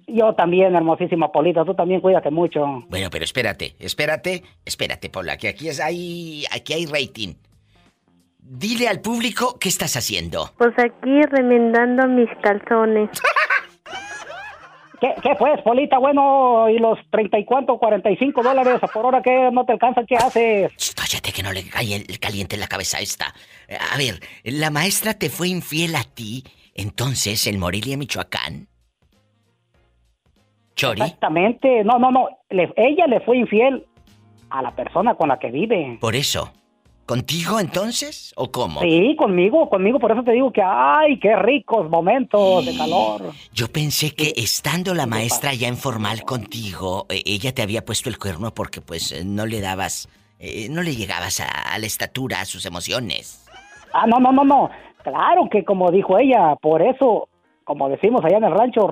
Yo 0.05 0.33
también, 0.33 0.75
hermosísima 0.75 1.31
Polita, 1.31 1.65
tú 1.65 1.73
también 1.73 2.01
cuídate 2.01 2.29
mucho. 2.29 2.83
Bueno, 2.87 3.09
pero 3.11 3.25
espérate, 3.25 3.75
espérate, 3.79 4.43
espérate, 4.63 5.09
Paula, 5.09 5.37
que 5.37 5.47
aquí 5.47 5.69
es 5.69 5.79
hay, 5.79 6.45
aquí 6.51 6.73
hay 6.73 6.85
rating. 6.85 7.33
Dile 8.37 8.87
al 8.87 9.01
público 9.01 9.57
qué 9.59 9.69
estás 9.69 9.97
haciendo. 9.97 10.51
Pues 10.59 10.73
aquí 10.77 11.21
remendando 11.31 12.07
mis 12.07 12.29
calzones. 12.43 13.09
¿Qué, 14.99 15.13
qué 15.21 15.35
pues, 15.37 15.61
Polita? 15.61 15.97
Bueno, 15.97 16.69
y 16.69 16.77
los 16.77 16.97
treinta 17.09 17.39
y 17.39 17.45
cuánto, 17.45 17.77
cuarenta 17.77 18.11
y 18.11 18.17
cinco 18.17 18.43
dólares 18.43 18.79
por 18.93 19.05
hora 19.05 19.21
que 19.21 19.49
no 19.51 19.65
te 19.65 19.71
alcanza, 19.73 20.03
¿qué 20.05 20.15
haces? 20.17 20.71
Cállate 20.95 21.31
que 21.31 21.41
no 21.43 21.51
le 21.53 21.63
cae 21.69 21.95
el 21.95 22.19
caliente 22.19 22.55
en 22.55 22.61
la 22.61 22.67
cabeza 22.67 22.99
esta. 22.99 23.33
A 23.93 23.97
ver, 23.97 24.19
la 24.43 24.69
maestra 24.71 25.13
te 25.13 25.29
fue 25.29 25.47
infiel 25.47 25.95
a 25.95 26.03
ti, 26.03 26.43
entonces, 26.75 27.47
en 27.47 27.59
Morelia, 27.59 27.97
Michoacán. 27.97 28.67
Chori, 30.75 31.01
Exactamente, 31.01 31.83
no, 31.83 31.99
no, 31.99 32.11
no, 32.11 32.29
le- 32.49 32.73
ella 32.77 33.05
le 33.07 33.19
fue 33.21 33.37
infiel 33.37 33.85
a 34.49 34.61
la 34.61 34.71
persona 34.75 35.15
con 35.15 35.27
la 35.29 35.37
que 35.37 35.51
vive. 35.51 35.97
por 35.99 36.15
eso. 36.15 36.51
¿Contigo 37.09 37.59
entonces? 37.59 38.35
¿O 38.37 38.51
cómo? 38.51 38.81
Sí, 38.81 39.15
conmigo, 39.17 39.67
conmigo, 39.67 39.97
por 39.97 40.11
eso 40.11 40.21
te 40.21 40.33
digo 40.33 40.53
que, 40.53 40.61
ay, 40.63 41.17
qué 41.17 41.35
ricos 41.35 41.89
momentos 41.89 42.63
de 42.63 42.77
calor. 42.77 43.33
Yo 43.51 43.67
pensé 43.67 44.13
que 44.13 44.31
estando 44.37 44.93
la 44.93 45.07
maestra 45.07 45.55
ya 45.55 45.67
en 45.67 45.75
formal 45.75 46.21
contigo, 46.21 47.07
eh, 47.09 47.23
ella 47.25 47.51
te 47.51 47.63
había 47.63 47.83
puesto 47.83 48.09
el 48.09 48.19
cuerno 48.19 48.53
porque 48.53 48.79
pues 48.79 49.11
eh, 49.11 49.23
no 49.25 49.47
le 49.47 49.59
dabas 49.59 50.07
eh, 50.37 50.67
no 50.69 50.83
le 50.83 50.95
llegabas 50.95 51.39
a, 51.39 51.47
a 51.47 51.79
la 51.79 51.87
estatura, 51.87 52.41
a 52.41 52.45
sus 52.45 52.67
emociones. 52.67 53.43
Ah, 53.91 54.05
no, 54.05 54.19
no, 54.19 54.31
no, 54.31 54.43
no. 54.43 54.69
Claro 55.01 55.49
que 55.49 55.65
como 55.65 55.89
dijo 55.89 56.19
ella, 56.19 56.57
por 56.61 56.83
eso, 56.83 57.27
como 57.63 57.89
decimos 57.89 58.23
allá 58.23 58.37
en 58.37 58.43
el 58.43 58.53
rancho, 58.53 58.87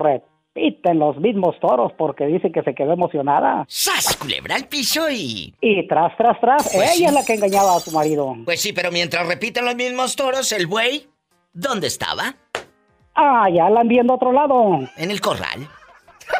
repiten 0.58 0.98
los 0.98 1.16
mismos 1.18 1.56
toros 1.60 1.92
porque 1.96 2.26
dice 2.26 2.50
que 2.52 2.62
se 2.62 2.74
quedó 2.74 2.92
emocionada. 2.92 3.64
¡Sas, 3.68 4.16
culebra 4.16 4.56
al 4.56 4.66
piso 4.66 5.08
y... 5.10 5.54
Y 5.60 5.86
tras, 5.86 6.16
tras, 6.16 6.40
tras, 6.40 6.62
Pues 6.74 6.90
ella 6.90 6.94
sí. 6.94 7.04
es 7.04 7.12
la 7.12 7.24
que 7.24 7.34
engañaba 7.34 7.76
a 7.76 7.80
su 7.80 7.90
marido. 7.92 8.36
Pues 8.44 8.60
sí, 8.60 8.72
pero 8.72 8.90
mientras 8.90 9.26
repiten 9.26 9.64
los 9.64 9.74
mismos 9.76 10.16
toros, 10.16 10.50
el 10.52 10.66
buey, 10.66 11.08
¿dónde 11.52 11.86
estaba? 11.86 12.34
Ah, 13.14 13.46
ya 13.54 13.68
la 13.70 13.80
han 13.80 13.88
viendo 13.88 14.12
a 14.12 14.16
otro 14.16 14.32
lado. 14.32 14.80
En 14.96 15.10
el 15.10 15.20
corral. 15.20 15.68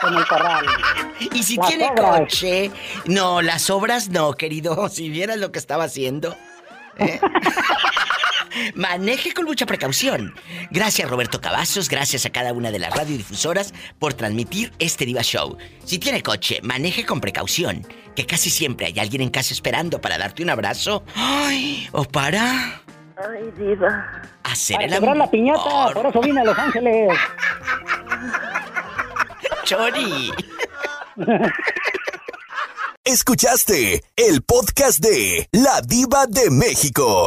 En 0.07 0.15
el 0.15 0.27
corral. 0.27 0.65
Y 1.35 1.43
si 1.43 1.57
Las 1.57 1.69
tiene 1.69 1.86
obras. 1.90 2.20
coche, 2.20 2.70
no, 3.07 3.43
las 3.43 3.70
obras 3.70 4.09
no, 4.11 4.32
querido. 4.35 4.89
Si 4.90 5.09
vieras 5.09 5.39
lo 5.39 5.51
que 5.53 5.59
estaba 5.59 5.85
haciendo. 5.85 6.35
¿eh? 6.99 7.20
Maneje 8.75 9.33
con 9.35 9.45
mucha 9.45 9.66
precaución. 9.66 10.35
Gracias 10.70 11.09
Roberto 11.09 11.41
Cavazos, 11.41 11.89
gracias 11.89 12.27
a 12.27 12.31
cada 12.31 12.53
una 12.53 12.70
de 12.70 12.79
las 12.79 12.95
radiodifusoras 12.95 13.73
por 13.99 14.15
transmitir 14.15 14.73
este 14.79 15.05
Diva 15.07 15.23
Show. 15.23 15.57
Si 15.85 15.99
tiene 15.99 16.23
coche, 16.23 16.61
maneje 16.62 17.05
con 17.07 17.20
precaución, 17.20 17.87
que 18.15 18.27
casi 18.27 18.51
siempre 18.51 18.87
hay 18.87 18.99
alguien 18.99 19.23
en 19.23 19.31
casa 19.31 19.53
esperando 19.55 20.01
para 20.01 20.19
darte 20.19 20.43
un 20.43 20.51
abrazo. 20.51 21.05
Ay, 21.15 21.89
o 21.93 22.05
para 22.05 22.83
Ay, 23.16 23.51
diva. 23.57 24.23
hacer 24.45 24.77
Para 24.77 24.87
el 24.87 24.93
quebrar 24.95 25.16
la 25.16 25.25
amor. 25.25 25.31
piñata, 25.31 25.93
por 25.95 26.07
eso 26.07 26.20
vine 26.20 26.41
a 26.41 26.45
Los 26.45 26.59
Ángeles. 26.59 27.11
Chori. 29.65 30.33
Escuchaste 33.05 34.03
el 34.16 34.43
podcast 34.43 34.99
de 35.01 35.49
La 35.53 35.81
Diva 35.81 36.27
de 36.27 36.51
México. 36.51 37.27